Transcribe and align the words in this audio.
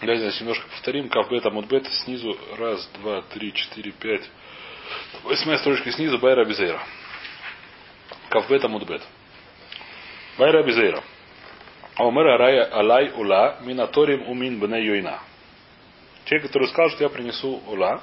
Давайте 0.00 0.22
значит, 0.22 0.40
немножко 0.40 0.66
повторим. 0.68 1.08
Кавбет 1.10 1.44
Амудбет 1.44 1.86
снизу. 2.04 2.36
Раз, 2.58 2.88
два, 2.94 3.22
три, 3.22 3.52
четыре, 3.52 3.92
пять. 3.92 4.28
Восьмая 5.24 5.58
строчка 5.58 5.92
снизу. 5.92 6.18
Байра 6.18 6.46
Безейра. 6.46 6.80
Кавбет 8.30 8.64
Амудбет. 8.64 9.02
Байра 10.38 10.62
Безейра. 10.62 11.02
Омер 11.96 12.28
Алай 12.72 13.12
Ула 13.14 13.58
Минаторим 13.60 14.26
Умин 14.26 14.58
Бне 14.58 14.86
Йойна. 14.86 15.20
Человек, 16.24 16.46
который 16.46 16.68
сказал, 16.68 16.90
что 16.90 17.04
я 17.04 17.10
принесу 17.10 17.62
Ула, 17.66 18.02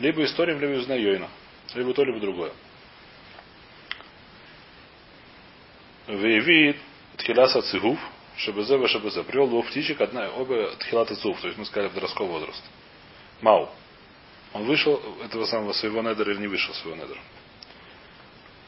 либо 0.00 0.24
историем, 0.24 0.60
либо 0.60 0.72
из 0.72 0.88
Йойна. 0.88 1.28
Либо 1.74 1.94
то, 1.94 2.02
либо 2.02 2.18
другое. 2.18 2.50
Вейвид 6.08 6.78
Тхиласа 7.18 7.62
Цигув, 7.62 7.98
Шабазе 8.38 8.86
Шабазе. 8.86 9.24
Привел 9.24 9.48
двух 9.48 9.66
птичек, 9.66 10.00
одна, 10.00 10.30
обе 10.30 10.70
Тхилата 10.78 11.16
Цув, 11.16 11.40
то 11.40 11.48
есть 11.48 11.58
мы 11.58 11.64
сказали 11.66 11.88
подростковый 11.88 12.32
возраст. 12.32 12.62
Мау. 13.40 13.68
Он 14.54 14.64
вышел 14.64 15.02
этого 15.24 15.44
самого 15.44 15.72
своего 15.72 16.02
недера 16.02 16.32
или 16.32 16.40
не 16.40 16.46
вышел 16.46 16.72
своего 16.74 16.96
недера. 16.96 17.20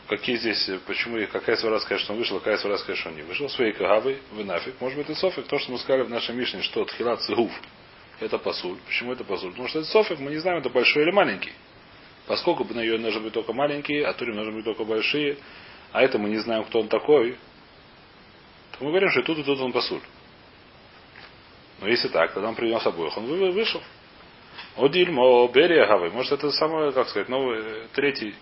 Какие 0.08 0.36
здесь, 0.36 0.68
почему, 0.86 1.24
какая 1.30 1.56
свара 1.56 1.78
сказать, 1.78 2.02
что 2.02 2.12
он 2.12 2.18
вышел, 2.18 2.38
какая 2.40 2.58
свара 2.58 2.78
сказать, 2.78 2.98
что 2.98 3.10
он 3.10 3.16
не 3.16 3.22
вышел. 3.22 3.48
Своей 3.48 3.72
кагавой, 3.72 4.18
вы 4.32 4.42
нафиг. 4.42 4.74
Может 4.80 4.98
быть, 4.98 5.08
и 5.08 5.14
софик. 5.14 5.46
То, 5.46 5.58
что 5.60 5.70
мы 5.70 5.78
сказали 5.78 6.02
в 6.02 6.10
нашей 6.10 6.34
Мишне, 6.34 6.62
что 6.62 6.84
тхилат 6.84 7.22
цигув, 7.22 7.52
это 8.18 8.38
посуль. 8.38 8.76
Почему 8.86 9.12
это 9.12 9.22
посуль? 9.22 9.50
Потому 9.50 9.68
что 9.68 9.78
это 9.78 9.88
софик, 9.88 10.18
мы 10.18 10.32
не 10.32 10.38
знаем, 10.38 10.58
это 10.58 10.68
большой 10.68 11.04
или 11.04 11.12
маленький. 11.12 11.52
Поскольку 12.26 12.64
на 12.74 12.80
ее 12.80 12.98
нужно 12.98 13.20
быть 13.20 13.32
только 13.32 13.52
маленькие, 13.52 14.04
а 14.04 14.12
турим 14.12 14.34
нужно 14.34 14.52
быть 14.52 14.64
только 14.64 14.82
большие, 14.84 15.38
а 15.92 16.02
это 16.02 16.18
мы 16.18 16.28
не 16.28 16.38
знаем, 16.38 16.64
кто 16.64 16.80
он 16.80 16.88
такой, 16.88 17.38
мы 18.80 18.90
говорим, 18.90 19.10
что 19.10 19.20
и 19.20 19.24
тут, 19.24 19.38
и 19.38 19.42
тут 19.42 19.60
он 19.60 19.72
посуль. 19.72 20.00
Но 21.80 21.88
если 21.88 22.08
так, 22.08 22.32
тогда 22.32 22.48
он 22.48 22.54
принес 22.54 22.84
обоих. 22.86 23.16
Он 23.16 23.26
вышел. 23.52 23.82
Одильмо, 24.76 25.48
Берия 25.48 25.86
Гавы. 25.86 26.10
Может, 26.10 26.32
это 26.32 26.50
самое, 26.52 26.92
как 26.92 27.08
сказать, 27.08 27.28
новый, 27.28 27.88
третий, 27.92 28.34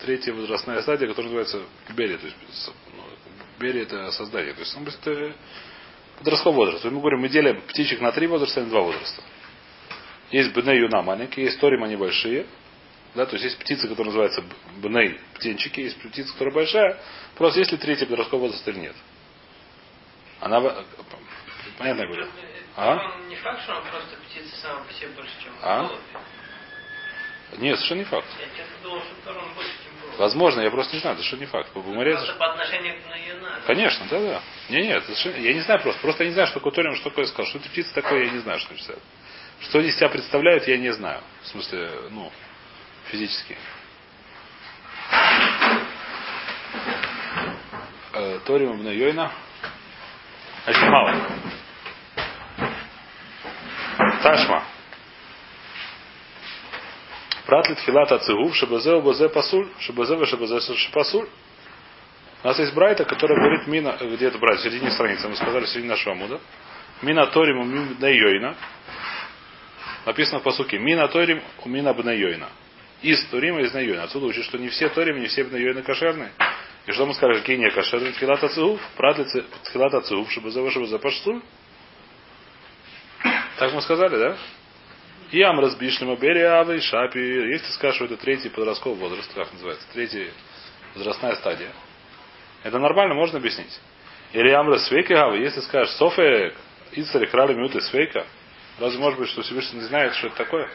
третья 0.00 0.32
возрастная 0.32 0.80
стадия, 0.82 1.08
которая 1.08 1.32
называется 1.32 1.62
Берия. 1.96 2.18
То 2.18 2.26
есть, 2.26 2.36
ну, 2.96 3.02
Берия 3.58 3.82
это 3.82 4.10
создание. 4.12 4.54
То 4.54 4.60
есть, 4.60 4.76
ну, 4.76 4.86
это 4.86 5.34
подростковый 6.18 6.66
возраст. 6.66 6.84
Мы 6.84 7.00
говорим, 7.00 7.20
мы 7.20 7.28
делим 7.28 7.60
птичек 7.62 8.00
на 8.00 8.12
три 8.12 8.26
возраста 8.26 8.60
и 8.60 8.64
на 8.64 8.70
два 8.70 8.82
возраста. 8.82 9.22
Есть 10.30 10.52
Бней 10.54 10.78
Юна 10.78 11.02
маленькие, 11.02 11.46
есть 11.46 11.60
Торим 11.60 11.84
они 11.84 11.96
большие. 11.96 12.46
Да, 13.14 13.26
то 13.26 13.32
есть 13.32 13.44
есть 13.44 13.58
птица, 13.58 13.88
которая 13.88 14.06
называется 14.06 14.42
бней, 14.78 15.18
птенчики, 15.34 15.80
есть 15.80 16.00
птица, 16.00 16.32
которая 16.32 16.54
большая. 16.54 16.98
Просто 17.34 17.60
есть 17.60 17.70
ли 17.70 17.76
третий 17.76 18.06
подростковый 18.06 18.46
возраст 18.46 18.66
или 18.66 18.78
нет. 18.78 18.96
Она... 20.42 20.60
Понятно 21.78 22.06
говорю? 22.06 22.26
А? 22.76 23.16
Не 23.28 23.36
факт, 23.36 23.62
что 23.62 23.76
он 23.76 23.82
просто 23.84 24.16
птица 24.26 24.56
сама 24.56 24.80
по 24.82 24.92
себе 24.92 25.08
больше, 25.10 25.32
чем 25.42 25.52
а? 25.62 25.88
Нет, 27.58 27.76
совершенно 27.76 27.98
не 27.98 28.04
факт. 28.04 28.26
Я 28.40 28.64
думал, 28.82 29.02
что 29.02 29.30
он 29.30 29.54
больше, 29.54 29.70
чем 29.84 30.00
голубь. 30.00 30.18
Возможно, 30.18 30.60
я 30.62 30.70
просто 30.70 30.96
не 30.96 31.00
знаю, 31.00 31.16
это 31.16 31.24
что 31.24 31.36
не 31.36 31.46
факт. 31.46 31.70
По 31.70 31.80
просто 31.80 32.34
по 32.34 32.50
отношению 32.50 33.00
к 33.00 33.08
Наяна. 33.08 33.60
Конечно, 33.66 34.06
да, 34.10 34.20
да. 34.20 34.42
Не, 34.70 34.86
нет, 34.86 35.04
я 35.08 35.52
не 35.52 35.60
знаю 35.60 35.80
просто. 35.80 36.00
Просто 36.00 36.24
я 36.24 36.30
не 36.30 36.34
знаю, 36.34 36.48
что 36.48 36.58
такое 36.58 36.72
Торим, 36.72 36.96
что 36.96 37.10
такое 37.10 37.26
сказал. 37.26 37.46
Что 37.46 37.58
это 37.58 37.68
птица 37.68 37.94
такое, 37.94 38.24
я 38.24 38.30
не 38.30 38.38
знаю, 38.38 38.58
что 38.58 38.74
это. 38.74 38.98
Что 39.60 39.78
они 39.78 39.92
себя 39.92 40.08
представляют, 40.08 40.66
я 40.66 40.76
не 40.76 40.92
знаю. 40.92 41.22
В 41.42 41.46
смысле, 41.48 41.90
ну, 42.10 42.32
физически. 43.10 43.56
Э, 48.14 48.40
Торим 48.44 48.82
Значит, 50.64 50.88
мало. 50.88 51.14
Ташма. 54.22 54.62
Пратлит 57.46 57.78
хилат 57.80 58.12
ацигув, 58.12 58.54
шабазе 58.56 58.92
убазе 58.94 59.28
пасуль, 59.28 59.68
шабазе 59.80 60.24
шабазе 60.26 60.60
пасуль. 60.92 61.26
У 62.44 62.46
нас 62.46 62.58
есть 62.58 62.74
брайта, 62.74 63.04
которая 63.04 63.38
говорит 63.38 63.66
мина, 63.66 63.96
где 64.00 64.26
это 64.26 64.38
брать, 64.38 64.60
в 64.60 64.62
середине 64.62 64.90
страницы, 64.90 65.28
мы 65.28 65.36
сказали 65.36 65.64
в 65.64 65.68
середине 65.68 65.90
нашего 65.90 66.14
амуда. 66.14 66.40
Мина 67.02 67.26
торим 67.26 67.58
у 67.58 67.64
мина 67.64 68.06
йойна. 68.06 68.54
Написано 70.06 70.40
в 70.40 70.42
посуке. 70.42 70.78
Мина 70.78 71.08
торим 71.08 71.42
у 71.64 71.68
мина 71.68 71.92
бна 71.92 72.12
Из 73.02 73.24
торима 73.26 73.60
из 73.60 73.72
на 73.72 74.04
Отсюда 74.04 74.26
учит, 74.26 74.44
что 74.44 74.58
не 74.58 74.68
все 74.68 74.88
торим, 74.88 75.20
не 75.20 75.26
все 75.26 75.44
бна 75.44 75.82
кошерные. 75.82 76.30
И 76.86 76.92
что 76.92 77.06
мы 77.06 77.14
скажем, 77.14 77.40
какие 77.40 77.56
не 77.56 77.70
кошерные? 77.70 78.12
Тхилат 78.12 78.42
ацигув. 78.42 78.80
Пратлит 78.96 79.28
тхилат 79.64 79.94
ацигув, 79.94 80.30
шабазе 80.30 80.70
шабазе 80.70 80.98
пасуль. 80.98 81.40
Так 83.58 83.72
мы 83.72 83.82
сказали, 83.82 84.16
да? 84.16 84.36
Ям 85.30 85.60
разбишнема 85.60 86.16
бериавы, 86.16 86.80
шапи. 86.80 87.18
Если 87.18 87.70
скажешь, 87.72 87.96
что 87.96 88.06
это 88.06 88.16
третий 88.16 88.48
подростковый 88.48 88.98
возраст, 88.98 89.32
как 89.34 89.52
называется, 89.52 89.86
третья 89.92 90.28
возрастная 90.94 91.36
стадия. 91.36 91.70
Это 92.64 92.78
нормально, 92.78 93.14
можно 93.14 93.38
объяснить. 93.38 93.80
Или 94.32 94.50
амра 94.50 94.78
свейка 94.78 95.34
если 95.34 95.60
скажешь 95.60 95.94
софек, 95.94 96.56
ицари 96.92 97.26
крали 97.26 97.54
минуты 97.54 97.80
свейка, 97.80 98.26
разве 98.78 98.98
может 98.98 99.18
быть, 99.18 99.28
что 99.28 99.42
Всевышний 99.42 99.80
не 99.80 99.86
знает, 99.86 100.14
что 100.14 100.28
это 100.28 100.36
такое? 100.36 100.68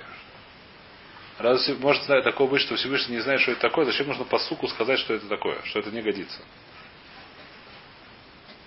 Разве 1.38 1.76
может 1.76 2.04
знать 2.04 2.24
такое 2.24 2.48
быть, 2.48 2.62
что 2.62 2.76
Всевышний 2.76 3.16
не 3.16 3.22
знает, 3.22 3.42
что 3.42 3.52
это 3.52 3.62
такое? 3.62 3.86
Зачем 3.86 4.08
нужно 4.08 4.26
по 4.26 4.40
суку 4.40 4.68
сказать, 4.68 5.00
что 5.00 5.14
это 5.14 5.28
такое, 5.28 5.62
что 5.66 5.80
это 5.80 5.92
не 5.92 6.02
годится? 6.02 6.42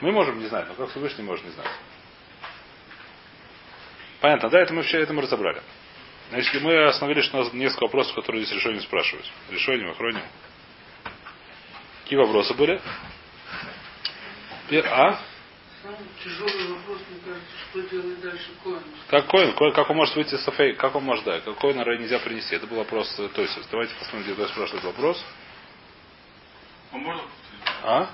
Мы 0.00 0.12
можем 0.12 0.38
не 0.38 0.46
знать, 0.46 0.68
но 0.68 0.74
как 0.74 0.90
Всевышний 0.90 1.24
может 1.24 1.44
не 1.44 1.50
знать? 1.50 1.70
Понятно, 4.20 4.50
да, 4.50 4.60
это 4.60 4.72
мы 4.72 4.82
все 4.82 5.00
это 5.00 5.12
мы 5.12 5.22
разобрали. 5.22 5.62
Значит, 6.30 6.62
мы 6.62 6.84
остановились, 6.84 7.24
что 7.24 7.38
у 7.38 7.42
нас 7.42 7.52
несколько 7.52 7.84
вопросов, 7.84 8.14
которые 8.14 8.44
здесь 8.44 8.56
решение 8.56 8.80
спрашивают. 8.80 9.26
Решением, 9.50 9.90
охроне. 9.90 10.22
Какие 12.04 12.18
вопросы 12.20 12.54
были? 12.54 12.80
А? 14.86 15.18
Тяжелый 16.22 16.74
вопрос, 16.74 16.98
мне 17.08 17.20
кажется, 17.24 17.56
что 17.70 17.80
делать 17.88 18.20
дальше 18.20 18.50
коин. 18.62 18.82
Как 19.08 19.26
коин? 19.28 19.54
коин 19.54 19.72
как 19.72 19.88
он 19.88 19.96
может 19.96 20.14
выйти 20.14 20.36
с 20.36 20.46
Афей? 20.46 20.74
Как 20.74 20.94
он 20.94 21.04
может, 21.04 21.24
да? 21.24 21.40
Как 21.40 21.56
коин 21.56 21.78
нельзя 21.78 22.18
принести? 22.18 22.54
Это 22.54 22.66
был 22.66 22.76
вопрос 22.76 23.08
э, 23.18 23.28
то 23.28 23.40
есть 23.40 23.58
Давайте 23.70 23.94
посмотрим, 23.94 24.34
где 24.34 24.46
спрашивает 24.46 24.84
вопрос. 24.84 25.24
А 26.92 26.98
можно 26.98 27.22
А? 27.82 28.10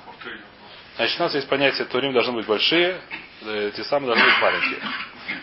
Значит, 0.94 1.18
у 1.18 1.22
нас 1.24 1.34
есть 1.34 1.48
понятие, 1.48 1.86
турим 1.86 2.12
должны 2.12 2.34
быть 2.34 2.46
большие, 2.46 3.00
э, 3.42 3.72
те 3.74 3.82
самые 3.84 4.14
должны 4.14 4.24
быть 4.24 4.40
маленькие. 4.40 4.78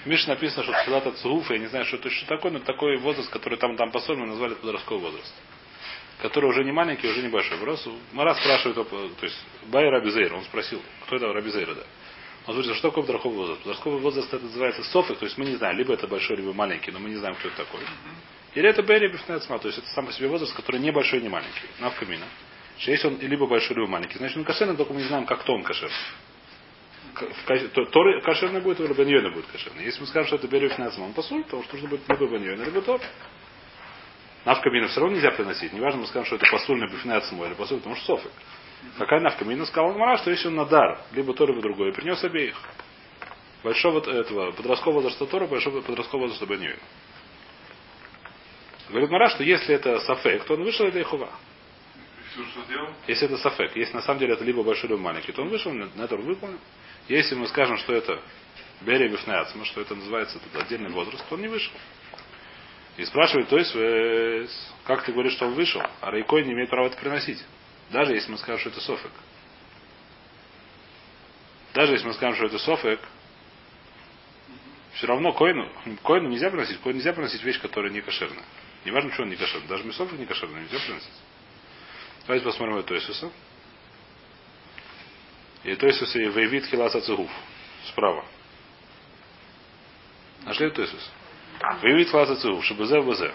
В 0.03 0.07
Мише 0.07 0.29
написано, 0.29 0.63
что 0.63 0.72
Тхилат 0.72 1.06
Ацуф, 1.06 1.51
я 1.51 1.57
не 1.57 1.67
знаю, 1.67 1.83
что 1.85 1.97
это 1.97 2.09
что 2.09 2.25
такое, 2.25 2.53
но 2.53 2.59
такой 2.59 2.97
возраст, 2.97 3.29
который 3.31 3.59
там, 3.59 3.75
там 3.75 3.91
посольно 3.91 4.25
назвали 4.25 4.53
подростковый 4.53 5.12
возраст. 5.12 5.33
Который 6.22 6.50
уже 6.50 6.63
не 6.63 6.72
маленький, 6.72 7.07
уже 7.07 7.22
небольшой. 7.22 7.57
Просто 7.57 7.91
Мара 8.13 8.33
спрашивает, 8.35 8.89
то 8.89 9.25
есть 9.25 9.38
Бай 9.66 9.89
Рабизейр, 9.89 10.33
он 10.33 10.44
спросил, 10.45 10.81
кто 11.06 11.17
это 11.17 11.33
Рабизейра, 11.33 11.75
да. 11.75 11.83
Он 12.45 12.55
говорит, 12.55 12.75
что 12.75 12.89
такое 12.89 13.03
подростковый 13.03 13.37
возраст? 13.37 13.61
Подростковый 13.61 13.99
возраст 13.99 14.33
это 14.33 14.43
называется 14.43 14.83
софик, 14.83 15.17
то 15.17 15.25
есть 15.25 15.37
мы 15.37 15.45
не 15.45 15.55
знаем, 15.55 15.77
либо 15.77 15.93
это 15.93 16.07
большой, 16.07 16.37
либо 16.37 16.53
маленький, 16.53 16.91
но 16.91 16.99
мы 16.99 17.09
не 17.09 17.15
знаем, 17.15 17.35
кто 17.35 17.47
это 17.47 17.57
такой. 17.57 17.81
Или 18.53 18.69
это 18.69 18.81
Бери 18.83 19.07
Бифнецма, 19.07 19.59
то 19.59 19.67
есть 19.67 19.79
это 19.79 19.87
сам 19.87 20.05
по 20.05 20.13
себе 20.13 20.27
возраст, 20.27 20.53
который 20.53 20.81
не 20.81 20.91
большой, 20.91 21.21
не 21.21 21.29
маленький. 21.29 21.67
Навкамина. 21.79 22.25
Что 22.79 22.91
если 22.91 23.07
он 23.07 23.19
либо 23.19 23.47
большой, 23.47 23.75
либо 23.77 23.87
маленький, 23.87 24.17
значит 24.17 24.37
он 24.37 24.43
кошерный, 24.43 24.75
только 24.75 24.93
мы 24.93 25.01
не 25.01 25.07
знаем, 25.07 25.25
как 25.25 25.43
то 25.43 25.53
он 25.53 25.63
кошерный 25.63 25.95
Торы 27.13 28.21
кошерный 28.21 28.61
будет, 28.61 28.79
или 28.79 28.93
баньойна 28.93 29.29
будет 29.29 29.45
кошерный. 29.47 29.85
Если 29.85 30.01
мы 30.01 30.07
скажем, 30.07 30.27
что 30.27 30.35
это 30.37 30.47
берет 30.47 30.73
финансово, 30.73 31.05
он 31.05 31.13
посуль, 31.13 31.43
потому 31.43 31.63
что 31.63 31.73
нужно 31.73 31.89
будет 31.89 32.09
либо 32.09 32.27
баньойна, 32.27 32.63
либо 32.63 32.81
тор. 32.81 33.01
Навкамина 34.45 34.87
все 34.87 34.99
равно 34.99 35.15
нельзя 35.15 35.31
приносить. 35.31 35.71
Неважно, 35.73 36.01
мы 36.01 36.07
скажем, 36.07 36.25
что 36.25 36.35
это 36.35 36.45
посульный 36.51 36.89
бифнецму 36.89 37.45
или 37.45 37.53
посуль, 37.53 37.77
потому 37.77 37.95
что 37.95 38.17
софик. 38.17 38.31
Какая 38.97 39.21
навкамина 39.21 39.66
сказала 39.66 39.97
Мара, 39.97 40.17
что 40.17 40.29
если 40.29 40.47
он 40.47 40.55
на 40.55 40.66
дар, 40.66 40.99
либо 41.13 41.33
то, 41.33 41.45
либо 41.45 41.61
другое, 41.61 41.91
принес 41.94 42.23
обеих. 42.23 42.55
Большого 43.63 43.99
этого 43.99 44.51
подросткового 44.51 45.01
возраста 45.01 45.25
Тора, 45.25 45.47
большого 45.47 45.81
подросткового 45.81 46.25
возраста 46.25 46.45
Баньойна. 46.45 46.80
Говорит 48.89 49.09
Мара, 49.09 49.30
что 49.30 49.44
если 49.44 49.74
это 49.75 50.00
сафек, 50.01 50.44
то 50.44 50.53
он 50.53 50.63
вышел 50.63 50.85
это 50.85 51.01
Ихува. 51.01 51.30
Если 53.07 53.27
это 53.27 53.38
сафек, 53.38 53.75
если 53.75 53.94
на 53.94 54.01
самом 54.01 54.19
деле 54.19 54.33
это 54.33 54.44
либо 54.44 54.63
большой, 54.63 54.89
либо 54.89 55.01
маленький, 55.01 55.31
то 55.31 55.41
он 55.41 55.50
вышел, 55.50 55.71
на 55.71 56.03
это 56.03 56.15
выполнен. 56.15 56.59
Если 57.07 57.35
мы 57.35 57.47
скажем, 57.47 57.77
что 57.77 57.94
это 57.94 58.19
Бери 58.81 59.07
Бифнеацма, 59.07 59.65
что 59.65 59.81
это 59.81 59.95
называется 59.95 60.39
этот 60.39 60.63
отдельный 60.63 60.89
возраст, 60.89 61.27
то 61.27 61.35
он 61.35 61.41
не 61.41 61.47
вышел. 61.47 61.74
И 62.97 63.06
спрашивает, 63.06 63.50
то 63.50 63.57
есть, 63.57 63.75
э, 63.75 64.47
как 64.85 65.03
ты 65.03 65.13
говоришь, 65.13 65.33
что 65.33 65.47
он 65.47 65.53
вышел, 65.53 65.81
а 66.01 66.12
Райкой 66.12 66.44
не 66.44 66.53
имеет 66.53 66.69
права 66.69 66.88
это 66.88 66.97
приносить. 66.97 67.44
Даже 67.94 68.16
если 68.16 68.31
мы 68.31 68.38
скажем, 68.40 68.60
что 68.60 68.69
это 68.69 68.81
софек. 68.81 69.12
Даже 71.75 71.94
если 71.94 72.07
мы 72.07 72.13
скажем, 72.16 72.36
что 72.36 72.48
это 72.48 72.57
софек, 72.57 73.00
все 74.95 75.07
равно 75.07 75.31
коину, 75.31 75.72
коину 76.04 76.30
нельзя 76.30 76.50
приносить. 76.50 76.81
Коину 76.81 76.98
нельзя 76.98 77.13
приносить 77.13 77.44
вещь, 77.44 77.62
которая 77.62 77.92
не 77.92 78.01
кошерная. 78.01 78.44
Не 78.84 78.92
важно, 78.92 79.13
что 79.13 79.24
он 79.24 79.30
не 79.30 79.36
кошерный. 79.36 79.68
Даже 79.68 79.84
мясофик 79.84 80.19
не 80.19 80.25
кошерный, 80.25 80.62
нельзя 80.62 80.80
приносить. 80.80 81.13
Давайте 82.25 82.45
посмотрим 82.45 82.78
это 82.78 82.95
Иисуса. 82.95 83.31
И 85.63 85.75
то 85.75 85.86
есть 85.86 86.16
и 86.16 86.19
Вейвит 86.19 86.66
Хиласа 86.66 87.00
Цигуф. 87.00 87.31
Справа. 87.90 88.25
Нашли 90.45 90.69
то 90.72 90.81
есть. 90.81 91.12
Выявить 91.81 92.10
класса 92.10 92.36
цух, 92.38 92.63
чтобы 92.63 92.86
зе 92.88 93.00
в 93.00 93.13
зе. 93.16 93.34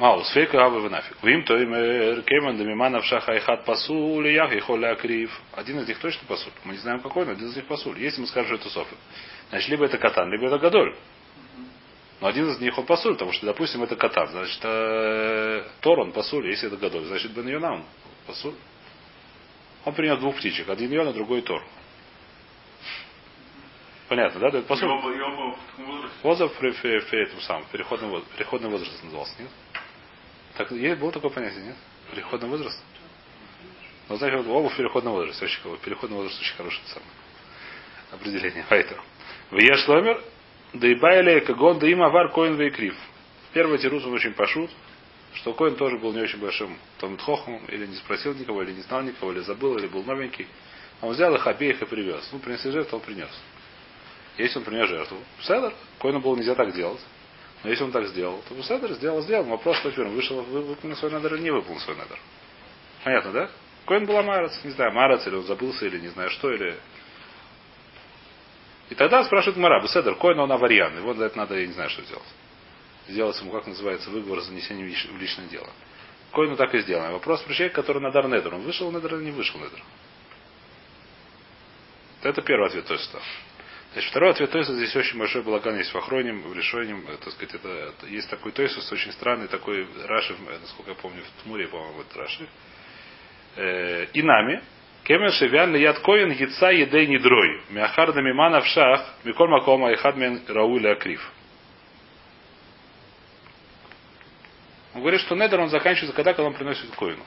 Маус, 0.00 0.30
фейка 0.32 0.64
авы 0.64 0.80
внафиг. 0.80 1.14
Вим 1.22 1.44
то 1.44 1.58
им 1.58 2.22
кеман 2.22 2.56
дамимана 2.56 3.02
в 3.02 3.04
шаха 3.04 3.36
ихат 3.36 3.66
пасул, 3.66 4.24
и 4.24 4.32
ях 4.32 4.50
и 4.50 4.58
холя 4.58 4.94
крив. 4.94 5.30
Один 5.52 5.78
из 5.80 5.88
них 5.88 5.98
точно 5.98 6.26
пасуль. 6.26 6.52
Мы 6.64 6.72
не 6.72 6.78
знаем 6.78 7.00
какой, 7.00 7.26
но 7.26 7.32
один 7.32 7.48
из 7.48 7.56
них 7.56 7.66
пасуль. 7.66 7.98
Если 7.98 8.18
мы 8.22 8.26
скажем, 8.26 8.56
что 8.56 8.66
это 8.66 8.70
софы. 8.74 8.96
Значит, 9.50 9.68
либо 9.68 9.84
это 9.84 9.98
катан, 9.98 10.30
либо 10.30 10.46
это 10.46 10.58
гадоль. 10.58 10.96
Но 12.22 12.28
один 12.28 12.48
из 12.48 12.58
них 12.60 12.78
он 12.78 12.86
пасуль, 12.86 13.12
потому 13.12 13.32
что, 13.32 13.44
допустим, 13.44 13.82
это 13.82 13.94
катан. 13.94 14.28
Значит, 14.28 14.60
э, 14.62 15.64
Тор 15.82 16.00
он 16.00 16.12
пасуль, 16.12 16.48
если 16.48 16.68
это 16.68 16.78
гадоль. 16.78 17.04
Значит, 17.04 17.32
бен 17.32 17.46
Йонам 17.46 17.84
пасуль. 18.26 18.54
Он 19.84 19.92
принес 19.92 20.18
двух 20.18 20.34
птичек. 20.36 20.70
Один 20.70 20.90
Йона, 20.90 21.12
другой 21.12 21.42
Тор. 21.42 21.62
Понятно, 24.08 24.40
да? 24.40 24.50
Да, 24.50 24.58
это 24.58 24.64
И 24.64 24.68
пасуль. 24.68 24.88
оба, 24.88 25.12
и 25.12 25.20
оба 25.20 25.52
в 25.52 25.76
таком 25.76 25.84
возрасте. 25.92 26.16
Возраст 26.22 26.56
при, 26.58 26.70
при, 26.70 27.00
при 27.00 27.22
этом 27.22 27.40
самом, 27.42 27.64
переходный 27.70 28.08
возраст, 28.08 28.32
переходный 28.32 28.70
возраст 28.70 29.04
назывался, 29.04 29.34
нет? 29.38 29.50
Так, 30.60 30.72
есть, 30.72 31.00
было 31.00 31.10
такое 31.10 31.30
понятие, 31.30 31.64
нет? 31.64 31.76
Переходный 32.10 32.46
возраст? 32.50 32.78
Ну, 34.10 34.16
знаете, 34.16 34.42
вот 34.42 34.46
оба 34.46 34.68
в 34.68 34.76
переходном 34.76 35.14
возрасте, 35.14 35.46
очень, 35.46 35.78
переходный 35.78 36.18
возраст 36.18 36.38
очень 36.38 36.54
хороший 36.54 36.82
самое 36.84 37.10
определение. 38.10 38.66
Поэтому. 38.68 39.00
В 39.50 39.56
Яшломер, 39.56 40.22
да 40.74 40.86
и 40.86 40.96
байли 40.96 41.40
кагон, 41.40 41.78
да 41.78 41.88
им 41.88 42.02
авар 42.02 42.30
коин 42.30 42.56
вейкрив. 42.56 42.94
Первый 43.54 43.78
тирус 43.78 44.04
он 44.04 44.12
очень 44.12 44.34
пошут, 44.34 44.70
что 45.32 45.54
коин 45.54 45.76
тоже 45.76 45.96
был 45.96 46.12
не 46.12 46.20
очень 46.20 46.38
большим 46.38 46.76
Талмитхохом, 46.98 47.64
или 47.68 47.86
не 47.86 47.96
спросил 47.96 48.34
никого, 48.34 48.62
или 48.62 48.72
не 48.72 48.82
знал 48.82 49.00
никого, 49.00 49.32
или 49.32 49.40
забыл, 49.40 49.78
или 49.78 49.86
был 49.86 50.04
новенький. 50.04 50.46
А 51.00 51.06
он 51.06 51.14
взял 51.14 51.34
их 51.34 51.46
обеих 51.46 51.80
и 51.80 51.86
привез. 51.86 52.28
Ну, 52.32 52.38
принесли 52.38 52.70
жертву, 52.70 52.98
он 52.98 53.02
принес. 53.02 53.30
Если 54.36 54.58
он 54.58 54.64
принес 54.66 54.90
жертву, 54.90 55.16
Седер, 55.40 55.72
коину 55.98 56.20
было 56.20 56.36
нельзя 56.36 56.54
так 56.54 56.74
делать. 56.74 57.00
Но 57.62 57.70
если 57.70 57.84
он 57.84 57.92
так 57.92 58.06
сделал, 58.06 58.42
то 58.48 58.62
Седер 58.62 58.92
сделал, 58.92 59.20
сделал. 59.22 59.44
Вопрос 59.44 59.78
он 59.84 60.14
вышел, 60.14 60.40
вы- 60.42 60.62
выполнил 60.62 60.96
свой 60.96 61.10
надер 61.10 61.34
или 61.34 61.42
не 61.42 61.50
выполнил 61.50 61.80
свой 61.80 61.96
надер. 61.96 62.18
Понятно, 63.04 63.32
да? 63.32 63.50
Коин 63.86 64.06
была 64.06 64.22
Марец, 64.22 64.58
не 64.64 64.70
знаю, 64.70 64.92
Марец, 64.92 65.26
или 65.26 65.34
он 65.34 65.44
забылся, 65.44 65.86
или 65.86 65.98
не 65.98 66.08
знаю 66.08 66.30
что, 66.30 66.52
или... 66.52 66.78
И 68.88 68.94
тогда 68.94 69.22
спрашивает 69.24 69.56
Мара, 69.56 69.86
Седер, 69.86 70.14
Коин 70.16 70.38
он 70.38 70.50
аварьян, 70.50 70.96
его 70.96 71.14
за 71.14 71.26
это 71.26 71.38
надо, 71.38 71.58
я 71.58 71.66
не 71.66 71.72
знаю, 71.72 71.90
что 71.90 72.02
делать. 72.02 72.26
Сделать 73.08 73.38
ему, 73.40 73.52
как 73.52 73.66
называется, 73.66 74.10
выговор 74.10 74.40
за 74.40 74.46
занесение 74.46 74.86
в 74.86 74.88
лич- 74.88 75.12
в 75.12 75.18
личное 75.18 75.46
дело. 75.46 75.68
Коину 76.32 76.56
так 76.56 76.74
и 76.74 76.80
сделано. 76.80 77.12
Вопрос 77.12 77.42
про 77.42 77.52
человека, 77.54 77.82
который 77.82 78.00
надар 78.00 78.26
недер. 78.28 78.54
Он 78.54 78.62
вышел 78.62 78.90
недер 78.92 79.16
или 79.16 79.24
не 79.24 79.30
вышел 79.32 79.58
недер? 79.58 79.82
Это 82.22 82.42
первый 82.42 82.68
ответ 82.68 82.86
то 82.86 82.94
есть. 82.94 83.10
Значит, 83.92 84.10
второй 84.10 84.30
ответ, 84.30 84.50
то 84.50 84.58
есть 84.58 84.70
здесь 84.70 84.94
очень 84.94 85.18
большой 85.18 85.42
балаган 85.42 85.76
есть 85.76 85.92
в 85.92 85.98
Охроним, 85.98 86.42
в 86.42 86.54
Решойним, 86.54 87.04
э, 87.08 87.16
так 87.16 87.32
сказать, 87.32 87.54
это, 87.54 87.68
это- 87.68 88.06
есть 88.06 88.30
такой 88.30 88.52
Тойсус 88.52 88.90
очень 88.92 89.10
странный, 89.12 89.48
такой 89.48 89.86
Раши, 90.06 90.36
насколько 90.60 90.92
я 90.92 90.96
помню, 90.96 91.22
в 91.22 91.42
Тмуре, 91.42 91.66
по-моему, 91.66 92.02
это 92.02 92.18
Раши. 92.18 92.48
Э, 93.56 94.06
и 94.12 94.22
нами, 94.22 94.62
Кемен 95.02 95.32
шевян 95.32 95.74
яд 95.74 95.98
коин 96.00 96.30
яйца 96.30 96.70
едей 96.70 97.06
недрой. 97.08 97.62
Мяхар 97.70 98.12
да 98.12 98.20
мимана 98.20 98.60
в 98.60 98.66
шах, 98.66 99.14
миколь 99.24 99.48
макома 99.48 99.90
и 99.90 99.96
хадмен 99.96 100.42
рауи 100.46 100.86
акрив. 100.86 101.32
Он 104.94 105.00
говорит, 105.00 105.20
что 105.20 105.34
недер 105.34 105.58
он 105.60 105.68
заканчивается, 105.68 106.14
когда, 106.14 106.32
когда 106.32 106.48
он 106.48 106.54
приносит 106.54 106.90
коину. 106.94 107.24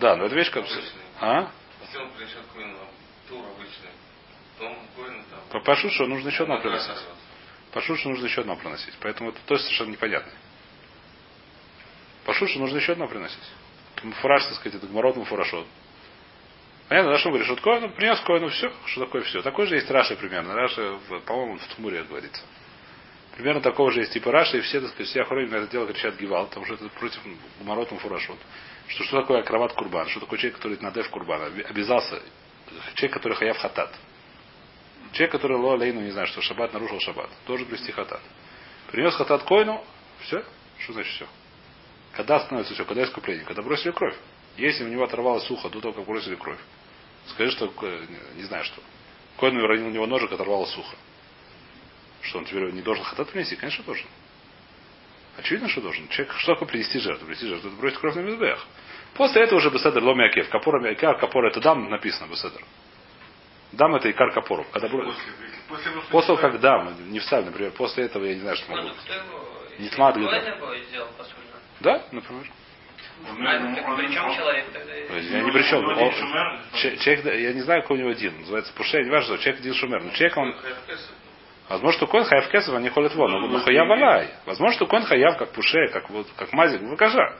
Да, 0.00 0.16
но 0.16 0.26
это 0.26 0.34
вещь 0.34 0.50
как... 0.50 0.64
А? 1.20 1.50
Если 1.94 2.06
он 2.06 2.10
принесет 2.10 2.44
коин 2.52 2.76
тур 3.28 3.44
обычный, 3.56 3.90
то 4.58 4.66
он 4.66 4.76
коин 4.96 5.24
там. 5.30 5.40
По 5.50 5.60
Пашу, 5.60 5.88
что 5.90 6.06
нужно 6.06 6.28
еще 6.28 6.42
одно 6.42 6.60
приносить. 6.60 6.98
Пашу, 7.70 7.96
что 7.96 8.08
нужно 8.08 8.26
еще 8.26 8.40
одно 8.40 8.56
приносить. 8.56 8.94
Поэтому 9.00 9.30
это 9.30 9.38
тоже 9.46 9.62
совершенно 9.62 9.90
непонятно. 9.92 10.32
Пашу, 12.24 12.48
что 12.48 12.58
нужно 12.58 12.78
еще 12.78 12.92
одно 12.92 13.06
приносить. 13.06 13.48
Фураж, 14.22 14.44
так 14.44 14.54
сказать, 14.54 14.74
это 14.74 14.88
гморот 14.88 15.24
фурашот. 15.24 15.68
Понятно, 16.88 17.12
да, 17.12 17.18
что 17.18 17.28
он 17.28 17.34
говорит, 17.34 17.46
что 17.46 17.56
такое, 17.56 17.80
ну, 17.80 17.88
принес 17.90 18.20
коину, 18.22 18.48
все, 18.48 18.72
что 18.86 19.04
такое 19.04 19.22
все. 19.22 19.42
Такой 19.42 19.66
же 19.68 19.76
есть 19.76 19.88
Раша 19.88 20.16
примерно. 20.16 20.52
Раша, 20.52 20.98
по-моему, 21.26 21.58
в 21.58 21.74
Тмуре 21.76 22.02
говорится. 22.02 22.42
Примерно 23.36 23.60
такого 23.60 23.92
же 23.92 24.00
есть 24.00 24.12
типа 24.12 24.32
Раша, 24.32 24.56
и 24.56 24.62
все, 24.62 24.80
так 24.80 24.90
сказать, 24.90 25.10
все 25.10 25.22
охранники 25.22 25.52
на 25.52 25.56
это 25.58 25.68
дело 25.68 25.86
кричат 25.86 26.16
Гивал, 26.16 26.48
потому 26.48 26.66
что 26.66 26.74
это 26.74 26.88
против 26.88 27.20
гморотом 27.60 27.98
фурашот. 27.98 28.38
Что, 28.88 29.04
что 29.04 29.20
такое 29.22 29.40
акроват 29.40 29.72
курбан? 29.72 30.08
Что 30.08 30.20
такое 30.20 30.38
человек, 30.38 30.56
который 30.56 30.78
надев 30.80 31.08
курбан? 31.10 31.42
Оби- 31.42 31.62
Обязался. 31.62 32.20
Человек, 32.94 33.14
который 33.14 33.34
хаяв 33.36 33.58
хатат. 33.58 33.94
Человек, 35.12 35.32
который 35.32 35.56
ло 35.56 35.76
лейну, 35.76 36.00
не 36.00 36.10
знаю, 36.10 36.26
что 36.26 36.40
шаббат 36.42 36.72
нарушил 36.72 36.98
шаббат, 37.00 37.30
должен 37.46 37.66
привести 37.66 37.92
хатат. 37.92 38.20
Принес 38.90 39.14
хатат 39.14 39.42
койну, 39.44 39.84
все. 40.22 40.44
Что 40.80 40.92
значит 40.92 41.12
все? 41.14 41.26
Когда 42.12 42.40
становится 42.40 42.74
все? 42.74 42.84
Когда 42.84 43.04
искупление? 43.04 43.44
Когда 43.44 43.62
бросили 43.62 43.92
кровь. 43.92 44.16
Если 44.56 44.84
у 44.84 44.88
него 44.88 45.04
оторвалось 45.04 45.48
ухо 45.50 45.68
до 45.68 45.80
того, 45.80 45.94
как 45.94 46.04
бросили 46.04 46.34
кровь, 46.36 46.58
скажи, 47.28 47.52
что 47.52 47.66
не- 48.36 48.42
знаю 48.44 48.64
что. 48.64 48.82
Койну 49.36 49.62
уронил 49.62 49.86
у 49.86 49.90
него 49.90 50.06
ножик, 50.06 50.30
оторвалось 50.32 50.76
ухо. 50.76 50.96
Что 52.22 52.38
он 52.38 52.44
теперь 52.44 52.70
не 52.72 52.82
должен 52.82 53.04
хатат 53.04 53.30
принести? 53.30 53.56
Конечно, 53.56 53.84
должен. 53.84 54.06
Очевидно, 55.36 55.68
что 55.68 55.80
должен. 55.80 56.08
Человек, 56.08 56.34
что 56.38 56.54
такое 56.54 56.68
принести 56.68 56.98
жертву? 56.98 57.26
Принести 57.26 57.46
жертву, 57.46 57.68
это 57.68 57.76
бросить 57.78 57.98
кровь 57.98 58.14
на 58.14 58.20
мизбех. 58.20 58.64
После 59.14 59.42
этого 59.42 59.58
уже 59.58 59.70
беседер 59.70 60.02
ломи 60.02 60.26
акев. 60.26 60.48
Капора 60.48 60.80
мякер, 60.80 61.16
капора 61.18 61.50
это 61.50 61.60
дам 61.60 61.88
написано 61.90 62.28
беседер. 62.30 62.60
Дам 63.72 63.94
это 63.96 64.10
икар 64.10 64.32
капору. 64.32 64.64
Когда 64.72 64.88
После, 64.88 65.04
после, 65.68 65.92
после, 65.92 66.10
После 66.10 66.26
того, 66.26 66.38
как 66.38 66.60
дам, 66.60 66.94
не 67.10 67.18
в 67.18 67.24
саль, 67.24 67.44
например, 67.44 67.72
после 67.72 68.04
этого 68.04 68.24
я 68.24 68.34
не 68.34 68.40
знаю, 68.40 68.56
что 68.56 68.70
могу. 68.70 68.88
Ну. 68.88 68.94
Не 69.78 69.88
сути? 71.24 71.36
Да, 71.80 72.02
например. 72.12 72.46
А, 73.26 75.16
есть 75.16 75.30
Я 75.30 75.42
не 75.42 75.50
при 75.50 75.62
чем. 75.62 75.84
он 75.84 75.96
Человек, 76.74 77.24
да, 77.24 77.32
я 77.32 77.52
не 77.52 77.62
знаю, 77.62 77.82
какой 77.82 77.96
у 77.96 78.00
него 78.00 78.10
один. 78.10 78.38
Называется 78.40 78.72
Пуше, 78.74 79.02
не 79.02 79.10
важно, 79.10 79.38
человек 79.38 79.60
один 79.60 79.74
шумер. 79.74 80.02
Но 80.02 80.10
человек, 80.10 80.36
он. 80.36 80.54
Возможно, 81.68 81.98
что 81.98 82.06
Коин 82.06 82.24
Хаяв 82.24 82.48
Кесов, 82.48 82.74
они 82.74 82.88
ходят 82.88 83.14
вон. 83.14 83.30
Но 83.30 83.58
Хаяв 83.60 83.90
Алай. 83.90 84.30
Возможно, 84.46 84.74
что 84.74 84.86
Коин 84.86 85.04
Хаяв, 85.04 85.36
как 85.36 85.52
Пуше, 85.52 85.88
как, 85.92 86.10
вот, 86.10 86.26
как 86.36 86.52
Мазик, 86.52 86.82
выкажа. 86.82 87.38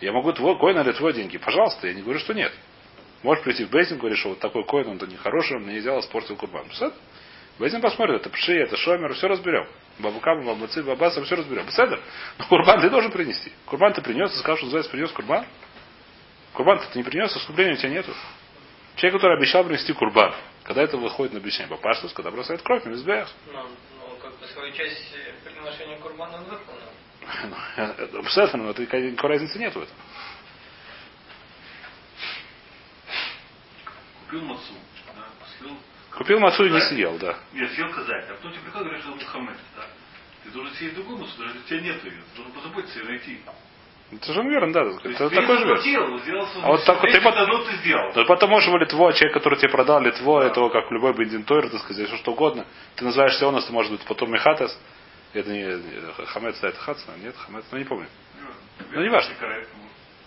Я 0.00 0.12
могу 0.12 0.32
твой 0.32 0.56
коин 0.58 0.78
или 0.78 0.92
твой 0.92 1.12
деньги. 1.12 1.38
Пожалуйста, 1.38 1.88
я 1.88 1.94
не 1.94 2.02
говорю, 2.02 2.20
что 2.20 2.32
нет. 2.34 2.52
Можешь 3.22 3.42
прийти 3.42 3.64
в 3.64 3.70
Бейзин, 3.70 3.98
говоришь, 3.98 4.20
что 4.20 4.30
вот 4.30 4.38
такой 4.38 4.64
коин, 4.64 4.88
он-то 4.88 5.06
нехороший, 5.06 5.56
он 5.56 5.64
мне 5.64 5.74
не 5.74 5.80
сделал, 5.80 6.00
испортил 6.00 6.36
курбан. 6.36 6.66
Бейзин 7.58 7.80
посмотрит, 7.80 8.20
это 8.20 8.30
пши, 8.30 8.54
это 8.54 8.76
шомер, 8.76 9.14
все 9.14 9.26
разберем. 9.26 9.66
Бабукам, 9.98 10.46
бабацы, 10.46 10.84
бабаса, 10.84 11.24
все 11.24 11.34
разберем. 11.34 11.66
Беседер. 11.66 12.00
Но 12.38 12.44
курбан 12.46 12.80
ты 12.80 12.88
должен 12.88 13.10
принести. 13.10 13.52
Курбан 13.66 13.92
ты 13.92 14.00
принес, 14.00 14.30
ты 14.30 14.38
сказал, 14.38 14.56
что 14.56 14.66
называется, 14.66 14.92
принес 14.92 15.10
курбан. 15.10 15.44
Курбан 16.52 16.78
ты 16.78 16.98
не 16.98 17.02
принес, 17.02 17.36
искупления 17.36 17.74
у 17.74 17.76
тебя 17.76 17.90
нету. 17.90 18.12
Человек, 18.94 19.20
который 19.20 19.36
обещал 19.38 19.64
принести 19.64 19.92
курбан, 19.92 20.32
когда 20.68 20.82
это 20.82 20.98
выходит 20.98 21.32
на 21.32 21.38
обещание 21.38 21.74
Папаштус, 21.74 22.12
когда 22.12 22.30
бросает 22.30 22.60
кровь 22.60 22.84
на 22.84 22.90
мизбех. 22.90 23.26
Ну, 23.46 23.62
ну, 23.62 24.16
как 24.20 24.38
бы 24.38 24.46
свою 24.48 24.70
часть 24.74 25.14
э, 25.14 25.32
приношения 25.42 25.96
курбана 25.96 26.36
он 26.36 26.44
выполнил. 26.44 28.12
Ну, 28.12 28.22
Беседер, 28.22 28.54
но 28.58 28.70
это 28.70 28.82
никакой 28.82 29.30
разницы 29.30 29.58
нету 29.58 29.80
в 29.80 29.82
этом. 29.84 29.96
купил 34.26 34.42
мацу, 34.42 34.74
да, 35.16 35.26
съел. 35.58 35.76
Купил 36.10 36.38
мацу 36.38 36.66
и 36.66 36.70
не 36.70 36.80
съел, 36.82 37.16
да. 37.16 37.38
Нет, 37.54 37.72
съел 37.72 37.90
казать. 37.90 38.28
А 38.28 38.34
потом 38.34 38.52
тебе 38.52 38.60
приходит, 38.64 38.88
говорит, 38.88 39.04
что 39.04 39.16
это 39.16 39.24
хамец, 39.24 39.56
да. 39.74 39.86
Ты 40.44 40.50
должен 40.50 40.74
съесть 40.74 40.94
другую 40.96 41.16
мацу, 41.16 41.32
даже 41.38 41.54
если 41.54 41.60
у 41.60 41.64
тебя 41.66 41.80
нету 41.80 42.06
ее. 42.08 42.22
Ты 42.32 42.36
должен 42.36 42.52
позаботиться 42.52 43.00
и 43.00 43.04
найти. 43.04 43.40
Это 44.10 44.32
же 44.32 44.42
верно, 44.42 44.72
да. 44.72 44.84
То 44.84 45.08
Это 45.10 45.28
ты 45.28 45.36
такой 45.36 45.58
же 45.58 45.64
верно. 45.66 45.80
сделал 45.82 46.46
свой- 46.46 46.64
А 46.64 46.68
вот 46.68 46.84
так 46.86 46.96
вот 47.00 47.10
ты 47.10 47.16
Весь 47.16 47.22
пот- 47.22 47.34
это, 47.34 47.46
ну, 47.46 47.64
ты 47.64 47.72
сделал. 47.76 48.12
Но 48.14 48.24
потом 48.24 48.50
можешь 48.50 48.66
его 48.68 48.78
Литво, 48.78 49.12
человек, 49.12 49.34
который 49.34 49.58
тебе 49.58 49.68
продал 49.70 50.00
Литво, 50.00 50.42
этого 50.42 50.70
как 50.70 50.90
любой 50.90 51.12
бензин 51.12 51.44
Тойр, 51.44 51.68
так 51.68 51.80
сказать, 51.82 52.08
все 52.08 52.16
что 52.16 52.32
угодно. 52.32 52.64
Ты 52.96 53.04
называешься 53.04 53.46
он, 53.46 53.60
ты 53.60 53.72
может 53.72 53.92
быть 53.92 54.00
потом 54.06 54.30
Мехатес. 54.32 54.78
Это 55.34 55.50
не 55.50 55.78
Хамец, 56.26 56.58
да, 56.60 56.68
это 56.68 56.78
Хацна, 56.80 57.12
нет, 57.22 57.34
Хамец, 57.36 57.64
ну 57.70 57.78
не 57.78 57.84
помню. 57.84 58.06
Ну, 58.92 59.02
не 59.02 59.10
важно. 59.10 59.34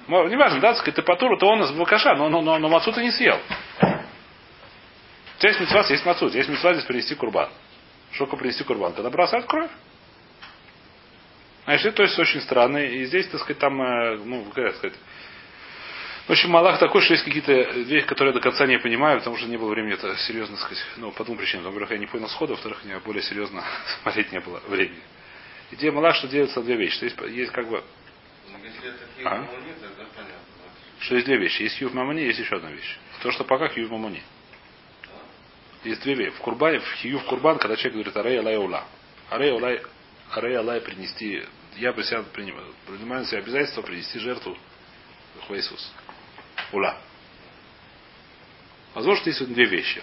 Ну, 0.08 0.28
Не 0.28 0.36
важно, 0.36 0.60
да, 0.60 0.76
сказать, 0.76 0.96
ты 0.96 1.02
по 1.02 1.16
туру, 1.16 1.38
то 1.38 1.48
он 1.48 1.62
из 1.64 1.72
Бакаша, 1.72 2.14
но, 2.16 2.30
но, 2.30 2.42
но, 2.42 2.60
но 2.60 2.70
мацу 2.70 2.92
ты 2.92 3.02
не 3.02 3.12
съел. 3.12 3.40
У 3.82 5.40
тебя 5.40 5.50
есть 5.50 5.60
митцва, 5.60 5.84
есть 5.90 6.06
мацу, 6.06 6.28
есть 6.28 6.50
митцва 6.50 6.74
здесь 6.74 6.86
принести 6.86 7.16
курбан. 7.16 7.50
Что 8.12 8.28
принести 8.28 8.64
курбан? 8.64 8.94
Когда 8.94 9.10
бросают 9.10 9.46
кровь. 9.48 9.72
Значит, 11.66 11.88
это 11.88 11.98
то 11.98 12.04
есть 12.04 12.20
очень 12.20 12.42
странно. 12.42 12.78
И 12.78 13.06
здесь, 13.06 13.28
так 13.28 13.42
сказать, 13.42 13.60
там, 13.60 13.82
э, 13.82 14.18
ну, 14.18 14.46
как 14.54 14.76
сказать, 14.76 14.98
в 16.28 16.32
общем, 16.32 16.52
Малах 16.52 16.80
такой, 16.80 17.02
что 17.02 17.14
есть 17.14 17.26
какие-то 17.26 17.52
вещи, 17.52 18.06
которые 18.06 18.34
я 18.34 18.40
до 18.40 18.42
конца 18.42 18.66
не 18.66 18.78
понимаю, 18.78 19.20
потому 19.20 19.38
что 19.38 19.48
не 19.48 19.58
было 19.58 19.70
времени 19.72 19.96
это 19.96 20.16
серьезно 20.18 20.56
сказать. 20.58 20.84
Ну, 20.98 21.12
по 21.12 21.24
двум 21.26 21.38
причинам. 21.38 21.66
Во-первых, 21.66 21.92
я 21.92 21.98
не 21.98 22.06
понял 22.06 22.30
схода, 22.30 22.54
во-вторых, 22.54 22.84
мне 22.86 22.98
более 23.00 23.24
серьезно 23.24 23.64
смотреть 24.02 24.32
не 24.32 24.40
было 24.40 24.62
времени. 24.68 25.02
Идея 25.72 25.92
Малах, 25.92 26.16
что 26.16 26.28
делается 26.28 26.62
две 26.62 26.76
вещи. 26.78 27.00
То 27.00 27.06
есть, 27.06 27.18
есть 27.36 27.52
как 27.52 27.68
бы, 27.68 27.84
Ну, 28.50 29.30
А? 29.30 29.48
что 31.00 31.16
есть 31.16 31.26
две 31.26 31.38
вещи. 31.38 31.64
Есть 31.64 31.82
Юв 31.82 31.94
Мамони, 31.94 32.22
есть 32.22 32.40
еще 32.40 32.56
одна 32.58 32.72
вещь. 32.72 32.98
То, 33.24 33.32
что 33.32 33.44
пока 33.44 33.70
Юв 33.76 33.90
Мамони. 33.90 34.22
Есть 35.84 36.02
две 36.04 36.14
вещи. 36.14 36.32
В 36.32 36.40
Курбане, 36.40 36.80
в 36.80 36.94
Хию 36.94 37.20
в 37.20 37.26
Курбан, 37.26 37.58
когда 37.58 37.76
человек 37.76 37.94
говорит 37.94 38.18
Арей 38.18 38.40
Алай 38.40 38.58
Ула. 38.58 38.86
Арей 39.30 39.52
Алай, 39.52 39.82
Арей 40.32 40.58
Алай 40.58 40.80
принести, 40.80 41.44
я 41.78 41.94
себя 41.94 42.24
принимаю, 42.24 42.74
принимаю 42.88 43.22
на 43.22 43.28
себя 43.28 43.40
обязательство 43.40 43.82
принести 43.82 44.20
жертву 44.20 44.58
Иисус. 45.50 45.92
Ула. 46.72 46.98
Возможно, 48.94 49.28
есть 49.30 49.46
две 49.46 49.66
вещи. 49.66 50.02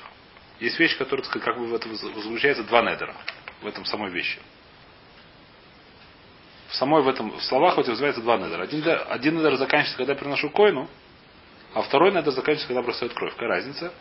Есть 0.61 0.79
вещь, 0.79 0.97
которая, 0.99 1.25
как 1.27 1.59
бы 1.59 1.67
в 1.67 1.75
этом 1.75 1.95
заключается 1.95 2.65
два 2.65 2.83
недера. 2.83 3.15
В 3.63 3.67
этом 3.67 3.85
самой 3.87 4.11
вещи. 4.11 4.39
В 6.69 6.75
самой 6.75 7.03
в 7.03 7.09
этом, 7.09 7.31
в 7.31 7.43
словах 7.45 7.77
вот 7.77 7.87
называется 7.87 8.21
два 8.21 8.37
недера. 8.37 8.63
Один, 8.63 8.85
один 9.09 9.39
недер 9.39 9.57
заканчивается, 9.57 9.97
когда 9.97 10.13
я 10.13 10.19
приношу 10.19 10.51
койну, 10.51 10.89
а 11.73 11.83
второй 11.83 12.11
недер 12.11 12.31
заканчивается, 12.33 12.67
когда 12.67 12.83
бросает 12.83 13.15
кровь. 13.15 13.33
Какая 13.33 13.49
разница? 13.49 13.93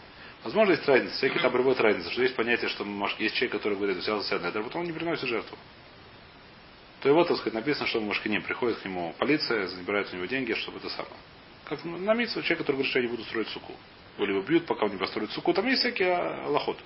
Возможно, 0.43 0.71
есть 0.71 0.87
разница. 0.87 1.15
Всякие 1.15 1.39
там 1.41 1.51
приводят 1.51 1.79
разницу, 1.79 2.11
что 2.11 2.21
есть 2.21 2.35
понятие, 2.35 2.69
что 2.69 2.85
есть 3.19 3.35
человек, 3.35 3.53
который 3.53 3.77
говорит, 3.77 3.97
взял 3.97 4.19
за 4.19 4.27
себя 4.27 4.47
недер, 4.47 4.63
потом 4.63 4.81
он 4.81 4.87
не 4.87 4.93
приносит 4.93 5.29
жертву. 5.29 5.57
То 7.01 7.09
его, 7.09 7.23
так 7.23 7.37
сказать, 7.37 7.53
написано, 7.53 7.87
что 7.87 7.99
Машкиним 7.99 8.41
приходит 8.41 8.79
к 8.79 8.85
нему 8.85 9.13
полиция, 9.19 9.67
забирает 9.67 10.11
у 10.13 10.15
него 10.15 10.25
деньги, 10.25 10.53
чтобы 10.53 10.77
это 10.77 10.89
самое. 10.89 11.15
Как 11.65 11.83
на 11.83 12.13
митцву 12.13 12.41
человек, 12.41 12.59
который 12.59 12.77
говорит, 12.77 12.89
что 12.89 12.99
я 12.99 13.05
не 13.05 13.11
буду 13.11 13.23
строить 13.23 13.47
суку. 13.49 13.73
Или 14.17 14.31
его 14.31 14.41
бьют, 14.41 14.65
пока 14.65 14.85
он 14.85 14.91
не 14.91 14.97
построит 14.97 15.31
суку. 15.31 15.53
Там 15.53 15.67
есть 15.67 15.81
всякие 15.81 16.17
лохот. 16.47 16.77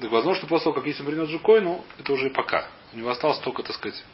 Так 0.00 0.10
возможно, 0.10 0.40
что 0.40 0.46
после 0.48 0.64
того, 0.64 0.74
как 0.74 0.86
если 0.86 1.02
он 1.02 1.08
принес 1.08 1.28
жукойну, 1.28 1.84
это 1.98 2.12
уже 2.12 2.28
пока. 2.30 2.68
У 2.92 2.98
него 2.98 3.10
осталось 3.10 3.38
только, 3.38 3.62
так 3.62 3.74
сказать, 3.76 4.04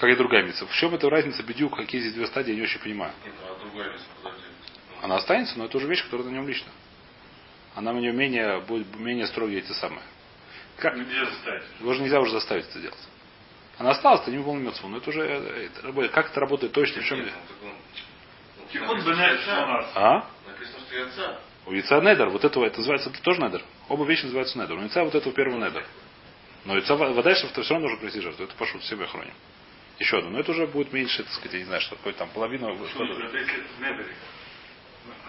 как 0.00 0.10
и 0.10 0.16
другая 0.16 0.42
митцва. 0.42 0.66
В 0.66 0.74
чем 0.74 0.94
эта 0.94 1.08
разница, 1.08 1.42
бедю, 1.42 1.68
какие 1.68 2.00
здесь 2.00 2.14
две 2.14 2.26
стадии, 2.26 2.50
я 2.50 2.56
не 2.56 2.62
очень 2.62 2.80
понимаю. 2.80 3.12
Нет, 3.24 3.34
а. 4.24 5.04
Она 5.04 5.16
останется, 5.16 5.58
но 5.58 5.66
это 5.66 5.76
уже 5.76 5.86
вещь, 5.86 6.02
которая 6.02 6.26
на 6.26 6.32
нем 6.32 6.48
лично. 6.48 6.72
Она 7.74 7.92
у 7.92 7.98
нее 7.98 8.12
менее, 8.12 8.60
будет 8.60 8.96
менее 8.96 9.26
строгие 9.26 9.60
эти 9.60 9.72
самые. 9.72 10.02
Как? 10.78 10.96
Нельзя 10.96 11.24
заставить. 11.26 11.64
Его 11.80 11.94
же 11.94 12.02
нельзя 12.02 12.20
уже 12.20 12.32
заставить 12.32 12.66
это 12.68 12.80
делать. 12.80 13.08
Она 13.78 13.90
осталась, 13.90 14.22
это 14.22 14.30
не 14.30 14.38
выполнил 14.38 14.70
мецву. 14.70 14.88
Но 14.88 14.98
это 14.98 15.10
уже 15.10 15.22
э, 15.22 15.66
это 15.66 15.82
работает. 15.86 16.12
Как 16.12 16.30
это 16.30 16.40
работает 16.40 16.72
точно, 16.72 17.02
в 17.02 17.04
чем 17.04 17.18
Нет, 17.18 17.32
ну, 18.72 19.00
что. 19.00 19.90
А? 19.94 20.28
Написано, 20.46 21.10
что. 21.12 21.40
У 21.66 21.72
яйца 21.72 22.00
недер, 22.00 22.28
вот 22.28 22.44
этого, 22.44 22.66
это 22.66 22.78
называется, 22.78 23.10
это 23.10 23.22
тоже 23.22 23.40
недер. 23.40 23.62
Оба 23.88 24.04
вещи 24.04 24.24
называются 24.24 24.58
недер. 24.58 24.76
У 24.76 24.80
яйца 24.80 25.02
вот 25.02 25.14
этого 25.14 25.34
первого 25.34 25.64
недер. 25.64 25.84
Но 26.64 26.76
яйца 26.76 26.96
дальше 26.96 27.48
то 27.52 27.62
все 27.62 27.74
равно 27.74 27.88
нужно 27.88 28.00
принести 28.00 28.20
жертву. 28.20 28.44
Это 28.44 28.54
пошут, 28.54 28.84
себе 28.84 29.06
хроним. 29.06 29.34
Еще 29.98 30.18
одно. 30.18 30.30
Но 30.30 30.40
это 30.40 30.50
уже 30.50 30.66
будет 30.66 30.92
меньше, 30.92 31.22
так 31.22 31.32
сказать, 31.32 31.52
я 31.54 31.58
не 31.60 31.64
знаю, 31.64 31.80
что 31.80 31.96
такое 31.96 32.12
там 32.12 32.28
половину. 32.30 32.74
Что? 32.88 33.04
Это 33.04 33.38
если. 33.38 33.62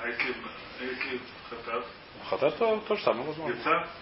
А 0.01 0.07
если, 0.07 0.35
а 0.79 0.83
если 0.83 1.19
хатат? 1.49 1.85
Хатат 2.29 2.57
то, 2.57 2.77
то 2.87 2.95
же 2.95 3.03
самое, 3.03 3.25
возможно. 3.27 3.55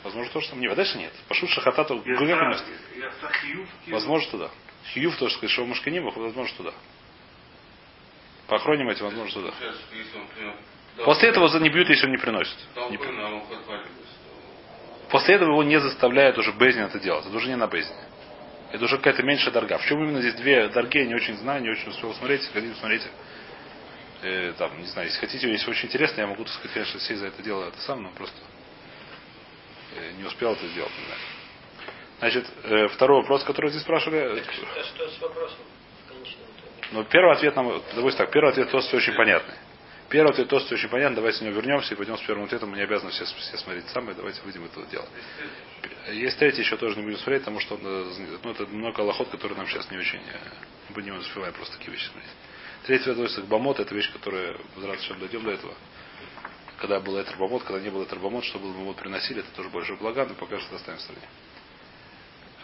Возможно, 0.04 0.32
то 0.34 0.40
же 0.40 0.48
самое. 0.48 0.70
Не, 0.70 0.76
дальше 0.76 0.98
нет. 0.98 1.12
Пошут 1.28 1.50
Яйца, 2.06 2.20
приносит. 2.38 2.64
яйца 2.96 3.32
хиюв. 3.42 3.70
Возможно, 3.88 4.32
туда. 4.32 4.50
Хьюв 4.94 5.16
тоже 5.18 5.34
сказать, 5.36 5.52
что 5.52 5.66
мушканим, 5.66 6.06
возможно, 6.06 6.58
туда. 6.58 6.72
По 8.48 8.56
охроне 8.58 8.90
эти, 8.92 9.02
возможно, 9.02 9.34
туда. 9.42 9.54
После 11.06 11.30
этого 11.30 11.46
не 11.60 11.70
бьют, 11.70 11.90
если 11.90 12.06
он 12.06 12.12
не 12.12 12.18
приносит. 12.18 12.58
Не 12.90 12.98
то- 12.98 13.04
После 15.10 15.36
этого 15.36 15.50
его 15.52 15.64
не 15.64 15.80
заставляют 15.80 16.38
уже 16.38 16.52
Безин 16.54 16.84
это 16.84 17.00
делать. 17.00 17.26
Это 17.26 17.36
уже 17.36 17.48
не 17.48 17.56
на 17.56 17.68
Безине. 17.68 18.00
Это 18.72 18.86
уже 18.86 18.98
какая-то 18.98 19.22
меньшая 19.22 19.52
дорога. 19.52 19.78
В 19.78 19.86
чем 19.86 20.04
именно 20.04 20.20
здесь 20.22 20.34
две 20.36 20.68
дорги, 20.70 20.98
я 20.98 21.06
не 21.06 21.14
очень 21.14 21.38
знаю, 21.38 21.62
не 21.62 21.70
очень 21.70 21.90
успел 21.90 22.14
смотреть. 22.16 22.42
Хотите, 22.52 22.74
смотрите. 22.80 23.08
Э, 24.24 24.54
там, 24.58 24.80
не 24.80 24.86
знаю, 24.86 25.10
если 25.10 25.20
хотите, 25.20 25.52
если 25.52 25.70
очень 25.70 25.90
интересно, 25.90 26.22
я 26.22 26.28
могу, 26.28 26.46
так 26.46 26.54
сказать, 26.54 26.72
конечно, 26.74 27.00
сесть 27.02 27.20
за 27.20 27.28
это 27.28 27.44
дело 27.44 27.68
это 27.68 27.78
сам, 27.82 28.04
но 28.04 28.10
просто 28.12 28.38
э, 29.98 30.12
не 30.18 30.24
успел 30.24 30.54
это 30.54 30.66
сделать, 30.68 30.92
не 30.98 31.06
знаю. 31.06 31.20
Значит, 32.20 32.48
э, 32.64 32.88
второй 32.88 33.22
вопрос, 33.22 33.44
который 33.44 33.72
здесь 33.72 33.82
спрашивали. 33.82 34.40
Так 34.40 34.54
что, 34.54 34.66
а 34.66 34.84
что 34.84 35.10
с 35.10 35.20
вопросом? 35.20 35.58
Но 36.94 37.04
первый 37.04 37.34
ответ 37.36 37.54
нам, 37.56 37.82
давайте 37.96 38.18
так, 38.18 38.32
первый 38.32 38.52
ответ 38.52 38.72
Тости 38.72 38.96
очень 38.96 39.14
понятный. 39.14 39.56
Первый 40.08 40.32
ответ 40.32 40.48
Тости 40.48 40.74
очень 40.74 40.88
понятный, 40.88 41.16
давайте 41.18 41.40
с 41.40 41.42
него 41.42 41.56
вернемся 41.56 41.94
и 41.94 41.98
пойдем 41.98 42.18
с 42.18 42.22
первым 42.22 42.46
ответом, 42.46 42.70
мы 42.70 42.78
не 42.78 42.84
обязаны 42.84 43.12
все, 43.12 43.26
все 43.26 43.58
смотреть 43.58 43.90
самые, 43.90 44.16
давайте 44.16 44.42
выйдем 44.44 44.64
это 44.64 44.86
дело. 44.86 45.08
Есть 46.12 46.40
третий, 46.40 46.62
еще 46.62 46.78
тоже 46.78 46.96
не 46.96 47.04
будем 47.04 47.18
смотреть, 47.18 47.42
потому 47.42 47.60
что 47.60 47.76
э, 47.76 48.38
ну, 48.42 48.52
это 48.52 48.68
много 48.68 49.02
лохот, 49.02 49.30
которые 49.32 49.58
нам 49.58 49.68
сейчас 49.68 49.92
не 49.92 49.98
очень, 49.98 50.20
э, 50.20 50.38
мы 50.96 51.02
не 51.02 51.12
успеваем 51.12 51.54
просто 51.54 51.78
такие 51.78 51.92
вещи 51.92 52.06
смотреть. 52.06 52.32
Ответ 52.84 53.08
относится 53.08 53.42
к 53.42 53.46
бамот, 53.46 53.80
это 53.80 53.96
вещь, 53.96 54.12
которая, 54.12 54.58
возвращаем, 54.76 55.18
дойдем 55.20 55.44
до 55.44 55.52
этого. 55.52 55.74
Когда 56.80 57.00
был 57.00 57.22
этер 57.22 57.38
бамот, 57.38 57.64
когда 57.64 57.80
не 57.80 57.90
было 57.90 58.04
этер 58.04 58.20
бамот, 58.20 58.44
что 58.44 58.60
был 58.60 58.74
бамот 58.74 58.98
приносили, 58.98 59.40
это 59.40 59.50
тоже 59.52 59.70
большой 59.70 59.96
благо, 59.96 60.26
но 60.26 60.34
пока 60.36 60.60
что 60.60 60.76
оставим 60.76 61.00
в 61.00 61.02
стороне. 61.02 61.26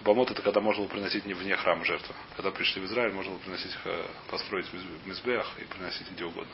Бамот 0.01 0.29
это 0.29 0.41
когда 0.41 0.59
можно 0.59 0.83
было 0.83 0.91
приносить 0.91 1.25
не 1.25 1.33
вне 1.33 1.55
храма 1.55 1.85
жертвы. 1.85 2.13
Когда 2.35 2.51
пришли 2.51 2.81
в 2.81 2.85
Израиль, 2.85 3.13
можно 3.13 3.31
было 3.31 3.39
приносить, 3.39 3.71
э, 3.85 4.05
построить 4.29 4.65
в 4.67 5.07
Мизбеах 5.07 5.47
и 5.57 5.63
приносить 5.63 6.11
где 6.11 6.25
угодно. 6.25 6.51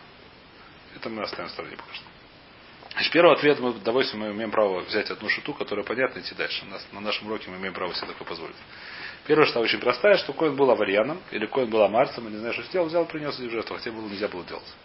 Это 0.96 1.10
мы 1.10 1.24
оставим 1.24 1.50
в 1.50 1.54
стороне 1.54 1.76
пока 1.76 1.94
что. 1.94 2.06
Значит, 2.92 3.12
первый 3.14 3.34
ответ 3.34 3.60
мы 3.60 3.72
удовольствие 3.72 4.24
мы 4.24 4.32
имеем 4.32 4.52
право 4.52 4.82
взять 4.82 5.10
одну 5.10 5.28
шуту, 5.30 5.56
которая 5.56 5.84
понятна, 5.84 6.20
и 6.20 6.22
идти 6.22 6.36
дальше. 6.36 6.66
У 6.66 6.70
нас, 6.70 6.86
на 6.92 7.02
нашем 7.02 7.28
уроке 7.28 7.50
мы 7.50 7.58
имеем 7.58 7.74
право 7.74 7.94
себе 7.96 8.08
такое 8.08 8.28
позволить. 8.28 8.56
Первая 9.28 9.48
что 9.48 9.60
очень 9.60 9.80
простая, 9.80 10.18
что 10.18 10.34
Коин 10.34 10.56
был 10.56 10.70
аварьяном, 10.70 11.20
или 11.32 11.48
Коин 11.48 11.70
был 11.70 11.82
амарцем, 11.82 12.28
или 12.28 12.34
не 12.34 12.40
знаю, 12.40 12.54
что 12.54 12.64
сделал, 12.64 12.88
взял, 12.88 13.06
принес 13.06 13.38
в 13.38 13.50
жертву, 13.50 13.76
хотя 13.76 13.92
было 13.92 14.08
нельзя 14.08 14.28
было 14.28 14.44
делать. 14.46 14.76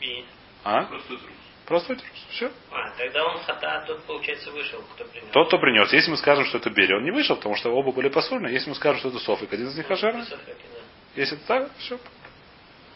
И... 0.00 0.24
А? 0.64 0.84
Простой 0.84 1.18
трус. 1.18 1.30
Простой 1.66 1.96
трус. 1.96 2.26
Все. 2.30 2.50
А, 2.70 2.90
тогда 2.96 3.26
он 3.26 3.38
хата, 3.40 3.76
а 3.76 3.86
тот, 3.86 4.02
получается, 4.04 4.50
вышел, 4.52 4.82
кто 4.94 5.04
принес. 5.04 5.28
Тот, 5.32 5.48
кто 5.48 5.58
принес. 5.58 5.92
Если 5.92 6.10
мы 6.10 6.16
скажем, 6.16 6.46
что 6.46 6.58
это 6.58 6.70
Бери, 6.70 6.94
он 6.94 7.04
не 7.04 7.10
вышел, 7.10 7.36
потому 7.36 7.56
что 7.56 7.70
оба 7.70 7.92
были 7.92 8.08
посольны. 8.08 8.48
Если 8.48 8.70
мы 8.70 8.74
скажем, 8.76 9.00
что 9.00 9.10
это 9.10 9.18
Софик, 9.18 9.52
один 9.52 9.68
из 9.68 9.76
них 9.76 9.86
хашерный. 9.86 10.24
Софеки, 10.24 10.64
да. 10.72 10.80
Если 11.14 11.36
это 11.36 11.46
так, 11.46 11.70
все. 11.78 11.98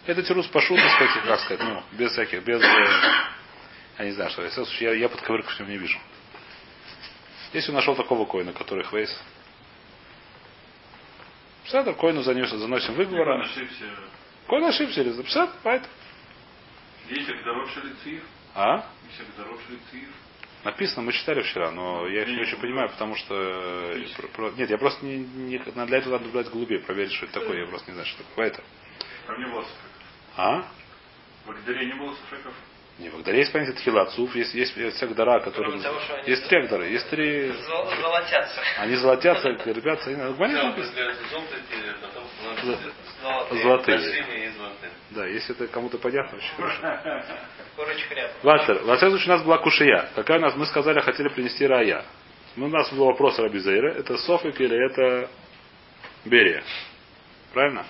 Это 0.06 0.22
тирус 0.22 0.46
пашу, 0.46 0.74
так 0.74 0.90
сказать, 0.92 1.24
как 1.26 1.40
сказать, 1.40 1.60
ну, 1.60 1.82
без 1.92 2.12
всяких, 2.12 2.42
без... 2.42 2.62
э, 2.62 2.66
я 3.98 4.04
не 4.06 4.12
знаю, 4.12 4.30
что 4.30 4.42
я, 4.42 4.50
я, 4.80 4.92
я 4.94 5.08
подковырку 5.10 5.50
в 5.50 5.60
нем 5.60 5.68
не 5.68 5.76
вижу. 5.76 5.98
Если 7.52 7.70
он 7.70 7.76
нашел 7.76 7.94
такого 7.94 8.24
коина, 8.24 8.54
который 8.54 8.84
хвейс. 8.84 9.14
Псадр, 11.68 11.94
коину 11.94 12.22
занес, 12.22 12.48
заносим 12.50 12.94
выговор. 12.94 13.28
Он 13.28 13.40
ошибся. 13.42 13.84
Коин 14.48 14.64
ошибся 14.64 15.02
или 15.02 15.10
записать, 15.10 15.50
поэтому. 15.62 15.92
А? 18.54 18.86
Написано, 20.64 21.02
мы 21.02 21.12
читали 21.12 21.42
вчера, 21.42 21.70
но 21.70 22.08
я 22.08 22.22
их 22.22 22.28
не 22.28 22.40
очень 22.40 22.58
понимаю, 22.58 22.88
потому 22.88 23.14
что... 23.16 23.34
э, 23.34 24.02
Нет, 24.56 24.70
я 24.70 24.78
просто 24.78 25.04
не, 25.04 25.18
не- 25.18 25.58
для 25.58 25.98
этого 25.98 26.18
надо 26.18 26.28
брать 26.30 26.48
голубей, 26.50 26.78
проверить, 26.80 27.12
что 27.12 27.26
это 27.26 27.40
такое. 27.40 27.60
Я 27.60 27.66
просто 27.66 27.90
не 27.90 27.94
знаю, 27.94 28.06
что 28.08 28.22
такое. 28.24 28.46
Это. 28.48 28.62
Там 29.26 29.38
не 29.38 29.46
было 29.46 29.60
суфеков. 29.62 29.90
А? 30.36 30.68
В 31.44 31.50
Агдаре 31.50 31.86
не 31.86 31.94
было 31.94 32.14
суфеков. 32.14 32.54
Не, 32.98 33.10
в 33.10 33.14
Агдаре 33.16 33.38
есть 33.38 33.52
понятие 33.52 33.76
тхилацуф, 33.76 34.34
есть, 34.34 34.54
есть, 34.54 34.76
есть 34.76 35.00
Агдара, 35.02 35.38
который... 35.40 35.80
Того, 35.80 36.00
Есть 36.26 36.48
три 36.48 36.58
Агдары, 36.62 36.86
есть 36.86 37.08
три... 37.10 37.48
Зол- 37.52 37.88
Золотятся. 38.00 38.60
Они 38.78 38.96
золотятся, 38.96 39.48
ребята, 39.50 40.10
они... 40.10 40.16
Да, 40.16 40.34
золотые. 43.62 43.62
золотые. 43.62 44.52
Да, 45.10 45.26
если 45.26 45.54
это 45.54 45.68
кому-то 45.68 45.98
понятно, 45.98 46.38
очень 46.38 46.54
хорошо. 46.56 46.80
Ватер, 48.42 48.82
во 48.82 48.96
всяком 48.96 49.10
случае 49.10 49.34
у 49.34 49.36
нас 49.36 49.42
была 49.44 49.58
кушия. 49.58 50.08
Какая 50.16 50.38
у 50.38 50.40
нас, 50.42 50.56
мы 50.56 50.66
сказали, 50.66 51.00
хотели 51.00 51.28
принести 51.28 51.66
рая. 51.66 52.04
Ну, 52.56 52.66
у 52.66 52.68
нас 52.68 52.92
был 52.92 53.04
вопрос 53.06 53.38
Раби 53.38 53.60
Зейра, 53.60 53.92
это 53.92 54.16
Софик 54.18 54.60
или 54.60 54.76
это 54.90 55.30
Берия. 56.24 56.64
Правильно? 57.52 57.86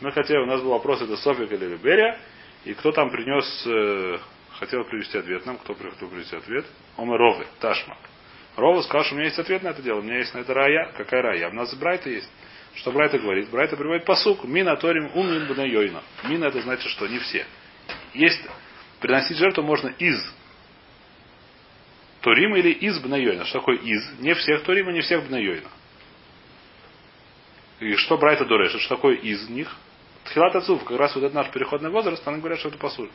Мы 0.00 0.12
хотели, 0.12 0.38
у 0.38 0.46
нас 0.46 0.60
был 0.60 0.70
вопрос, 0.70 1.00
это 1.00 1.16
Софик 1.16 1.50
или 1.50 1.76
Берия. 1.76 2.18
И 2.64 2.74
кто 2.74 2.92
там 2.92 3.10
принес, 3.10 3.66
э, 3.66 4.18
хотел 4.58 4.84
привести 4.84 5.18
ответ 5.18 5.46
нам, 5.46 5.58
кто 5.58 5.74
хотел 5.74 6.08
привести 6.08 6.36
ответ? 6.36 6.66
Омы 6.96 7.16
Ровы, 7.16 7.46
Ташма. 7.60 7.96
Рова 8.56 8.82
сказал, 8.82 9.04
что 9.04 9.14
у 9.14 9.18
меня 9.18 9.26
есть 9.28 9.38
ответ 9.38 9.62
на 9.62 9.68
это 9.68 9.82
дело. 9.82 10.00
У 10.00 10.02
меня 10.02 10.18
есть 10.18 10.34
на 10.34 10.40
это 10.40 10.52
рая. 10.52 10.92
Какая 10.96 11.22
рая? 11.22 11.48
У 11.48 11.54
нас 11.54 11.72
Брайта 11.74 12.10
есть. 12.10 12.28
Что 12.74 12.90
Брайта 12.90 13.18
говорит? 13.18 13.50
Брайта 13.50 13.76
приводит 13.76 14.04
посук. 14.04 14.44
Мина 14.44 14.76
торим 14.76 15.10
умнин 15.14 15.46
бнайойна. 15.46 16.02
Мина 16.24 16.46
это 16.46 16.60
значит, 16.62 16.90
что 16.90 17.06
не 17.06 17.20
все. 17.20 17.46
Есть 18.14 18.44
приносить 19.00 19.36
жертву 19.36 19.62
можно 19.62 19.88
из 19.88 20.20
Торима 22.20 22.58
или 22.58 22.70
из 22.70 22.98
Бнайойна. 22.98 23.44
Что 23.44 23.60
такое 23.60 23.76
из? 23.76 24.18
Не 24.18 24.34
всех 24.34 24.64
Торима, 24.64 24.92
не 24.92 25.02
всех 25.02 25.24
Бнайойна. 25.26 25.68
И 27.80 27.94
что 27.94 28.18
Брайта 28.18 28.44
Дорешит? 28.44 28.80
Что 28.80 28.96
такое 28.96 29.14
из 29.14 29.48
них? 29.48 29.74
Тхилат 30.28 30.56
Ацуф, 30.56 30.84
как 30.84 30.98
раз 30.98 31.14
вот 31.14 31.24
этот 31.24 31.34
наш 31.34 31.50
переходный 31.50 31.90
возраст, 31.90 32.26
они 32.26 32.38
говорят, 32.38 32.58
что 32.58 32.68
это 32.68 32.78
посуд. 32.78 33.10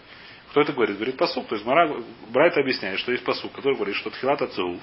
Кто 0.52 0.62
это 0.62 0.74
говорит? 0.74 0.96
Говорит 0.98 1.18
посук. 1.18 1.48
То 1.48 1.56
есть 1.56 1.66
Мара, 1.66 1.94
Брайта 2.30 2.60
объясняет, 2.60 3.00
что 3.00 3.12
есть 3.12 3.24
посук, 3.24 3.54
который 3.54 3.76
говорит, 3.76 3.96
что 3.96 4.10
Тхилат 4.10 4.42
Ацуф, 4.42 4.80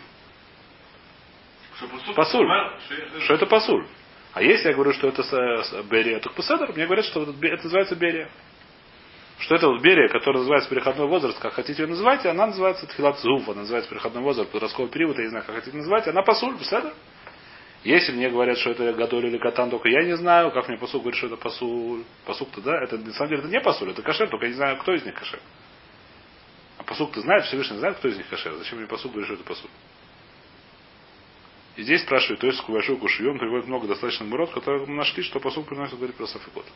посуд? 1.80 2.14
Посуль. 2.14 2.48
Что 3.20 3.34
это 3.34 3.46
посуль. 3.46 3.86
А 4.32 4.42
если 4.42 4.68
я 4.68 4.74
говорю, 4.74 4.92
что 4.92 5.08
это 5.08 5.22
Берия, 5.90 6.20
то 6.20 6.30
Пасадр, 6.30 6.72
мне 6.72 6.86
говорят, 6.86 7.04
что 7.04 7.22
это 7.22 7.64
называется 7.64 7.96
Берия. 7.96 8.28
что 9.40 9.54
это 9.54 9.68
вот 9.68 9.80
берия, 9.80 10.08
которая 10.08 10.40
называется 10.40 10.68
переходной 10.68 11.06
возраст, 11.06 11.38
как 11.38 11.54
хотите 11.54 11.82
ее 11.82 11.88
называть, 11.88 12.24
она 12.26 12.46
называется 12.46 12.86
тхилат 12.86 13.18
зуф, 13.20 13.48
она 13.48 13.62
называется 13.62 13.90
переходной 13.90 14.22
возраст, 14.22 14.50
подростковый 14.50 14.90
период, 14.90 15.16
я 15.16 15.24
не 15.24 15.30
знаю, 15.30 15.44
как 15.46 15.56
хотите 15.56 15.76
называть, 15.76 16.06
она 16.06 16.22
пасуль, 16.22 16.56
беседа. 16.56 16.92
Если 17.82 18.12
мне 18.12 18.28
говорят, 18.28 18.58
что 18.58 18.70
это 18.70 18.92
гадоль 18.92 19.26
или 19.26 19.38
катан, 19.38 19.70
только 19.70 19.88
я 19.88 20.02
не 20.02 20.16
знаю, 20.16 20.50
как 20.52 20.68
мне 20.68 20.76
посук 20.76 21.02
говорит, 21.02 21.16
что 21.16 21.28
это 21.28 21.36
пасуль. 21.36 22.04
Посук-то, 22.26 22.60
да, 22.60 22.82
это 22.82 22.98
на 22.98 23.12
самом 23.14 23.30
деле 23.30 23.40
это 23.40 23.50
не 23.50 23.60
пасуль, 23.60 23.90
это 23.90 24.02
кашер, 24.02 24.28
только 24.28 24.46
я 24.46 24.50
не 24.50 24.56
знаю, 24.56 24.76
кто 24.78 24.92
из 24.92 25.04
них 25.04 25.14
кашер. 25.14 25.40
А 26.76 26.82
посук-то 26.82 27.20
знает, 27.22 27.44
Всевышний 27.46 27.78
знает, 27.78 27.96
кто 27.96 28.08
из 28.08 28.18
них 28.18 28.28
кашер. 28.28 28.52
Зачем 28.54 28.78
мне 28.78 28.86
посук 28.86 29.12
говорит, 29.12 29.28
что 29.28 29.34
это 29.34 29.44
пасуль? 29.44 29.70
И 31.76 31.82
здесь 31.82 32.02
спрашивают, 32.02 32.40
то 32.40 32.46
есть 32.46 32.62
большой 32.68 32.98
кушием, 32.98 33.38
приводит 33.38 33.66
много 33.66 33.86
достаточно 33.86 34.26
мурот, 34.26 34.52
которые 34.52 34.86
нашли, 34.86 35.22
что 35.22 35.40
посук 35.40 35.66
приносит 35.66 35.96
говорит 35.96 36.16
про 36.16 36.26
Сафикот. 36.26 36.66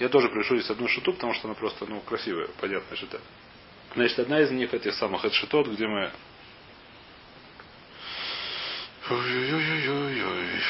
Я 0.00 0.08
тоже 0.08 0.28
пришлю 0.28 0.58
здесь 0.58 0.70
одну 0.70 0.88
шиту, 0.88 1.12
потому 1.12 1.34
что 1.34 1.46
она 1.46 1.54
просто, 1.54 1.86
ну, 1.86 2.00
красивая, 2.00 2.48
понятная 2.60 2.96
шита. 2.96 3.20
Значит, 3.94 4.18
одна 4.18 4.40
из 4.40 4.50
них 4.50 4.74
этих 4.74 4.94
самых 4.94 5.24
это 5.24 5.34
шитот, 5.34 5.68
где 5.68 5.86
мы 5.86 6.10
Ой-ой-ой-ой-ой. 9.10 10.62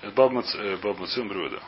Это 0.00 0.10
Бабмацим 0.82 1.28
Брюда. 1.28 1.60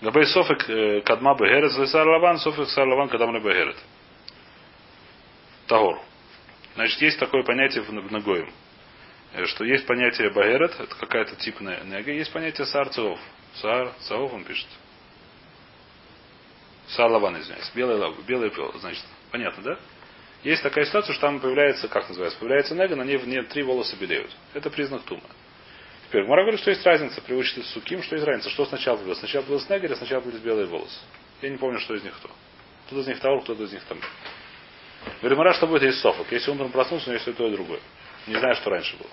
Габей 0.00 0.26
Софик 0.26 0.70
э, 0.70 1.00
Кадма 1.00 1.34
Бегерет, 1.34 1.72
Сар 1.88 2.06
Лаван, 2.06 2.38
Софик 2.38 2.68
Сар 2.68 2.86
Лаван 2.86 3.08
Кадам 3.08 3.32
Бегерет. 3.42 3.76
Тагор. 5.66 6.00
Значит, 6.76 7.02
есть 7.02 7.18
такое 7.18 7.42
понятие 7.42 7.82
в 7.82 8.12
Нагоем, 8.12 8.52
э, 9.34 9.44
что 9.46 9.64
есть 9.64 9.84
понятие 9.86 10.30
Багерет, 10.30 10.78
это 10.78 10.94
какая-то 10.94 11.34
тип 11.36 11.60
нега, 11.60 12.12
есть 12.12 12.32
понятие 12.32 12.66
Сар 12.68 12.88
Цаов. 12.90 13.18
Сар 13.54 13.92
Цаов 14.06 14.32
он 14.32 14.44
пишет. 14.44 14.68
Сар 16.88 17.10
Лаван, 17.10 17.38
извиняюсь. 17.40 17.70
Белый, 17.74 17.96
лав, 17.96 18.14
белый, 18.26 18.52
значит, 18.80 19.04
понятно, 19.30 19.62
да? 19.62 19.78
Есть 20.42 20.62
такая 20.62 20.84
ситуация, 20.84 21.12
что 21.12 21.22
там 21.22 21.40
появляется, 21.40 21.88
как 21.88 22.08
называется, 22.08 22.38
появляется 22.38 22.74
нега, 22.74 22.96
на 22.96 23.02
ней, 23.02 23.16
в 23.16 23.26
ней 23.26 23.42
три 23.42 23.62
волоса 23.62 23.96
белеют. 23.96 24.30
Это 24.54 24.70
признак 24.70 25.02
тума. 25.02 25.22
Теперь, 26.08 26.24
Мара 26.24 26.42
говорит, 26.42 26.60
что 26.60 26.70
есть 26.70 26.86
разница 26.86 27.20
при 27.20 27.42
суким, 27.42 28.02
что 28.02 28.14
есть 28.14 28.26
разница, 28.26 28.48
что 28.50 28.64
сначала 28.64 28.96
появилось. 28.96 29.18
Сначала 29.18 29.42
появилась 29.42 29.68
нега 29.68 29.86
или 29.86 29.94
сначала 29.94 30.20
появились 30.20 30.42
белые 30.42 30.66
волосы. 30.66 30.98
Я 31.42 31.50
не 31.50 31.58
помню, 31.58 31.78
что 31.80 31.94
из 31.94 32.02
них 32.02 32.16
кто. 32.18 32.30
Кто 32.86 33.00
из 33.00 33.06
них 33.06 33.20
Таур, 33.20 33.42
кто 33.42 33.52
из 33.52 33.72
них 33.72 33.82
там. 33.84 33.98
Говорит, 35.20 35.38
Мара, 35.38 35.52
что 35.54 35.66
будет, 35.66 35.82
есть 35.82 36.00
софок. 36.00 36.26
Если 36.30 36.50
утром 36.50 36.70
проснулся, 36.70 37.10
у 37.10 37.12
него 37.12 37.16
есть 37.16 37.28
и 37.28 37.32
то, 37.32 37.46
и 37.46 37.52
другое. 37.52 37.80
Не 38.26 38.36
знаю, 38.36 38.54
что 38.54 38.70
раньше 38.70 38.96
было. 38.96 39.10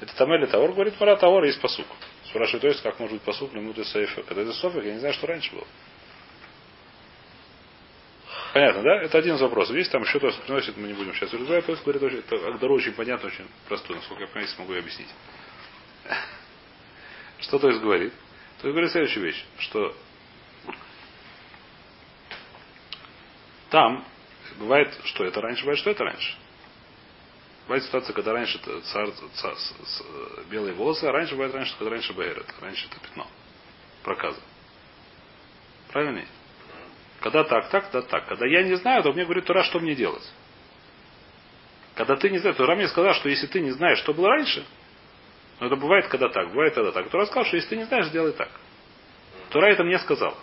Это 0.00 0.14
там 0.16 0.32
или 0.34 0.46
Таур, 0.46 0.72
говорит 0.72 0.98
Мара, 1.00 1.16
Таур 1.16 1.42
есть 1.44 1.60
посук. 1.60 1.86
Спрашивает, 2.32 2.62
то 2.62 2.68
есть, 2.68 2.82
как 2.82 2.98
может 2.98 3.16
быть 3.16 3.22
посук 3.24 3.52
лимуты 3.52 3.84
сейфа. 3.84 4.22
Когда 4.22 4.40
это 4.40 4.54
софик, 4.54 4.82
я 4.84 4.94
не 4.94 5.00
знаю, 5.00 5.12
что 5.12 5.26
раньше 5.26 5.52
было. 5.54 5.66
Понятно, 8.54 8.82
да? 8.82 9.02
Это 9.02 9.18
один 9.18 9.34
из 9.34 9.40
вопросов. 9.42 9.76
Есть 9.76 9.92
там 9.92 10.00
еще 10.00 10.18
то, 10.18 10.30
что 10.30 10.40
приносит, 10.40 10.74
мы 10.78 10.88
не 10.88 10.94
будем 10.94 11.12
сейчас 11.12 11.30
разбирать. 11.30 11.66
То 11.66 11.72
есть, 11.72 11.84
говорит, 11.84 12.02
это 12.02 12.48
Агдару 12.48 12.76
очень 12.76 12.94
понятно, 12.94 13.26
очень 13.28 13.46
простой, 13.68 13.96
насколько 13.96 14.22
я 14.22 14.28
понимаю, 14.28 14.48
смогу 14.48 14.72
объяснить. 14.72 15.10
Что 17.40 17.58
то 17.58 17.68
есть 17.68 17.82
говорит? 17.82 18.14
То 18.62 18.68
есть 18.68 18.72
говорит 18.72 18.92
следующую 18.92 19.26
вещь, 19.26 19.44
что 19.58 19.94
там 23.68 24.06
бывает, 24.58 24.96
что 25.04 25.24
это 25.24 25.40
раньше, 25.40 25.64
бывает, 25.64 25.80
что 25.80 25.90
это 25.90 26.04
раньше. 26.04 26.34
Бывает 27.72 27.86
ситуация, 27.86 28.12
когда 28.12 28.34
раньше 28.34 28.58
цар, 28.58 29.10
цар, 29.12 29.54
цар, 29.56 30.44
белые 30.50 30.74
волосы, 30.74 31.04
а 31.04 31.12
раньше 31.12 31.32
бывает 31.32 31.54
раньше, 31.54 31.74
когда 31.78 31.92
раньше 31.92 32.12
бэгерет. 32.12 32.44
Раньше 32.60 32.86
это 32.86 33.00
пятно. 33.00 33.26
Проказа. 34.02 34.38
Правильно? 35.90 36.22
Когда 37.20 37.44
так, 37.44 37.70
так, 37.70 37.90
да 37.90 38.02
так. 38.02 38.28
Когда 38.28 38.44
я 38.44 38.62
не 38.64 38.74
знаю, 38.74 39.02
то 39.02 39.14
мне 39.14 39.24
говорит 39.24 39.46
Тура, 39.46 39.62
что 39.62 39.80
мне 39.80 39.94
делать. 39.94 40.30
Когда 41.94 42.16
ты 42.16 42.28
не 42.28 42.40
знаешь, 42.40 42.58
Тура 42.58 42.74
мне 42.74 42.88
сказал, 42.88 43.14
что 43.14 43.30
если 43.30 43.46
ты 43.46 43.60
не 43.60 43.70
знаешь, 43.70 44.00
что 44.00 44.12
было 44.12 44.28
раньше, 44.28 44.66
но 45.58 45.68
это 45.68 45.76
бывает 45.76 46.08
когда 46.08 46.28
так, 46.28 46.50
бывает 46.50 46.74
когда 46.74 46.92
так. 46.92 47.08
Тура 47.08 47.24
сказал, 47.24 47.46
что 47.46 47.56
если 47.56 47.70
ты 47.70 47.76
не 47.78 47.84
знаешь, 47.84 48.08
сделай 48.08 48.32
так. 48.32 48.50
Тура 49.48 49.72
это 49.72 49.82
мне 49.82 49.98
сказал. 50.00 50.36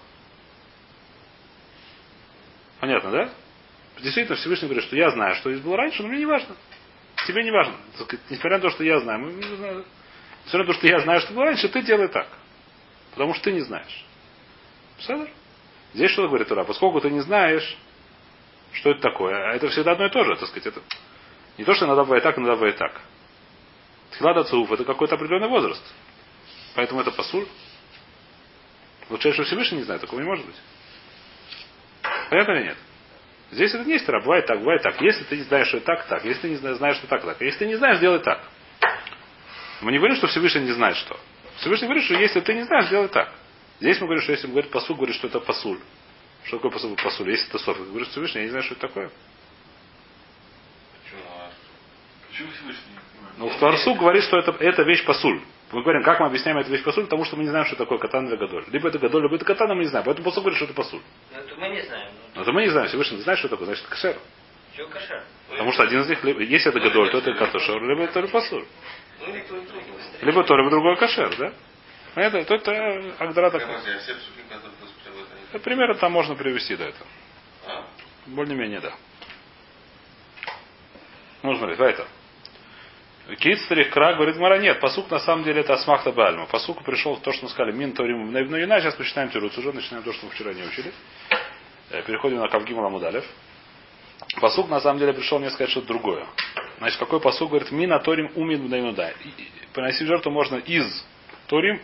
Понятно, 2.80 3.12
да? 3.12 3.30
Действительно, 4.00 4.36
Всевышний 4.36 4.68
говорит, 4.68 4.86
что 4.86 4.96
я 4.96 5.12
знаю, 5.12 5.36
что 5.36 5.52
здесь 5.52 5.64
было 5.64 5.78
раньше, 5.78 6.02
но 6.02 6.10
мне 6.10 6.18
не 6.18 6.26
важно. 6.26 6.56
Тебе 7.30 7.44
не 7.44 7.52
важно. 7.52 7.76
Несмотря 8.32 8.58
на 8.58 8.64
то, 8.64 8.72
что 8.72 8.84
я 8.84 9.00
знаю. 9.02 9.20
Несмотря 9.28 10.66
на 10.66 10.66
то, 10.66 10.74
что 10.74 10.88
я 10.88 11.00
знаю, 11.02 11.22
что 11.22 11.32
было 11.32 11.46
раньше, 11.46 11.70
ты 11.70 11.84
делай 11.84 12.08
так. 12.08 12.28
Потому 13.12 13.36
что 13.36 13.44
ты 13.44 13.52
не 13.52 13.62
знаешь. 13.62 14.04
Представляешь? 14.96 15.30
Здесь 15.94 16.10
что 16.10 16.28
говорит 16.28 16.48
Тура? 16.48 16.64
Поскольку 16.64 17.00
ты 17.02 17.12
не 17.12 17.20
знаешь, 17.20 17.78
что 18.72 18.90
это 18.90 19.02
такое, 19.02 19.36
а 19.36 19.54
это 19.54 19.70
всегда 19.70 19.92
одно 19.92 20.08
и 20.08 20.10
то 20.10 20.24
же, 20.24 20.38
так 20.38 20.50
сказать, 20.50 20.66
это 20.66 20.82
не 21.60 21.66
то, 21.66 21.76
что 21.76 21.86
иногда 21.86 22.04
бывает 22.04 22.24
так, 22.24 22.36
иногда 22.36 22.56
бывает 22.56 22.78
так. 22.78 23.00
Тхилада 24.10 24.46
Цуф 24.46 24.72
это 24.72 24.84
какой-то 24.84 25.14
определенный 25.14 25.50
возраст. 25.50 25.84
Поэтому 26.74 27.02
это 27.02 27.12
пасуль. 27.12 27.46
Лучше, 29.12 29.34
что 29.34 29.44
Всевышний 29.44 29.78
не 29.78 29.84
знает, 29.84 30.02
такого 30.02 30.20
не 30.20 30.26
может 30.26 30.48
быть. 30.48 30.56
Понятно 32.32 32.54
или 32.54 32.64
нет? 32.70 32.78
Здесь 33.52 33.74
это 33.74 33.84
не 33.84 33.94
есть 33.94 34.06
тара, 34.06 34.22
бывает 34.22 34.46
так, 34.46 34.60
бывает 34.60 34.84
так. 34.84 35.02
Если 35.02 35.24
ты 35.24 35.38
не 35.38 35.44
знаешь, 35.44 35.68
что 35.68 35.80
так, 35.80 36.06
так. 36.06 36.24
Если 36.24 36.42
ты 36.42 36.50
не 36.50 36.56
знаешь, 36.58 36.98
что 36.98 37.08
так, 37.08 37.24
так. 37.26 37.42
Если 37.42 37.60
ты 37.60 37.66
не 37.66 37.76
знаешь, 37.76 38.00
делай 38.00 38.20
так. 38.20 38.44
Мы 39.82 39.92
не 39.92 39.98
говорим, 39.98 40.18
что 40.18 40.28
Всевышний 40.28 40.62
не 40.62 40.72
знает 40.72 40.98
что. 40.98 41.20
Всевышний 41.58 41.88
говорит, 41.88 42.06
что 42.06 42.14
если 42.16 42.42
ты 42.42 42.54
не 42.54 42.64
знаешь, 42.64 42.90
делай 42.90 43.08
так. 43.08 43.34
Здесь 43.80 44.00
мы 44.00 44.08
говорим, 44.08 44.24
что 44.24 44.34
если 44.34 44.48
мы 44.48 44.54
говорим 44.54 44.72
посуд, 44.72 44.98
говорит, 44.98 45.16
что 45.16 45.28
это 45.28 45.40
пасуль. 45.40 45.80
Что 46.44 46.58
такое 46.58 46.72
посуд, 46.72 47.02
пасуль? 47.02 47.32
Если 47.32 47.48
это 47.50 47.58
софик, 47.60 47.88
говорит 47.88 48.10
Всевышний, 48.10 48.42
я 48.42 48.46
не 48.46 48.50
знаю, 48.52 48.64
что 48.64 48.76
это 48.76 48.88
такое. 48.88 49.10
Почему? 51.04 51.22
А 51.28 51.50
Почему 52.30 52.52
Всевышний? 52.52 53.00
Ну, 53.38 53.50
в 53.50 53.58
Тварсу 53.58 53.96
говорит, 53.96 54.24
что 54.24 54.38
это, 54.38 54.52
это 54.52 54.84
вещь 54.84 55.06
пасуль. 55.06 55.42
Мы 55.72 55.84
говорим, 55.84 56.04
как 56.04 56.20
мы 56.20 56.26
объясняем 56.26 56.58
эту 56.58 56.72
вещь 56.72 56.84
пасуль, 56.84 57.04
потому 57.04 57.26
что 57.26 57.36
мы 57.36 57.44
не 57.44 57.50
знаем, 57.50 57.66
что 57.66 57.76
такое 57.76 58.00
катан 58.00 58.28
или 58.28 58.36
гадоль. 58.36 58.66
Либо 58.72 58.90
это 58.90 58.98
гадоль, 58.98 59.24
либо 59.24 59.36
это 59.36 59.46
катан, 59.46 59.70
а 59.70 59.76
мы 59.76 59.84
не 59.84 59.90
знаем. 59.90 60.04
Поэтому 60.04 60.26
посуд 60.26 60.44
говорит, 60.44 60.58
что 60.58 60.66
это 60.66 60.74
пасуль. 60.74 61.02
Ну, 61.32 61.40
это 61.40 61.56
мы 61.58 61.70
не 61.70 61.82
знаем. 61.82 62.12
Но 62.36 62.42
это 62.42 62.52
мы 62.52 62.62
не 62.64 62.70
знаем. 62.70 62.88
Всевышний 62.88 63.18
не 63.18 63.24
знает, 63.24 63.40
что 63.40 63.50
такое, 63.50 63.68
значит, 63.68 63.86
кашер. 63.86 64.16
Чего 64.76 64.88
кошер? 64.88 65.24
Потому 65.50 65.72
что 65.72 65.84
один 65.84 66.02
из 66.02 66.10
них, 66.10 66.24
либо, 66.24 66.42
если 66.42 66.72
это 66.72 66.80
гадоль, 66.80 67.12
то 67.12 67.20
это 67.20 67.34
катушер, 67.34 67.84
либо 67.84 68.04
это 68.04 68.28
пасуль. 68.28 68.66
Ну. 69.20 69.34
Либо 70.22 70.44
то, 70.44 70.58
либо 70.58 70.70
другой 70.72 70.98
кашер, 70.98 71.36
да? 71.38 71.54
Понятно? 72.16 72.44
То 72.46 72.56
это 72.56 73.16
Агдара 73.20 73.52
такой. 73.52 73.76
А 73.76 73.80
это, 73.80 74.18
Это 75.52 75.60
Примерно 75.60 75.96
там 75.96 76.12
можно 76.12 76.36
привести 76.36 76.76
до 76.76 76.86
этого. 76.86 77.08
А? 77.68 77.86
Более-менее, 78.26 78.80
да. 78.80 78.94
Ну, 81.44 81.56
смотри, 81.58 81.76
Кицтрих 83.38 83.92
Кра 83.92 84.14
говорит, 84.14 84.38
Мара, 84.38 84.58
нет, 84.58 84.80
посук 84.80 85.10
на 85.12 85.20
самом 85.20 85.44
деле 85.44 85.62
это 85.62 85.74
Асмахта 85.74 86.12
Бальма. 86.12 86.46
Посуку 86.48 86.84
пришел 86.84 87.18
то, 87.18 87.32
что 87.32 87.46
мы 87.46 87.50
сказали, 87.50 87.76
Мин 87.76 87.94
Торим 87.94 88.32
на 88.32 88.40
Ина, 88.40 88.80
сейчас 88.80 88.96
почитаем 88.96 89.30
Тируц 89.30 89.58
уже, 89.58 89.72
начинаем 89.72 90.04
то, 90.04 90.14
что 90.14 90.26
мы 90.26 90.32
вчера 90.32 90.54
не 90.54 90.64
учили. 90.64 90.92
Э, 91.92 92.02
Переходим 92.04 92.38
на 92.38 92.48
Кавгим 92.48 92.80
Ламудалев. 92.80 93.26
Посук 94.40 94.70
на 94.70 94.80
самом 94.80 95.00
деле 95.00 95.14
пришел 95.14 95.40
мне 95.40 95.50
сказать 95.50 95.70
что-то 95.72 95.88
другое. 95.88 96.26
Значит, 96.80 96.98
какой 97.00 97.20
посук 97.20 97.50
говорит, 97.50 97.72
Мина 97.72 98.00
Торим 98.00 98.32
Умин 98.36 98.68
Бнаюда. 98.68 99.14
Приносить 99.74 100.08
жертву 100.08 100.32
можно 100.32 100.56
из 100.58 101.06
Торим 101.48 101.82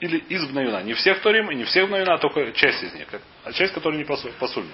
или 0.00 0.18
из 0.18 0.44
Бнаюна. 0.46 0.82
Не 0.82 0.94
всех 0.94 1.20
Торим 1.20 1.50
и 1.50 1.54
не 1.54 1.64
всех 1.64 1.88
Бнаюна, 1.88 2.14
а 2.14 2.18
только 2.18 2.52
часть 2.52 2.82
из 2.82 2.94
них. 2.94 3.06
А 3.44 3.52
часть, 3.52 3.72
которая 3.72 3.98
не 3.98 4.04
посуль- 4.04 4.32
посульна. 4.38 4.72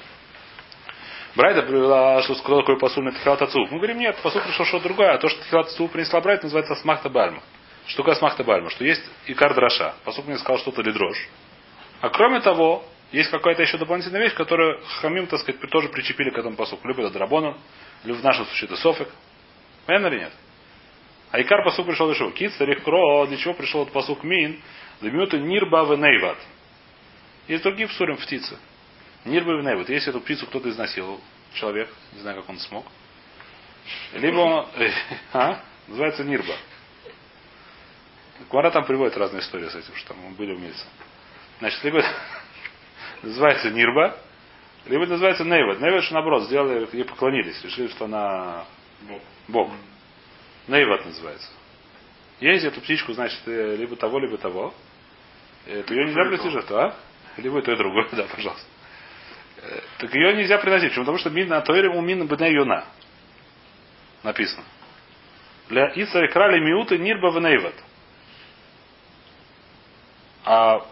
Брайда 1.35 1.62
привела, 1.62 2.21
что 2.23 2.35
сказал 2.35 2.61
такой 2.61 2.79
посуль 2.79 3.05
на 3.05 3.12
Тхилат 3.12 3.40
Ацуф. 3.40 3.71
Мы 3.71 3.79
говорим, 3.79 3.99
нет, 3.99 4.16
посуль 4.23 4.42
пришел 4.42 4.66
что-то 4.66 4.85
другое. 4.85 5.14
А 5.14 5.18
то, 5.18 5.29
что 5.29 5.42
Тхилат 5.45 5.66
Ацуф 5.68 5.90
принесла 5.90 6.21
Брайда, 6.21 6.45
называется 6.45 6.75
Смахта 6.77 7.09
Бальма. 7.09 7.42
Что 7.87 7.99
такое 7.99 8.14
Смахта 8.16 8.45
Бальма? 8.45 8.71
Что 8.71 8.85
есть 8.85 9.03
Икар 9.27 9.55
Драша. 9.55 9.95
Посук 10.05 10.27
мне 10.27 10.37
сказал 10.38 10.59
что-то 10.59 10.83
лидрош. 10.83 11.16
А 12.01 12.11
кроме 12.11 12.40
того, 12.40 12.85
есть 13.12 13.31
какая-то 13.31 13.62
еще 13.62 13.79
дополнительная 13.79 14.21
вещь, 14.21 14.35
которую 14.35 14.81
Хамим, 15.01 15.27
так 15.27 15.40
сказать, 15.40 15.61
тоже 15.71 15.88
причепили 15.88 16.31
к 16.31 16.38
этому 16.38 16.57
посуку. 16.57 16.87
Либо 16.87 17.03
это 17.03 17.12
Драбона, 17.12 17.57
либо 18.05 18.16
в 18.16 18.23
нашем 18.23 18.45
случае 18.47 18.68
это 18.68 18.77
Софик. 18.77 19.09
Понятно 19.87 20.09
или 20.09 20.18
нет? 20.21 20.33
А 21.31 21.40
Икар 21.40 21.64
посук 21.64 21.87
пришел 21.87 22.11
еще. 22.11 22.31
Кит, 22.33 22.53
старик 22.53 22.83
кро, 22.83 23.27
для 23.27 23.38
чего 23.38 23.55
пришел 23.55 23.83
этот 23.83 23.95
посук 23.95 24.23
мин? 24.23 24.61
Лемюта 25.01 25.38
нирба 25.38 25.85
венейват. 25.85 26.37
Есть 27.49 27.62
другие 27.62 27.88
в 27.88 27.92
сурим 27.92 28.16
птицы. 28.18 28.59
Нирба 29.25 29.53
венейват. 29.53 29.89
Если 29.89 30.11
эту 30.11 30.21
птицу 30.21 30.47
кто-то 30.47 30.69
изнасиловал, 30.69 31.21
человек, 31.55 31.89
не 32.13 32.21
знаю, 32.21 32.41
как 32.41 32.49
он 32.49 32.59
смог. 32.59 32.85
Либо 34.15 34.39
он, 34.39 34.67
а? 35.33 35.61
Называется 35.89 36.25
нирба. 36.25 36.55
Квара 38.49 38.71
там 38.71 38.85
приводит 38.85 39.17
разные 39.17 39.41
истории 39.41 39.69
с 39.69 39.75
этим, 39.75 39.95
что 39.97 40.15
там 40.15 40.35
были 40.35 40.53
умельцы. 40.53 40.85
Значит, 41.59 41.83
либо 41.85 42.05
называется 43.23 43.71
нирба, 43.71 44.17
Либо 44.87 45.07
называется 45.07 45.45
нейвет. 45.45 45.81
Нейвет, 45.81 46.05
что 46.05 46.15
наоборот, 46.15 46.45
сделали, 46.45 46.89
ей 46.93 47.05
поклонились, 47.05 47.63
решили, 47.63 47.89
что 47.89 48.07
она 48.07 48.65
Бог. 49.03 49.21
Бог. 49.49 49.71
Нейват 50.67 51.05
называется. 51.05 51.49
Есть 52.41 52.65
эту 52.65 52.81
птичку, 52.81 53.13
значит, 53.13 53.41
э, 53.47 53.77
либо 53.77 53.95
того, 53.95 54.19
либо 54.19 54.39
того. 54.39 54.75
Э, 55.67 55.83
То 55.85 55.95
ее 55.95 56.07
нельзя 56.07 56.25
принести 56.25 56.51
жертву, 56.51 56.77
а? 56.77 56.97
Либо 57.37 57.61
и 57.61 57.63
то, 57.63 57.73
и 57.73 57.77
другое, 57.77 58.09
да, 58.13 58.25
пожалуйста. 58.25 58.67
Э, 59.62 59.81
Так 59.98 60.14
ее 60.14 60.35
нельзя 60.37 60.59
приносить. 60.59 60.90
Почему? 60.90 61.05
Потому 61.05 61.18
что 61.18 61.31
мин 61.31 61.48
на 61.48 61.61
тойре 61.61 61.88
у 61.88 62.01
мин 62.01 62.27
бне 62.27 62.53
юна. 62.53 62.85
Написано. 64.22 64.64
Для 65.68 65.92
Ицари 65.94 66.29
крали 66.29 66.61
миуты 66.61 66.98
нирба 66.98 67.31
в 67.31 67.40
нейват. 67.40 67.75
А 70.44 70.85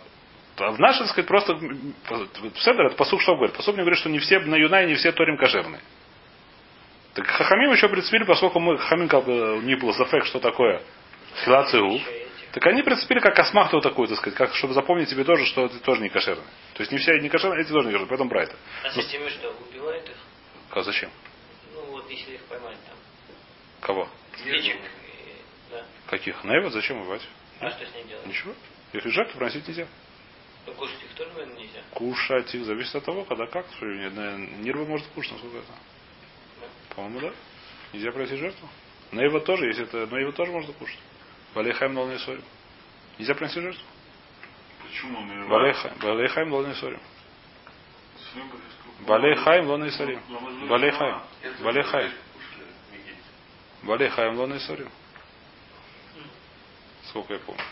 а 0.61 0.73
в 0.73 0.79
нашем, 0.79 1.07
сказать, 1.07 1.27
просто 1.27 1.59
Седер, 1.59 2.87
это 2.87 2.97
посук 2.97 3.23
что 3.23 3.35
говорит? 3.35 3.57
Посук 3.57 3.75
мне 3.75 3.83
говорит, 3.83 3.99
что 3.99 4.11
не 4.11 4.19
все 4.19 4.39
на 4.41 4.57
юна 4.57 4.83
и 4.83 4.89
не 4.89 4.95
все 4.95 5.11
торим 5.13 5.37
кошерные. 5.37 5.81
Так 7.15 7.27
Хахамим 7.27 7.73
еще 7.73 7.89
прицепили, 7.89 8.25
поскольку 8.25 8.61
мы 8.61 8.79
Хахамим 8.79 9.09
как 9.09 9.25
бы 9.25 9.61
них 9.63 9.79
был 9.81 9.93
зафек, 9.93 10.27
что 10.27 10.39
такое 10.39 10.83
хилацию. 11.45 12.01
Так 12.53 12.67
они 12.67 12.83
прицепили 12.83 13.21
как 13.21 13.39
осмахту 13.39 13.81
такую, 13.81 14.09
так 14.09 14.19
сказать, 14.19 14.37
как, 14.37 14.55
чтобы 14.57 14.75
запомнить 14.75 15.09
тебе 15.09 15.23
тоже, 15.25 15.47
что 15.47 15.69
ты 15.69 15.79
тоже 15.79 16.03
не 16.03 16.09
кошерный. 16.09 16.45
То 16.75 16.81
есть 16.81 16.91
не 16.91 16.99
все 16.99 17.19
не 17.21 17.29
кошерные, 17.29 17.63
эти 17.63 17.69
тоже 17.71 17.87
не 17.87 17.93
кошерные, 17.93 18.09
поэтому 18.09 18.29
брать. 18.31 18.51
А 18.85 18.91
с 18.91 18.97
этими 18.97 19.29
что, 19.29 19.51
убивают 19.71 20.09
их? 20.09 20.17
А 20.71 20.83
зачем? 20.83 21.11
Ну 21.75 21.83
вот, 21.93 22.11
если 22.11 22.35
их 22.35 22.41
поймать 22.43 22.77
там. 22.89 22.97
Кого? 23.81 24.09
И- 24.45 24.75
Да. 25.71 25.85
Каких? 26.09 26.43
Нейва? 26.43 26.71
Зачем 26.71 27.01
убивать? 27.01 27.23
А 27.61 27.71
что 27.71 27.87
с 27.87 27.95
ней 27.95 28.05
делать? 28.05 28.27
Ничего. 28.27 28.55
Их 28.93 29.07
и 29.07 29.11
жертву 29.11 29.39
приносить 29.39 29.69
нельзя. 29.69 29.87
Ну, 30.67 30.73
кушать 30.75 31.03
их 31.05 31.15
тоже, 31.15 31.31
наверное, 31.31 31.57
нельзя. 31.57 31.81
Кушать 31.93 32.55
их 32.55 32.65
зависит 32.65 32.95
от 32.97 33.05
того, 33.05 33.25
когда 33.25 33.47
как. 33.47 33.67
Что, 33.77 33.87
не- 33.87 34.11
на- 34.11 34.37
Нирва 34.37 34.85
может 34.87 35.07
кушать, 35.09 35.33
насколько 35.33 35.59
это. 35.59 35.73
По-моему, 36.97 37.21
да. 37.21 37.33
Нельзя 37.93 38.11
приносить 38.11 38.39
жертву. 38.39 38.69
Нейва 39.13 39.41
тоже, 39.41 39.67
если 39.67 39.85
это 39.85 40.07
Нейва 40.15 40.33
тоже 40.33 40.51
можно 40.51 40.73
кушать. 40.73 40.99
Валейхайм 41.55 41.99
лол 41.99 42.19
сорим. 42.19 42.43
Нельзя 43.19 43.35
приносить 43.35 43.63
жертву. 43.63 43.83
Почему 44.83 45.19
он 45.19 45.49
Валейхайм 45.49 45.95
Валейхайм 46.01 46.53
лол 46.53 46.75
сорим. 46.75 47.01
с 48.17 48.35
рыбой 48.37 48.61
сколько? 48.81 49.03
Балейхайм 49.09 49.67
лон 49.67 49.81
Балейхайм. 50.69 51.23
Это 51.43 51.63
Балейхайм. 51.63 52.13
кушали, 52.35 52.67
мигель. 52.93 53.17
Балейхайм 53.83 54.37
лон 54.39 54.59
сорим. 54.61 54.91
Сколько 57.09 57.35
я 57.35 57.39
помню. 57.41 57.63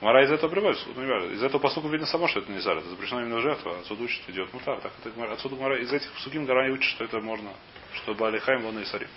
Мара 0.00 0.22
из 0.24 0.30
этого 0.30 0.50
приводит, 0.50 0.78
ну, 0.94 1.02
не 1.02 1.34
из 1.34 1.42
этого 1.42 1.60
посука 1.62 1.88
видно 1.88 2.06
само, 2.06 2.28
что 2.28 2.40
это 2.40 2.52
не 2.52 2.58
зар, 2.58 2.76
это 2.76 2.88
запрещено 2.90 3.22
именно 3.22 3.40
жертва, 3.40 3.78
отсюда 3.78 4.02
учит, 4.02 4.28
идет 4.28 4.52
мутар. 4.52 4.78
Так 4.80 4.92
это, 5.02 5.32
отсюда 5.32 5.56
Гмара- 5.56 5.78
из 5.80 5.90
этих 5.92 6.10
суким 6.18 6.44
гора 6.44 6.66
учит, 6.70 6.90
что 6.90 7.04
это 7.04 7.20
можно, 7.20 7.50
что 7.94 8.14
Балихайм, 8.14 8.64
лон 8.66 8.78
и 8.80 8.84
сарим. 8.84 9.08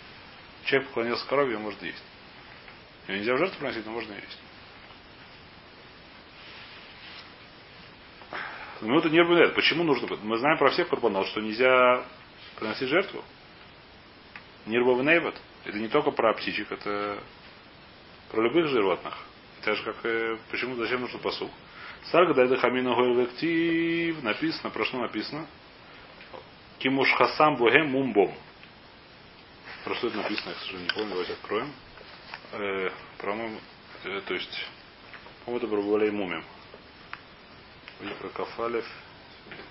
Человек 0.65 0.87
поклонился 0.89 1.27
корове, 1.27 1.53
ее 1.53 1.59
может 1.59 1.81
есть. 1.81 2.01
Ее 3.07 3.19
нельзя 3.19 3.33
в 3.35 3.37
жертву 3.37 3.59
приносить, 3.59 3.85
но 3.85 3.91
можно 3.91 4.13
есть. 4.13 4.39
Ну 8.81 8.99
это 8.99 9.09
не 9.09 9.19
аргумент. 9.19 9.55
Почему 9.55 9.83
нужно? 9.83 10.15
Мы 10.23 10.37
знаем 10.37 10.57
про 10.57 10.69
всех 10.69 10.89
курбанов, 10.89 11.27
что 11.27 11.41
нельзя 11.41 12.05
приносить 12.57 12.89
жертву. 12.89 13.23
Нирбов 14.65 15.01
нейбат. 15.03 15.35
Это 15.65 15.77
не 15.79 15.87
только 15.87 16.11
про 16.11 16.33
птичек, 16.33 16.71
это 16.71 17.19
про 18.29 18.41
любых 18.41 18.67
животных. 18.67 19.17
Так 19.63 19.75
же, 19.75 19.83
как 19.83 19.95
э, 20.03 20.37
почему, 20.51 20.75
зачем 20.75 21.01
нужен 21.01 21.19
посуд? 21.19 21.49
Сарга 22.11 22.33
дайда 22.33 22.57
хамина 22.57 22.93
гойлектив 22.93 24.21
написано, 24.23 24.69
прошло 24.69 24.99
написано. 25.01 25.47
Кимуш 26.79 27.11
хасам 27.13 27.55
богем 27.55 27.89
мумбом. 27.89 28.33
Про 29.83 29.95
что 29.95 30.07
это 30.07 30.17
написано, 30.17 30.49
я, 30.49 30.55
к 30.55 30.59
сожалению, 30.59 30.89
не 30.89 30.93
помню, 30.93 31.09
давайте 31.09 31.33
откроем. 31.33 31.73
Э, 32.53 32.89
по-моему, 33.17 33.59
э, 34.05 34.21
то 34.25 34.33
есть, 34.33 34.65
по-моему, 35.43 35.65
это 35.65 35.75
про 35.75 35.81
Булей 35.81 36.11
мумим. 36.11 36.43
Или 37.99 38.13
про 38.13 38.29
Кафалев, 38.29 38.85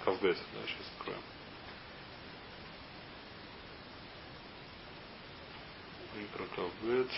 Кавбет, 0.05 0.37
да, 0.37 0.61
сейчас 0.67 0.93
откроем. 0.99 1.21
Или 6.17 6.27
про 6.27 6.45
Кавбет. 6.55 7.11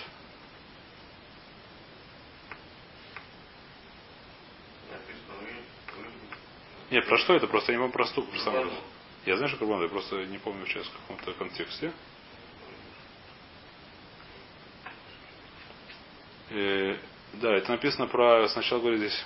Нет, 6.90 7.06
про 7.06 7.18
что 7.18 7.34
это? 7.34 7.46
Просто 7.46 7.72
я 7.72 7.78
не 7.78 7.82
помню 7.82 7.92
про 7.92 8.06
стук. 8.06 8.30
Про 8.30 8.38
саму. 8.38 8.56
Курбан. 8.62 8.78
Я 9.26 9.36
знаю, 9.36 9.50
что 9.50 9.58
Курбан, 9.58 9.82
я 9.82 9.88
просто 9.88 10.24
не 10.24 10.38
помню 10.38 10.64
сейчас 10.66 10.86
в 10.86 10.92
каком-то 10.92 11.32
контексте. 11.34 11.92
Э, 16.50 16.96
да, 17.34 17.54
это 17.56 17.70
написано 17.72 18.06
про, 18.06 18.48
сначала 18.48 18.80
говорит 18.80 19.00
здесь, 19.00 19.24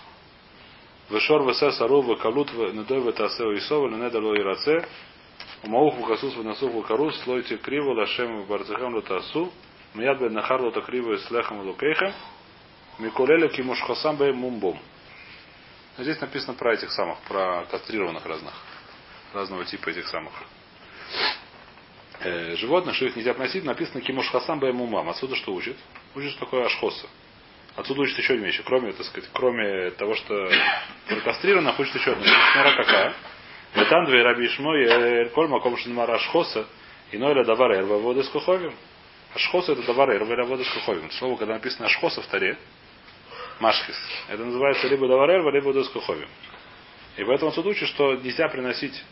Вешор 1.11 1.47
весе 1.47 1.71
сару 1.73 2.03
векалут 2.03 2.53
недой 2.53 3.01
ветасе 3.01 3.45
исова 3.59 3.89
ленедало 3.89 4.35
и 4.35 4.43
раце 4.43 4.87
умаух 5.63 5.97
вукасус 5.97 6.35
венасух 6.35 6.73
вукарус 6.73 7.21
слойте 7.23 7.59
криво 7.59 7.93
лашем 7.93 8.45
барцехам 8.47 8.95
лутасу 8.95 9.53
мияд 9.95 10.21
бен 10.21 10.33
нахар 10.33 10.63
лота 10.63 10.81
криво 10.81 11.19
с 11.19 11.31
лехам 11.31 11.61
лукейхем 11.67 12.13
миколеле 12.99 13.49
кимушхасам 13.49 14.17
бе 14.17 14.33
мумбом. 14.33 14.79
Здесь 15.99 16.21
написано 16.21 16.55
про 16.55 16.73
этих 16.73 16.91
самых, 16.91 17.19
про 17.29 17.67
кастрированных 17.71 18.25
разных, 18.25 18.55
разного 19.35 19.65
типа 19.67 19.91
этих 19.91 20.09
самых 20.09 20.33
э, 22.21 22.57
животных, 22.57 22.95
что 22.95 23.07
их 23.07 23.17
нельзя 23.17 23.35
приносить, 23.35 23.65
написано 23.65 24.01
кимуш 24.01 24.31
хасам 24.31 24.61
бэмумам. 24.61 25.11
Отсюда 25.11 25.37
что 25.37 25.53
учит? 25.53 25.77
Учит, 26.15 26.31
что 26.33 26.41
такое 26.41 26.67
ашхоса. 26.67 27.07
Отсюда 27.77 28.03
учит 28.03 28.19
еще 28.19 28.35
одну 28.35 28.45
вещь. 28.47 28.61
Кроме, 28.65 28.93
так 28.93 29.07
сказать, 29.07 29.31
кроме 29.33 29.91
того, 29.93 30.15
что 30.15 30.51
про 31.09 31.21
кастрированных, 31.21 31.79
учит 31.79 31.95
еще 31.95 32.13
одну. 32.13 32.25
Смотря 32.25 32.77
какая. 32.77 33.15
Ветан 33.75 34.05
две 34.05 34.23
раби 34.23 34.47
шмой 34.49 35.31
коль 35.31 35.49
маком 35.49 35.77
шинмара 35.79 36.15
ашхоса 36.15 36.67
и 37.11 37.17
нойля 37.17 37.45
давар 37.45 37.73
эрва 37.73 37.99
воды 37.99 38.23
с 38.23 38.29
куховим. 38.29 38.75
Ашхоса 39.35 39.73
это 39.73 39.83
давар 39.85 40.11
эрва 40.11 40.35
или 40.35 40.43
воды 40.43 40.65
с 40.65 40.69
куховим. 40.69 41.11
Слово, 41.13 41.39
когда 41.39 41.55
написано 41.55 41.87
ашхоса 41.87 42.21
в 42.21 42.27
таре, 42.27 42.59
машхис, 43.61 43.97
это 44.29 44.45
называется 44.45 44.89
либо 44.89 45.09
давар 45.09 45.31
эрва, 45.31 45.51
либо 45.51 45.69
воды 45.69 45.85
с 45.85 45.89
куховим. 45.89 46.29
И 47.17 47.25
поэтому 47.25 47.51
отсюда 47.51 47.71
учит, 47.71 47.89
что 47.89 48.15
нельзя 48.17 48.49
приносить 48.49 49.03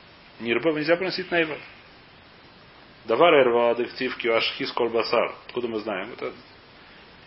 нирбов, 0.40 0.76
нельзя 0.76 0.96
приносить 0.96 1.30
наива. 1.30 1.56
Давар 3.06 3.32
эрва 3.34 3.70
адектив 3.70 4.14
киашхис 4.18 4.72
колбасар. 4.72 5.34
Откуда 5.46 5.68
мы 5.68 5.78
знаем? 5.80 6.12
Это 6.12 6.34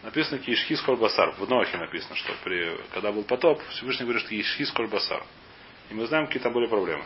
написано 0.03 0.39
киашхис 0.39 0.81
колбасар. 0.81 1.31
В 1.31 1.49
Нохе 1.49 1.77
написано, 1.77 2.15
что 2.15 2.33
при, 2.43 2.77
когда 2.93 3.11
был 3.11 3.23
потоп, 3.23 3.61
Всевышний 3.69 4.03
говорит, 4.03 4.21
что 4.21 4.29
киашхис 4.29 4.71
колбасар. 4.71 5.23
И 5.89 5.93
мы 5.93 6.05
знаем, 6.07 6.27
какие 6.27 6.41
там 6.41 6.53
были 6.53 6.67
проблемы. 6.67 7.03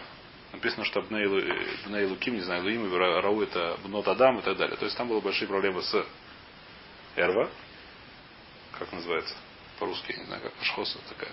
Написано, 0.53 0.85
что 0.85 1.01
Бней 1.01 1.25
Лу- 1.25 1.87
Бней 1.87 2.05
Луким, 2.05 2.35
не 2.35 2.41
знаю, 2.41 2.63
Луим, 2.63 2.93
Рау 2.95 3.41
это 3.41 3.77
Бнот 3.83 4.07
Адам 4.07 4.39
и 4.39 4.41
так 4.41 4.57
далее. 4.57 4.77
То 4.77 4.85
есть 4.85 4.97
там 4.97 5.07
были 5.07 5.19
большие 5.19 5.47
проблемы 5.47 5.81
с 5.81 6.05
Эрва. 7.15 7.49
Как 8.79 8.91
называется? 8.91 9.35
По-русски, 9.79 10.13
не 10.17 10.25
знаю, 10.25 10.41
как 10.41 10.53
Ашхоса 10.61 10.99
такая. 11.09 11.31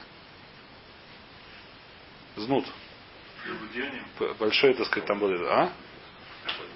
Знут. 2.37 2.66
Большой, 4.38 4.74
так 4.74 4.87
сказать, 4.87 5.07
там 5.07 5.18
был 5.18 5.31
это, 5.31 5.62
а? 5.62 5.72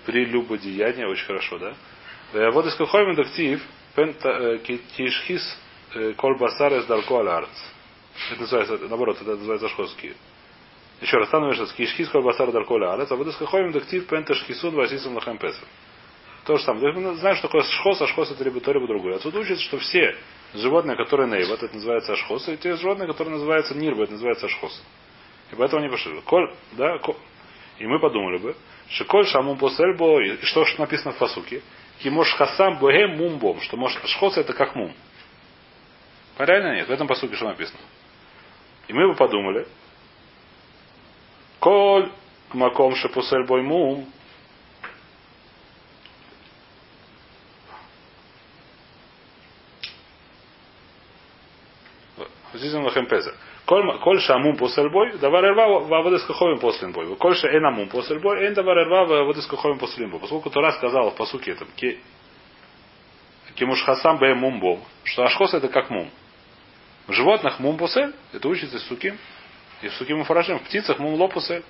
Прелюбодеяние, 0.07 1.09
очень 1.09 1.25
хорошо, 1.27 1.59
да? 1.59 2.51
Вот 2.53 2.67
из 2.67 2.75
Кухоймен 2.75 3.17
Дактив, 3.17 3.63
Кишхис 4.97 5.59
Колбасар 6.17 6.75
из 6.75 6.87
Дарко 6.87 7.21
Аларц. 7.21 7.49
Это 8.33 8.41
называется, 8.41 8.79
наоборот, 8.89 9.17
это 9.21 9.37
называется 9.37 9.69
шхоский. 9.69 10.15
Еще 11.01 11.17
раз, 11.17 11.29
там 11.29 11.45
написано, 11.45 11.69
Кишхис 11.77 12.09
Колбасар 12.09 12.51
Дарко 12.53 12.75
Аларц, 12.75 13.11
а 13.11 13.15
из 13.15 13.37
Кухоймен 13.37 13.73
Дактив 13.73 14.07
Пенташхисун 14.07 14.75
Васисом 14.75 15.15
Лахем 15.15 15.39
Песах. 15.39 15.65
То 16.45 16.57
же 16.57 16.65
самое. 16.65 16.93
Мы 16.93 17.15
знаем, 17.17 17.37
что 17.37 17.49
такое 17.49 17.63
шхос, 17.63 18.01
а 18.01 18.07
шхос 18.07 18.31
это 18.31 18.43
либо 18.43 18.61
то, 18.61 18.73
либо 18.73 18.87
другое. 18.87 19.17
Отсюда 19.17 19.39
учится, 19.41 19.63
что 19.65 19.79
все 19.79 20.17
животные, 20.55 20.97
которые 20.97 21.29
нейват, 21.29 21.63
это 21.63 21.75
называется 21.75 22.15
ашхос, 22.15 22.49
и 22.49 22.57
те 22.57 22.75
животные, 22.77 23.07
которые 23.07 23.35
называются 23.35 23.75
нирба, 23.75 24.05
это 24.05 24.13
называется 24.13 24.47
ашхос. 24.47 24.83
И 25.53 25.55
поэтому 25.57 25.83
они 25.83 25.91
пошли. 25.91 26.21
Коль, 26.23 26.51
да, 26.73 26.99
ко- 26.99 27.17
и 27.79 27.87
мы 27.87 28.01
подумали 28.01 28.39
бы, 28.39 28.57
что 28.89 29.05
коль 29.05 29.27
шамум 29.27 29.59
посельбо, 29.59 30.23
и 30.23 30.43
что 30.47 30.65
ж 30.65 30.79
написано 30.79 31.13
в 31.13 31.19
посуке, 31.19 31.63
кимош 32.03 32.33
хасам 32.35 32.79
богем 32.79 33.17
мумбом, 33.17 33.61
что 33.61 33.77
может 33.77 34.05
шхос 34.07 34.37
это 34.37 34.53
как 34.53 34.75
мум. 34.75 34.93
Реально 36.39 36.77
нет, 36.77 36.89
в 36.89 36.93
этом 36.93 37.07
посуке 37.07 37.35
что 37.35 37.47
написано. 37.47 37.81
И 38.87 38.93
мы 38.93 39.09
бы 39.09 39.15
подумали, 39.15 39.67
коль 41.59 42.11
маком 42.53 42.95
шепусель 42.95 43.45
бой 43.47 43.63
мум, 43.63 44.11
Зизим 52.59 52.85
лахем 52.85 53.07
пеза. 53.07 53.35
Коль, 53.65 54.21
шамум 54.21 54.57
после 54.57 54.89
бой, 54.89 55.19
давар 55.19 55.45
рва 55.53 55.81
в 55.81 55.93
аводескаховим 55.93 56.59
после 56.59 56.89
бой. 56.89 57.15
Коль 57.17 57.37
ша 57.37 57.49
энамум 57.49 57.89
после 57.89 58.19
бой, 58.19 58.47
эн 58.47 58.55
давар 58.55 58.87
рва 58.87 59.05
в 59.05 59.13
аводескаховим 59.13 59.79
после 59.79 60.07
бой. 60.07 60.21
Поскольку 60.21 60.51
Тура 60.51 60.73
сказала 60.73 61.11
в 61.11 61.17
посуке 61.17 61.53
этом, 61.53 61.69
ки, 61.77 62.01
кимушхасам 63.55 64.19
бе 64.19 64.35
мумбом, 64.35 64.81
что 65.05 65.25
ашхос 65.25 65.55
это 65.55 65.69
как 65.69 65.91
мум. 65.91 66.11
В 67.07 67.13
животных 67.13 67.59
мум 67.59 67.77
пусель, 67.77 68.13
это 68.33 68.49
учится 68.49 68.77
из 68.77 68.87
суким. 68.87 69.19
И 69.83 69.89
в 69.89 69.95
суким 69.95 70.21
и 70.21 70.25
фарашим. 70.25 70.59
В 70.59 70.63
птицах 70.63 70.99
мум 70.99 71.15
лопусель. 71.15 71.63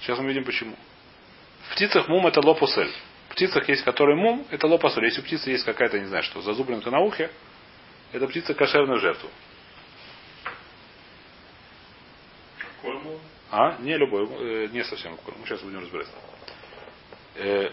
Сейчас 0.00 0.18
мы 0.18 0.28
видим 0.28 0.44
почему. 0.44 0.76
В 1.68 1.74
птицах 1.74 2.08
мум 2.08 2.26
это 2.26 2.40
лопусель. 2.40 2.90
В 3.28 3.32
птицах 3.32 3.68
есть, 3.68 3.82
которые 3.84 4.16
мум, 4.16 4.46
это 4.50 4.66
лопусель. 4.66 5.04
Если 5.04 5.20
у 5.20 5.24
птицы 5.24 5.50
есть 5.50 5.64
какая-то, 5.64 5.98
не 5.98 6.06
знаю 6.06 6.22
что, 6.22 6.40
зазубринка 6.42 6.90
на 6.90 7.00
ухе, 7.00 7.30
это 8.12 8.26
птица 8.28 8.54
кошерную 8.54 9.00
жертву. 9.00 9.28
Корму. 12.82 13.18
А? 13.50 13.76
Не 13.80 13.96
любой, 13.96 14.26
э, 14.26 14.68
не 14.72 14.84
совсем 14.84 15.16
корм. 15.18 15.38
Мы 15.40 15.46
сейчас 15.46 15.60
будем 15.62 15.80
разбираться. 15.80 16.12
Э, 17.36 17.70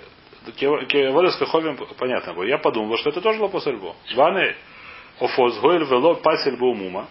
Кеводес 0.56 1.36
Каховим, 1.36 1.78
понятно 1.98 2.34
было. 2.34 2.44
Я 2.44 2.58
подумал, 2.58 2.98
что 2.98 3.10
это 3.10 3.22
тоже 3.22 3.42
лопус 3.42 3.66
альбо. 3.68 3.96
Ваны 4.16 4.56
офоз 5.20 5.60
гойль 5.60 5.84
вело 5.84 6.16
пасель 6.16 6.58
бу 6.58 6.74
мума. 6.74 7.08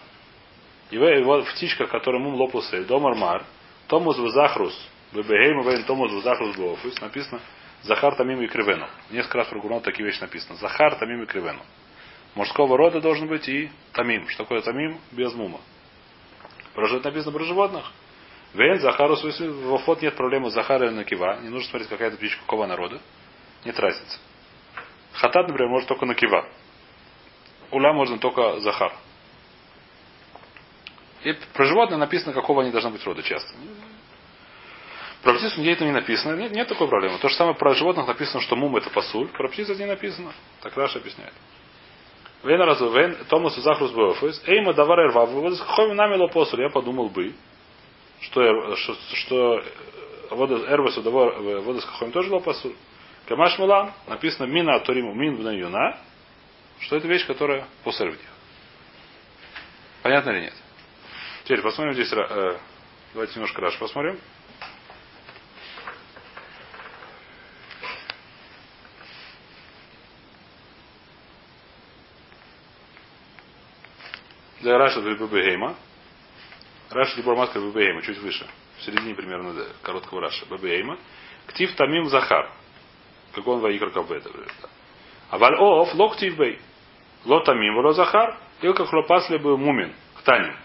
И 0.89 0.97
в 0.97 1.43
птичках, 1.53 1.89
которые 1.89 2.21
мум 2.21 2.35
лопус 2.35 2.73
эль, 2.73 2.85
домар 2.85 3.15
мар, 3.15 3.43
томус 3.87 4.17
в 4.17 4.29
захрус, 4.29 4.75
бебегейм 5.13 5.61
вейн 5.61 5.83
томус 5.83 6.11
в 6.11 6.21
захрус 6.21 6.55
буофус, 6.55 6.99
написано 6.99 7.39
Захар 7.83 8.15
Тамим 8.15 8.41
и 8.41 8.47
Кривену. 8.47 8.87
Несколько 9.09 9.37
раз 9.37 9.47
про 9.47 9.59
Гурнот 9.59 9.83
такие 9.83 10.05
вещи 10.05 10.19
написано. 10.19 10.55
Захар 10.55 10.95
Тамим 10.95 11.23
и 11.23 11.25
Кривену. 11.25 11.61
Мужского 12.35 12.77
рода 12.77 13.01
должен 13.01 13.27
быть 13.27 13.47
и 13.49 13.69
Тамим. 13.93 14.27
Что 14.29 14.43
такое 14.43 14.61
Тамим? 14.61 14.99
Без 15.11 15.33
мума. 15.33 15.59
Про 16.73 16.87
жи- 16.87 17.01
написано 17.01 17.31
про 17.31 17.43
животных. 17.43 17.91
Вен, 18.53 18.79
Захару, 18.79 19.15
в 19.15 19.75
Офот 19.75 20.01
нет 20.01 20.15
проблемы 20.15 20.49
с 20.49 20.53
Захара 20.53 20.87
и 20.87 20.91
Накива. 20.91 21.39
Не 21.41 21.49
нужно 21.49 21.69
смотреть, 21.69 21.89
какая-то 21.89 22.17
птичка 22.17 22.41
какого 22.41 22.65
народа. 22.65 22.99
Нет 23.65 23.77
разницы. 23.79 24.17
Хатат, 25.13 25.47
например, 25.47 25.69
может 25.69 25.87
только 25.87 26.05
Накива. 26.05 26.47
Уля 27.71 27.93
можно 27.93 28.17
только 28.17 28.59
Захар. 28.61 28.93
И 31.23 31.33
про 31.53 31.65
животное 31.65 31.97
написано, 31.97 32.33
какого 32.33 32.61
они 32.61 32.71
должны 32.71 32.91
быть 32.91 33.03
рода 33.05 33.21
часто. 33.21 33.53
Про 35.21 35.33
птицу 35.33 35.59
нигде 35.59 35.73
это 35.73 35.83
не 35.83 35.91
написано. 35.91 36.35
Нет, 36.37 36.51
нет 36.53 36.67
такой 36.67 36.87
проблемы. 36.87 37.17
То 37.19 37.27
же 37.27 37.35
самое 37.35 37.55
про 37.55 37.73
животных 37.73 38.07
написано, 38.07 38.41
что 38.41 38.55
мум 38.55 38.77
это 38.77 38.89
пасуль. 38.89 39.27
Про 39.27 39.49
птицу 39.49 39.73
это 39.73 39.81
не 39.83 39.87
написано. 39.89 40.31
Так 40.61 40.77
Раша 40.77 40.99
объясняет. 40.99 41.33
Вен 42.43 42.61
разу 42.61 42.89
вен, 42.89 43.17
Томас 43.29 43.55
Захрус 43.55 43.91
Беофис, 43.91 44.41
Эйма 44.47 44.73
давар 44.73 45.01
эрва, 45.01 45.27
ховим 45.57 45.95
нами 45.95 46.15
лопосуль. 46.15 46.61
Я 46.61 46.69
подумал 46.69 47.09
бы, 47.09 47.33
что, 48.21 48.75
что, 48.77 48.95
что 49.15 49.63
Эрвасу 50.31 51.01
вода 51.01 51.81
с 51.81 51.85
хохом 51.85 52.11
тоже 52.11 52.31
лопасуль. 52.31 52.73
Камаш 53.27 53.57
Мулан 53.59 53.91
написано 54.07 54.47
Мина 54.47 54.79
Ториму 54.79 55.13
Мин 55.13 55.35
в 55.35 55.51
Юна, 55.51 55.99
что 56.79 56.95
это 56.95 57.07
вещь, 57.07 57.27
которая 57.27 57.67
после 57.83 58.07
в. 58.07 58.29
Понятно 60.01 60.29
или 60.31 60.41
нет? 60.45 60.53
Теперь 61.43 61.61
посмотрим 61.61 61.93
здесь, 61.93 62.11
э, 62.13 62.57
давайте 63.13 63.33
немножко 63.35 63.61
Раш 63.61 63.77
посмотрим. 63.77 64.17
Да, 74.61 74.77
Раша 74.77 75.01
Бебегейма. 75.01 75.75
Раша 76.89 77.15
Дибор 77.15 77.35
Маска 77.35 77.59
Бебегейма, 77.59 78.01
чуть 78.01 78.17
выше. 78.17 78.45
В 78.77 78.83
середине 78.83 79.15
примерно 79.15 79.53
да, 79.53 79.65
короткого 79.83 80.21
Раша. 80.21 80.45
Бебегейма. 80.45 80.97
Ктив 81.47 81.75
Тамим 81.75 82.09
Захар. 82.09 82.51
Как 83.33 83.47
он 83.47 83.59
Ваикр 83.59 83.91
Кавбе. 83.91 84.21
А 85.29 85.37
Валь 85.37 85.55
Оф 85.55 85.93
Локтив 85.93 86.37
Бей. 86.37 86.59
Ло 87.25 87.41
Тамим, 87.41 87.77
Ло 87.77 87.93
Захар. 87.93 88.37
Или 88.61 88.73
как 88.73 88.91
Лопасли 88.91 89.37
бы 89.37 89.57
Мумин. 89.57 89.93
Ктаним. 90.17 90.55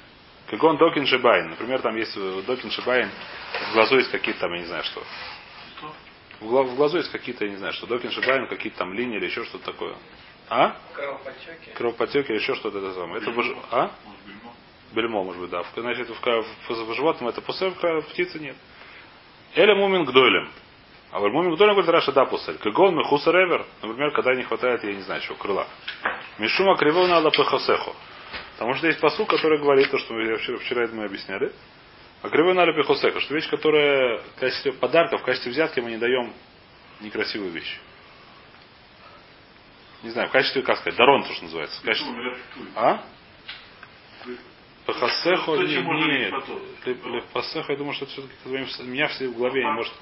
Как 0.49 0.63
он 0.63 0.77
Докин 0.77 1.07
Шибайн. 1.07 1.51
Например, 1.51 1.81
там 1.81 1.97
есть 1.97 2.17
э, 2.17 2.43
Докин 2.47 2.71
Шибайн. 2.71 3.11
В 3.71 3.75
глазу 3.75 3.97
есть 3.97 4.11
какие-то 4.11 4.41
там, 4.41 4.53
я 4.55 4.61
не 4.61 4.67
знаю 4.67 4.85
что. 4.85 5.03
В 6.41 6.77
глазу 6.77 6.99
есть 6.99 7.11
какие-то, 7.11 7.45
я 7.45 7.51
не 7.51 7.57
знаю 7.57 7.73
что. 7.73 7.87
Докин 7.87 8.11
Шибайн, 8.11 8.47
какие-то 8.49 8.79
там 8.79 8.93
линии 8.93 9.17
или 9.17 9.27
еще 9.27 9.45
что-то 9.45 9.73
такое. 9.73 9.95
А? 10.49 10.77
Кровоподтеки. 10.95 11.71
Кровопотеки 11.75 12.29
или 12.31 12.39
еще 12.39 12.55
что-то 12.55 12.79
это 12.79 12.93
самое. 12.95 13.23
Это 13.23 13.31
выж- 13.31 13.57
А? 13.71 13.91
Может, 14.05 14.21
бельмо? 14.27 14.53
Бельмо, 14.93 15.25
может 15.25 15.41
быть, 15.41 15.51
да. 15.51 15.63
В- 15.63 15.73
Значит, 15.75 16.09
в, 16.09 16.15
в, 16.21 16.71
в 16.71 16.95
животном 16.95 17.29
это 17.29 17.41
пусель, 17.41 17.71
в, 17.71 17.83
в 17.83 18.07
птице 18.11 18.39
нет. 18.39 18.57
Эля 19.55 19.75
мумин 19.75 20.05
гдойлем. 20.05 20.51
А 21.11 21.21
вот 21.21 21.31
мумин 21.33 21.55
гдойлем 21.55 21.75
говорит 21.75 21.91
Раша, 21.91 22.13
да, 22.13 22.25
пусель. 22.27 22.59
Кагон 22.59 22.97
мехуса 22.97 23.31
ревер. 23.31 23.65
Например, 23.83 24.11
когда 24.13 24.35
не 24.35 24.43
хватает, 24.43 24.83
я 24.85 24.93
не 24.95 25.03
знаю, 25.03 25.21
чего, 25.23 25.37
крыла. 25.37 25.67
Мишума 26.39 26.77
кривона 26.77 27.17
ала 27.19 27.31
пехосехо. 27.31 27.93
Потому 28.55 28.75
что 28.75 28.87
есть 28.89 29.01
посыл, 29.01 29.25
который 29.27 29.59
говорит 29.59 29.91
то, 29.91 29.99
что 29.99 30.13
мы 30.15 30.37
вчера, 30.37 30.59
вчера 30.59 30.85
это 30.85 30.95
мы 30.95 31.05
объясняли. 31.05 31.53
А 32.23 32.29
кривона 32.29 32.63
ала 32.63 32.73
пехосехо, 32.73 33.21
что 33.21 33.35
вещь, 33.35 33.49
которая 33.49 34.19
в 34.19 34.41
качестве 34.41 34.73
подарка, 34.73 35.19
в 35.19 35.23
качестве 35.23 35.53
взятки 35.53 35.81
мы 35.81 35.91
не 35.91 35.99
даем 35.99 36.33
некрасивую 37.01 37.51
вещь. 37.53 37.79
Не 40.05 40.11
знаю, 40.11 40.29
в 40.29 40.33
качестве, 40.33 40.63
как 40.63 40.79
сказать, 40.79 40.99
дарон, 40.99 41.25
то, 41.25 41.33
что 41.33 41.45
называется. 41.45 41.81
В 41.81 41.85
качестве... 41.85 42.37
А? 42.77 43.03
Пахасехо, 44.85 45.43
Кто 45.55 45.63
не, 45.63 45.77
нет. 45.77 45.85
быть 45.87 46.31
потом? 46.31 46.63
Леп- 46.85 47.07
Лепасехо, 47.07 47.73
я 47.73 47.79
думаю, 47.79 47.95
что 47.95 48.05
это 48.05 48.13
все-таки 48.13 48.83
меня 48.87 49.09
все 49.09 49.29
в 49.29 49.35
голове, 49.37 49.65
не 49.65 49.71
может. 49.73 49.95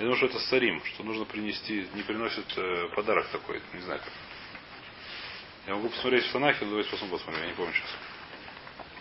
Я 0.00 0.06
думаю, 0.06 0.16
что 0.16 0.26
это 0.26 0.40
сарим, 0.40 0.82
что 0.86 1.04
нужно 1.04 1.24
принести, 1.24 1.86
не 1.94 2.02
приносит 2.02 2.46
э, 2.56 2.88
подарок 2.96 3.28
такой, 3.28 3.62
не 3.74 3.80
знаю 3.82 4.00
как. 4.00 4.12
Я 5.68 5.74
могу 5.76 5.88
посмотреть 5.90 6.24
в 6.24 6.30
Санахе, 6.32 6.64
но 6.64 6.70
давайте 6.70 6.90
посмотрим, 6.90 7.18
посмотрим, 7.18 7.42
я 7.42 7.48
не 7.50 7.54
помню 7.54 7.72
сейчас. 7.74 7.90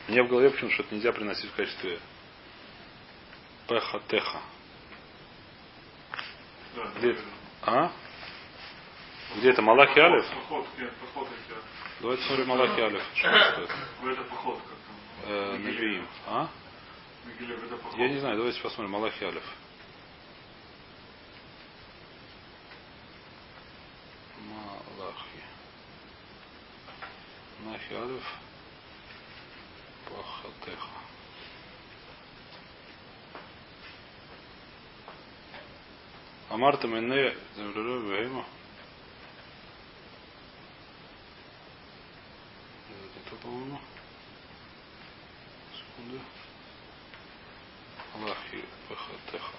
Меня 0.07 0.23
в 0.23 0.27
голове 0.27 0.51
почему-то, 0.51 0.75
что 0.75 0.83
это 0.83 0.93
нельзя 0.93 1.11
приносить 1.13 1.49
в 1.49 1.55
качестве 1.55 1.99
пеха-теха. 3.67 4.41
Да, 6.75 6.91
это? 7.01 7.21
А? 7.63 7.91
Где 9.37 9.51
это? 9.51 9.61
Малахи 9.61 9.99
Алиф? 9.99 10.25
Давайте 12.01 12.21
посмотрим 12.23 12.47
Малахи 12.47 12.81
Алиф. 12.81 13.03
Что 13.15 13.29
это 13.29 13.67
это 14.11 14.23
поход 14.23 14.59
как 14.59 14.77
там. 14.77 15.31
Э, 15.31 15.57
Навиим. 15.57 16.07
А? 16.27 16.49
Я 17.97 18.09
не 18.09 18.19
знаю, 18.19 18.37
давайте 18.37 18.59
посмотрим. 18.59 18.91
Малахи 18.91 19.23
Алиф. 19.23 19.43
Малахи. 24.49 25.43
Малахи 27.63 27.93
Алиф. 27.93 28.23
Пахатеха. 30.09 30.87
Амарта 36.49 36.87
мене 36.87 37.33
вейма. 37.55 38.45
Не 43.51 43.57
по-моему. 43.57 43.79
Секунду. 45.73 46.19
Аллахи 48.15 48.63
Пахатеха. 48.87 49.57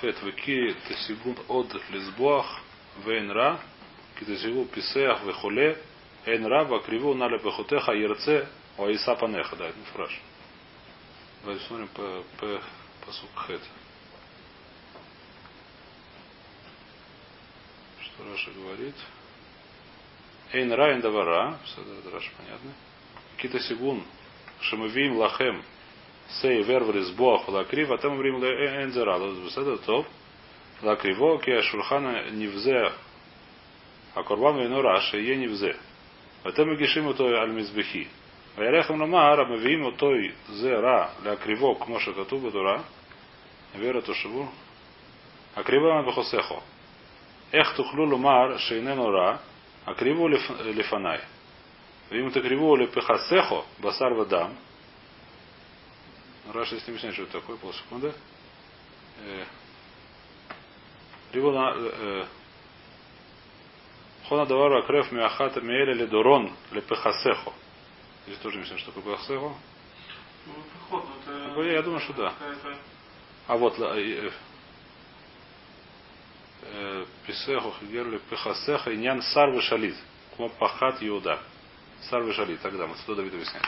Хет 0.00 0.22
веки 0.22 0.74
тесигун 0.88 1.36
од 1.48 1.74
лизбуах 1.90 2.46
вейн 3.04 3.30
ра, 3.30 3.60
ки 4.18 4.24
тесигу 4.24 4.64
писеах 4.66 5.22
вехоле, 5.22 5.82
эйн 6.24 6.46
ра 6.46 6.64
вакриву 6.64 7.14
нале 7.14 7.38
пехотеха 7.38 7.92
ерце 7.92 8.48
оиса 8.76 9.14
панеха. 9.14 9.56
Да, 9.56 9.66
это 9.68 9.78
фраж. 9.92 10.20
Давайте 11.42 11.64
смотрим 11.66 11.88
по, 11.88 12.24
по, 12.38 12.62
посук 13.04 13.30
хет. 13.46 13.62
Что 18.00 18.24
Раша 18.24 18.50
говорит? 18.50 18.94
Эйн 20.52 20.72
Райн 20.72 21.00
Давара, 21.00 21.58
Раша 22.12 22.30
понятно. 22.36 22.72
Кита 23.36 23.60
Сигун, 23.60 24.02
Шамавим 24.60 25.16
Лахем, 25.18 25.62
Сей 26.40 26.62
Верврис 26.62 27.10
Бог 27.10 27.48
Лакрив, 27.48 27.90
а 27.90 27.98
там 27.98 28.16
Врим 28.16 28.42
Эйн 28.42 28.90
Зерал, 28.92 29.20
Беседа 29.44 29.76
Топ, 29.78 30.06
Лакриво, 30.82 31.38
Кия 31.38 31.62
Шурхана 31.62 32.30
Невзе, 32.30 32.92
а 34.14 34.22
Курбан 34.22 34.58
Вейно 34.58 34.82
Раши, 34.82 35.18
Е 35.18 35.36
Невзе. 35.36 35.76
А 36.44 36.52
там 36.52 36.74
Гишим 36.76 37.12
Той 37.14 37.40
Альмизбехи. 37.40 38.08
Ваяляхам 38.56 38.98
Намар, 38.98 39.40
Амавим 39.40 39.94
Той 39.96 40.34
Зера, 40.48 41.10
Лакриво, 41.24 41.74
Кмоша 41.74 42.12
Катуба 42.12 42.50
Дура, 42.50 42.84
Вера 43.74 44.00
Тошеву, 44.00 44.48
Акрива 45.54 46.02
Бахосехо. 46.02 46.62
Эх 47.50 47.74
тухлю 47.74 48.06
лумар 48.06 48.58
шейнену 48.60 49.10
ра, 49.10 49.40
а 49.88 49.94
криву 49.94 50.28
э, 50.28 50.72
лифанай. 50.72 51.22
Видимо, 52.10 52.28
это 52.28 52.42
криву 52.42 52.76
лепехасехо, 52.76 53.64
басар 53.78 54.12
вадам. 54.12 54.54
Раша, 56.52 56.74
если 56.74 56.90
объяснять, 56.90 57.14
что 57.14 57.22
это 57.22 57.40
такое, 57.40 57.56
полсекунды. 57.56 58.12
Э, 59.24 59.44
криву 61.32 61.54
э, 61.54 62.26
Хона 64.28 64.44
давара 64.44 64.82
крев 64.82 65.10
миахата 65.10 65.62
миэля 65.62 65.94
ледорон 65.94 66.52
лепехасехо. 66.70 67.54
Здесь 68.26 68.38
тоже 68.40 68.56
не 68.56 68.64
объясню, 68.64 68.78
что 68.80 68.92
такое 68.92 69.14
пехасехо. 69.14 69.54
Ну, 71.54 71.62
я 71.62 71.80
думаю, 71.80 72.00
что 72.00 72.12
да. 72.12 72.34
А 73.46 73.56
вот 73.56 73.78
Писеху 77.26 77.74
Хигерли 77.80 78.20
Пехасеха 78.30 78.94
Иньян 78.94 79.22
Сарвы 79.22 79.60
Шалит. 79.62 79.96
Кмо 80.36 80.48
Пахат 80.48 80.98
Иуда. 81.00 81.38
Сарвы 82.10 82.32
Шалит. 82.32 82.60
Тогда 82.60 82.86
мы 82.86 82.96
сюда 82.96 83.16
Давид 83.16 83.34
объясняет. 83.34 83.66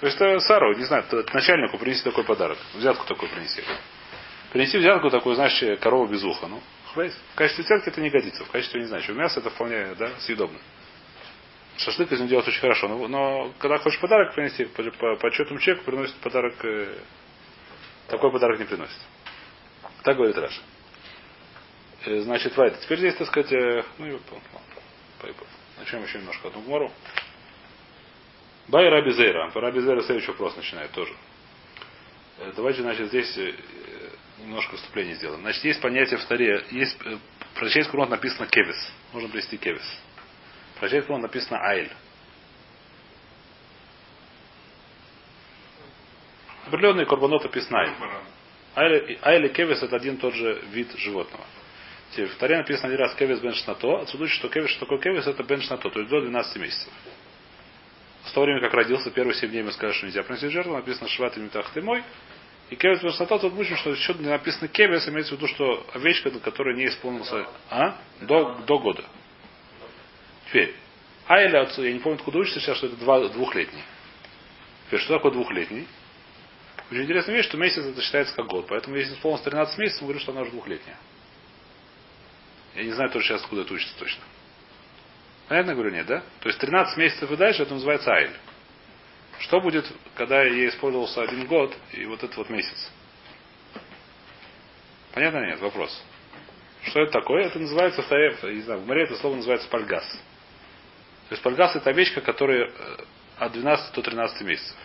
То 0.00 0.06
есть 0.06 0.20
э, 0.20 0.40
Сару, 0.40 0.76
не 0.76 0.84
знаю, 0.84 1.04
начальнику 1.32 1.78
принеси 1.78 2.02
такой 2.04 2.24
подарок. 2.24 2.58
Взятку 2.74 3.06
такой 3.06 3.28
принеси. 3.28 3.62
Принеси 4.52 4.78
взятку 4.78 5.10
такую, 5.10 5.34
знаешь, 5.36 5.62
э, 5.62 5.76
корову 5.76 6.06
без 6.06 6.22
уха. 6.22 6.46
Ну, 6.48 6.60
хвейс. 6.92 7.18
В 7.32 7.36
качестве 7.36 7.64
взятки 7.64 7.88
это 7.88 8.00
не 8.00 8.10
годится. 8.10 8.44
В 8.44 8.50
качестве, 8.50 8.80
не 8.80 8.86
знаю, 8.86 9.02
что 9.02 9.14
мясо 9.14 9.40
это 9.40 9.50
вполне, 9.50 9.94
да, 9.94 10.10
съедобно. 10.20 10.58
Шашлык 11.78 12.12
из 12.12 12.18
него 12.18 12.28
делать 12.28 12.48
очень 12.48 12.60
хорошо. 12.60 12.88
Но, 12.88 13.08
но 13.08 13.52
когда 13.58 13.78
хочешь 13.78 14.00
подарок 14.00 14.34
принести, 14.34 14.64
по, 14.64 14.82
по, 14.82 15.16
по 15.16 15.28
отчетному 15.28 15.60
чеку 15.60 15.84
приносит 15.84 16.16
подарок, 16.16 16.54
э, 16.64 16.98
такой 18.08 18.30
подарок 18.30 18.58
не 18.58 18.66
приносит. 18.66 18.98
Так 20.02 20.16
говорит 20.16 20.36
Раша. 20.36 20.60
Э, 22.06 22.20
Значит, 22.20 22.56
Вайт. 22.56 22.78
Теперь 22.80 22.98
здесь, 22.98 23.14
так 23.16 23.26
сказать, 23.26 23.52
э, 23.52 23.84
ну, 23.98 24.06
и 24.06 24.18
по- 24.18 24.36
по- 24.36 25.26
по- 25.32 25.46
начнем 25.80 26.02
еще 26.04 26.18
немножко 26.18 26.48
одну 26.48 26.60
гмору. 26.62 26.92
Бай 28.68 28.88
Раби 28.88 29.10
Зейра. 29.12 29.50
По 29.50 29.60
Раби 29.60 29.80
Зейра 29.80 30.02
следующий 30.02 30.28
вопрос 30.30 30.56
начинает 30.56 30.90
тоже. 30.92 31.12
Э, 32.38 32.52
Давайте, 32.56 32.82
значит, 32.82 33.08
здесь 33.08 33.36
немножко 34.38 34.76
вступление 34.76 35.14
сделаем. 35.16 35.40
Значит, 35.40 35.64
есть 35.64 35.80
понятие 35.80 36.18
в 36.18 36.24
Таре, 36.26 36.64
есть, 36.70 36.96
про 37.54 37.68
честь 37.70 37.90
Курон 37.90 38.08
написано 38.10 38.46
кевис. 38.46 38.92
Можно 39.12 39.28
привести 39.28 39.56
кевис. 39.56 39.82
Про 40.78 40.88
честь 40.88 41.06
Курон 41.06 41.22
написано 41.22 41.58
айль. 41.60 41.90
Определенный 46.66 47.06
корбанот. 47.06 47.42
Айль 48.74 49.18
айль 49.22 49.46
и 49.46 49.48
кевис 49.48 49.82
это 49.82 49.96
один 49.96 50.16
и 50.16 50.18
тот 50.18 50.34
же 50.34 50.60
вид 50.70 50.92
животного. 50.98 51.44
В 52.14 52.36
Таре 52.38 52.56
написано 52.56 52.88
один 52.88 53.00
раз 53.00 53.14
кевис 53.14 53.40
бен 53.40 53.54
шнато. 53.54 54.00
Отсюда 54.00 54.24
учит, 54.24 54.36
что 54.36 54.48
кевис, 54.48 54.70
что 54.70 54.80
такое 54.80 54.98
кевис, 54.98 55.26
это 55.26 55.42
бен 55.42 55.60
шнато, 55.60 55.90
то 55.90 55.98
есть 55.98 56.10
до 56.10 56.20
12 56.20 56.56
месяцев. 56.56 56.92
С 58.24 58.32
того 58.32 58.44
времени, 58.46 58.62
как 58.62 58.72
родился, 58.74 59.10
первые 59.10 59.34
7 59.34 59.50
дней 59.50 59.62
мы 59.62 59.72
сказали, 59.72 59.92
что 59.92 60.06
нельзя 60.06 60.22
приносить 60.22 60.50
жертву, 60.50 60.74
написано 60.74 61.08
шват 61.08 61.36
и 61.36 61.40
метах 61.40 61.70
ты 61.70 61.82
мой. 61.82 62.02
И 62.70 62.76
кевис 62.76 63.02
бен 63.02 63.12
шнато, 63.12 63.38
тут 63.38 63.58
учим, 63.58 63.76
что 63.76 63.90
еще 63.90 64.14
не 64.14 64.28
написано 64.28 64.68
кевис, 64.68 65.08
имеется 65.08 65.34
в 65.34 65.38
виду, 65.38 65.48
что 65.48 65.86
овечка, 65.92 66.30
которая 66.40 66.74
не 66.74 66.86
исполнился 66.86 67.46
а? 67.70 67.96
до, 68.22 68.54
до 68.66 68.78
года. 68.78 69.04
Теперь, 70.48 70.74
Айля, 71.28 71.62
отцу- 71.64 71.84
я 71.84 71.92
не 71.92 71.98
помню, 71.98 72.18
откуда 72.18 72.38
учится 72.38 72.60
сейчас, 72.60 72.78
что 72.78 72.86
это 72.86 72.96
два, 72.96 73.28
двухлетний. 73.28 73.82
Теперь, 74.86 75.00
что 75.00 75.14
такое 75.14 75.32
двухлетний? 75.32 75.86
Очень 76.90 77.02
интересная 77.02 77.34
вещь, 77.34 77.46
что 77.46 77.56
месяц 77.56 77.84
это 77.84 78.00
считается 78.00 78.34
как 78.36 78.46
год. 78.46 78.66
Поэтому 78.68 78.96
если 78.96 79.14
исполнилось 79.14 79.42
13 79.42 79.78
месяцев, 79.78 80.02
мы 80.02 80.06
говорим, 80.06 80.22
что 80.22 80.32
она 80.32 80.42
уже 80.42 80.52
двухлетняя. 80.52 80.96
Я 82.76 82.84
не 82.84 82.92
знаю 82.92 83.10
тоже 83.10 83.26
сейчас, 83.26 83.42
откуда 83.42 83.62
это 83.62 83.72
учится 83.72 83.98
точно. 83.98 84.22
Понятно 85.48 85.74
говорю, 85.74 85.90
нет, 85.90 86.06
да? 86.06 86.22
То 86.40 86.48
есть 86.48 86.60
13 86.60 86.96
месяцев 86.98 87.30
и 87.30 87.36
дальше 87.36 87.62
это 87.62 87.72
называется 87.72 88.12
айль. 88.12 88.36
Что 89.38 89.60
будет, 89.60 89.90
когда 90.14 90.42
ей 90.42 90.68
использовался 90.68 91.22
один 91.22 91.46
год 91.46 91.74
и 91.92 92.04
вот 92.04 92.22
этот 92.22 92.36
вот 92.36 92.50
месяц? 92.50 92.90
Понятно 95.12 95.46
нет? 95.46 95.60
Вопрос. 95.60 96.02
Что 96.82 97.00
это 97.00 97.12
такое? 97.12 97.46
Это 97.46 97.58
называется, 97.58 98.02
не 98.48 98.60
знаю, 98.60 98.80
в 98.80 98.86
море 98.86 99.04
это 99.04 99.16
слово 99.16 99.36
называется 99.36 99.68
пальгас. 99.68 100.06
То 101.28 101.32
есть 101.32 101.42
пальгас 101.42 101.74
это 101.76 101.90
овечка, 101.90 102.20
которая 102.20 102.68
э, 102.68 102.96
от 103.38 103.52
12 103.52 103.94
до 103.94 104.02
13 104.02 104.42
месяцев. 104.42 104.76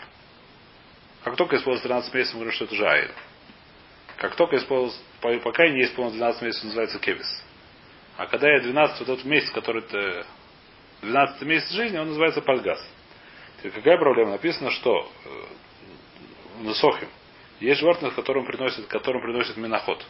Как 1.23 1.35
только 1.35 1.57
исполнилось 1.57 1.83
13 1.83 2.13
месяцев, 2.13 2.35
мы 2.35 2.39
говорим, 2.41 2.55
что 2.55 2.65
это 2.65 2.73
уже 2.73 2.87
айль. 2.87 3.11
Как 4.17 4.35
только 4.35 4.57
исполнилось, 4.57 4.99
по- 5.19 5.39
пока 5.39 5.67
не 5.67 5.83
исполнилось 5.83 6.15
12 6.15 6.41
месяцев, 6.41 6.63
называется 6.65 6.99
кевис. 6.99 7.43
А 8.17 8.27
когда 8.27 8.49
я 8.49 8.61
12, 8.61 8.99
вот 8.99 9.09
этот 9.09 9.25
месяц, 9.25 9.51
который 9.51 9.83
это 9.83 10.25
12 11.01 11.41
месяц 11.43 11.69
жизни, 11.71 11.97
он 11.97 12.09
называется 12.09 12.41
пальгас. 12.41 12.79
Теперь 13.57 13.71
какая 13.71 13.97
проблема? 13.97 14.31
Написано, 14.31 14.71
что 14.71 15.11
э, 15.25 15.29
в 16.59 16.63
Несохим 16.63 17.09
есть 17.59 17.79
животных, 17.79 18.15
которым 18.15 18.45
приносят, 18.45 18.87
которым 18.87 19.21
приносят 19.21 19.55
миноход, 19.57 20.03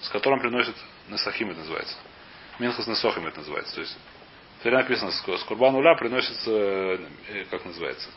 с 0.00 0.08
которым 0.08 0.40
приносят 0.40 0.74
Несахим, 1.08 1.50
это 1.50 1.60
называется. 1.60 1.96
Минхас 2.58 2.86
Несохим 2.86 3.26
это 3.26 3.38
называется. 3.38 3.74
То 3.76 3.80
есть, 3.80 3.96
Торе 4.62 4.76
написано, 4.76 5.12
с 5.12 5.44
Курбан 5.44 5.74
Уля 5.76 5.94
приносится, 5.94 6.50
э, 6.50 7.44
как 7.50 7.64
называется, 7.64 8.10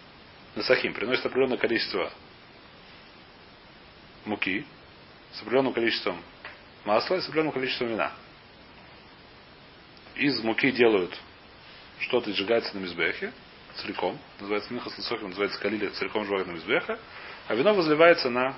Несахим, 0.55 0.93
приносит 0.93 1.25
определенное 1.25 1.57
количество 1.57 2.11
муки, 4.25 4.65
с 5.33 5.41
определенным 5.41 5.73
количеством 5.73 6.21
масла 6.85 7.15
и 7.15 7.21
с 7.21 7.25
определенным 7.25 7.53
количеством 7.53 7.87
вина. 7.89 8.11
Из 10.15 10.39
муки 10.41 10.71
делают 10.71 11.17
что-то 11.99 12.31
сжигается 12.33 12.75
на 12.75 12.81
мизбехе 12.81 13.33
целиком, 13.75 14.19
называется 14.39 14.71
Минхас 14.71 14.97
Несохим, 14.97 15.29
называется 15.29 15.59
Калили, 15.59 15.87
целиком 15.89 16.25
сжигают 16.25 16.47
на 16.47 16.51
мизбеха, 16.51 16.99
а 17.47 17.55
вино 17.55 17.73
возливается 17.73 18.29
на 18.29 18.55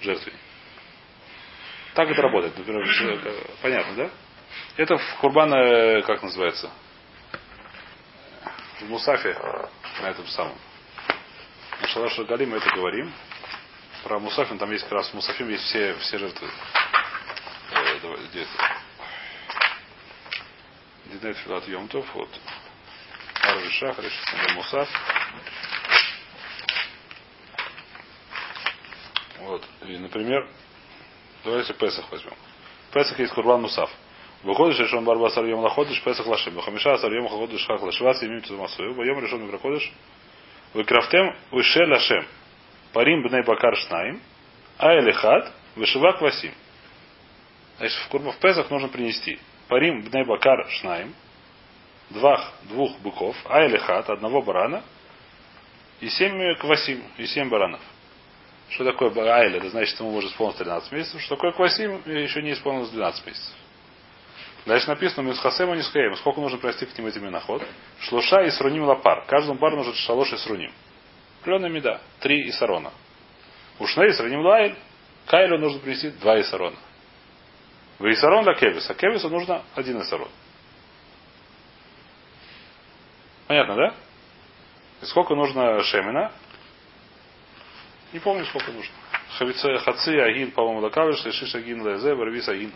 жертвенник. 0.00 0.38
Так 1.94 2.08
это 2.08 2.22
работает. 2.22 2.56
Например, 2.56 2.82
э, 2.84 3.46
понятно, 3.60 3.94
да? 3.96 4.10
Это 4.76 4.96
в 4.96 5.16
Курбана, 5.20 5.56
э, 5.56 6.02
как 6.02 6.22
называется? 6.22 6.70
В 8.80 8.88
Мусафе, 8.88 9.36
на 10.00 10.06
этом 10.06 10.26
самом. 10.28 10.56
На 11.80 11.88
Шалаша 11.88 12.24
Гали 12.24 12.44
мы 12.44 12.58
это 12.58 12.70
говорим. 12.70 13.12
Про 14.04 14.20
Мусафин 14.20 14.58
там 14.58 14.70
есть 14.70 14.84
как 14.84 14.92
раз 14.92 15.10
в 15.10 15.14
Мусафим 15.14 15.48
есть 15.48 15.64
все, 15.64 15.94
все 15.94 16.18
жертвы. 16.18 16.48
Э, 17.72 18.00
давай, 18.00 18.18
где 18.28 18.42
это? 18.42 18.77
Динет 21.20 21.36
Филат 21.38 21.66
Йомтов, 21.66 22.06
вот. 22.14 22.28
Арви 23.42 23.70
Шахар, 23.70 24.04
Мусаф. 24.54 24.88
Вот. 29.40 29.64
И, 29.86 29.96
например, 29.96 30.48
давайте 31.44 31.74
Песах 31.74 32.10
возьмем. 32.10 32.34
Песах 32.92 33.18
есть 33.18 33.32
Курбан 33.32 33.62
Мусаф. 33.62 33.90
Выходишь, 34.44 34.78
решен 34.78 35.04
барба 35.04 35.28
сарьем 35.30 35.58
лаходиш, 35.58 36.00
Песах 36.02 36.26
лашем. 36.26 36.54
Вахамиша 36.54 36.98
сарьем 36.98 37.24
лаходиш, 37.24 37.66
хак 37.66 37.82
лашвас, 37.82 38.22
имим 38.22 38.40
тузмасую. 38.42 38.94
Воем 38.94 39.18
решен 39.20 39.44
микроходиш. 39.44 39.92
Выкрафтем 40.74 41.36
уше 41.50 41.84
лашем. 41.86 42.26
Парим 42.92 43.22
бней 43.22 43.42
бакар 43.42 43.76
шнаим. 43.76 44.20
А 44.76 44.94
элихат, 44.98 45.52
вышивак 45.74 46.20
васим. 46.20 46.54
Значит, 47.78 47.98
в 47.98 48.08
Курбан 48.08 48.32
в 48.32 48.38
Песах 48.38 48.70
нужно 48.70 48.88
принести. 48.88 49.40
Парим 49.68 50.02
бней 50.02 50.24
бакар 50.24 50.68
шнаим. 50.70 51.14
Двах, 52.10 52.52
двух 52.64 52.98
быков. 53.00 53.36
А 53.44 53.66
элихат, 53.66 54.08
одного 54.08 54.42
барана. 54.42 54.82
И 56.00 56.08
семь 56.08 56.54
квасим, 56.56 57.02
и 57.18 57.26
семь 57.26 57.48
баранов. 57.48 57.80
Что 58.70 58.84
такое 58.84 59.10
Айль? 59.32 59.56
Это 59.56 59.70
значит, 59.70 59.98
ему 59.98 60.10
может 60.10 60.30
исполниться 60.30 60.64
13 60.64 60.92
месяцев. 60.92 61.20
Что 61.22 61.36
такое 61.36 61.52
Квасим? 61.52 62.02
Еще 62.04 62.42
не 62.42 62.52
исполнилось 62.52 62.90
12 62.90 63.26
месяцев. 63.26 63.54
Дальше 64.66 64.88
написано, 64.88 65.26
Мисхасема 65.26 65.74
не 65.74 65.82
скаем. 65.82 66.14
Сколько 66.16 66.40
нужно 66.40 66.58
прости 66.58 66.84
к 66.84 66.96
ним 66.98 67.06
этим 67.06 67.24
миноход? 67.24 67.62
Шлуша 68.00 68.42
и 68.42 68.50
сруним 68.50 68.84
лапар. 68.84 69.24
Каждому 69.26 69.58
пару 69.58 69.76
нужно 69.76 69.94
шалош 69.94 70.32
и 70.32 70.36
сруним. 70.36 70.72
Определенная 71.40 71.70
меда. 71.70 72.00
Три 72.20 72.48
исарона. 72.50 72.92
Ушна 73.78 74.06
и 74.06 74.12
сруним 74.12 74.40
лайль. 74.40 74.76
Кайлю 75.26 75.58
нужно 75.58 75.80
принести 75.80 76.10
два 76.10 76.38
исарона. 76.40 76.76
В 76.76 76.87
исарон 78.00 78.44
для 78.44 78.54
кевиса. 78.54 78.94
Кевису 78.94 79.28
нужно 79.28 79.62
один 79.74 80.00
исарон. 80.02 80.30
Понятно, 83.46 83.74
да? 83.74 83.94
И 85.02 85.06
сколько 85.06 85.34
нужно 85.34 85.82
шемена? 85.82 86.32
Не 88.12 88.20
помню, 88.20 88.44
сколько 88.46 88.70
нужно. 88.72 88.94
Хаци 89.80 90.10
агин, 90.18 90.50
по-моему, 90.52 90.80
лакавиш, 90.80 91.24
лишиш 91.24 91.54
агин 91.54 91.86
лезе, 91.86 92.14
барвис 92.14 92.48
агин. 92.48 92.72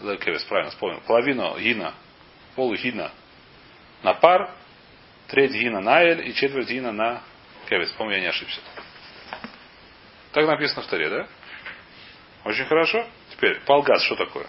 Лекевис, 0.00 0.44
правильно 0.44 0.70
вспомнил. 0.70 1.00
Половину 1.06 1.58
гина, 1.58 1.94
полу 2.54 2.74
гина 2.76 3.10
на 4.02 4.14
пар, 4.14 4.50
треть 5.28 5.52
гина 5.52 5.80
на 5.80 6.02
эль 6.02 6.28
и 6.28 6.34
четверть 6.34 6.68
гина 6.68 6.92
на 6.92 7.22
кевис. 7.68 7.90
По-моему, 7.92 8.16
я 8.16 8.20
не 8.20 8.28
ошибся. 8.28 8.60
Так 10.32 10.46
написано 10.46 10.82
в 10.82 10.86
таре, 10.86 11.08
да? 11.08 11.26
Очень 12.44 12.66
хорошо. 12.66 13.06
Теперь, 13.36 13.60
палгаз, 13.66 14.02
что 14.04 14.16
такое? 14.16 14.46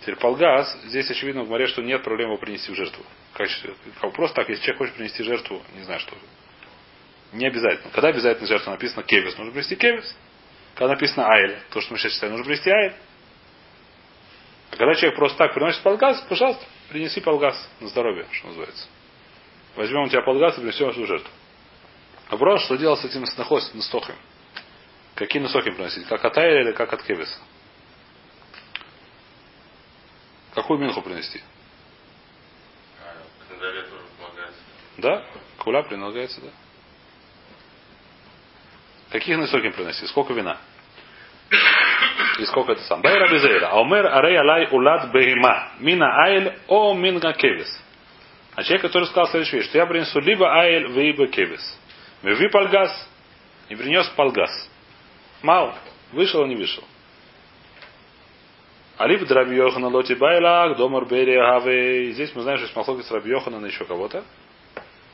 Теперь 0.00 0.16
полгаз, 0.16 0.74
здесь 0.84 1.10
очевидно 1.10 1.42
в 1.44 1.48
море, 1.48 1.66
что 1.66 1.82
нет 1.82 2.02
проблемы 2.02 2.32
его 2.32 2.40
принести 2.40 2.72
в 2.72 2.74
жертву. 2.74 3.04
Качестве- 3.34 3.74
просто 4.14 4.36
так, 4.36 4.48
если 4.48 4.62
человек 4.62 4.78
хочет 4.78 4.94
принести 4.94 5.22
жертву, 5.22 5.62
не 5.74 5.82
знаю 5.82 6.00
что. 6.00 6.16
Не 7.32 7.46
обязательно. 7.46 7.90
Когда 7.92 8.08
обязательно 8.08 8.46
жертва 8.46 8.70
написано 8.72 9.02
кевис, 9.02 9.36
нужно 9.36 9.52
принести 9.52 9.76
кевис. 9.76 10.16
Когда 10.74 10.94
написано 10.94 11.28
айль, 11.28 11.58
то, 11.70 11.80
что 11.80 11.92
мы 11.92 11.98
сейчас 11.98 12.14
читаем, 12.14 12.32
нужно 12.32 12.46
принести 12.46 12.70
айль. 12.70 12.94
А 14.70 14.76
когда 14.76 14.94
человек 14.94 15.16
просто 15.16 15.38
так 15.38 15.52
приносит 15.52 15.82
полгаз, 15.82 16.24
пожалуйста, 16.28 16.64
принеси 16.88 17.20
полгаз 17.20 17.68
на 17.80 17.88
здоровье, 17.88 18.26
что 18.32 18.48
называется. 18.48 18.86
Возьмем 19.76 20.02
у 20.02 20.08
тебя 20.08 20.22
полгаз 20.22 20.56
и 20.56 20.60
принесем 20.60 20.88
эту 20.88 21.06
жертву. 21.06 21.30
Вопрос, 22.30 22.64
что 22.64 22.76
делать 22.76 23.00
с 23.00 23.04
этим 23.04 23.26
снохос, 23.26 23.74
настохим? 23.74 24.14
Какие 25.14 25.42
носохим 25.42 25.74
приносить? 25.74 26.06
Как 26.06 26.24
от 26.24 26.38
айля 26.38 26.62
или 26.62 26.72
как 26.72 26.92
от 26.92 27.02
кевиса? 27.02 27.38
Какую 30.60 30.78
минху 30.78 31.00
принести? 31.00 31.42
А. 33.00 33.14
Да? 34.98 35.24
Куля 35.56 35.82
прилагается, 35.82 36.38
да? 36.42 36.48
Каких 39.10 39.38
носоким 39.38 39.72
принести? 39.72 40.06
Сколько 40.06 40.34
вина? 40.34 40.58
И 42.38 42.44
сколько 42.44 42.72
это 42.72 42.82
сам? 42.82 43.00
Байра 43.00 43.32
безейра. 43.32 43.68
Аумер 43.68 44.06
арей 44.06 44.38
алай 44.38 44.68
улад 44.70 45.10
бейма. 45.10 45.72
Мина 45.78 46.24
айль 46.24 46.58
о 46.68 46.92
минга 46.92 47.32
кевис. 47.32 47.82
А 48.54 48.62
человек, 48.62 48.82
который 48.82 49.04
сказал 49.04 49.28
следующую 49.28 49.60
вещь, 49.60 49.70
что 49.70 49.78
я 49.78 49.86
принесу 49.86 50.20
либо 50.20 50.46
айль, 50.46 50.88
либо 50.88 51.26
кевис. 51.28 51.80
Меви 52.22 52.50
пальгас. 52.50 53.08
И 53.70 53.76
принес 53.76 54.06
пальгас. 54.10 54.70
Мал. 55.40 55.74
Вышел, 56.12 56.44
не 56.44 56.56
вышел. 56.56 56.84
Алиб 59.00 59.26
Драби 59.26 59.54
Йохана 59.54 59.88
Лоти 59.88 60.12
Байлах, 60.12 60.76
Домар 60.76 61.06
Бери 61.06 61.34
Агавей. 61.34 62.12
Здесь 62.12 62.34
мы 62.34 62.42
знаем, 62.42 62.58
что 62.58 62.66
есть 62.66 62.76
махлоки 62.76 63.00
с 63.00 63.10
Раби 63.10 63.30
Йохана 63.30 63.58
на 63.58 63.64
еще 63.64 63.86
кого-то. 63.86 64.22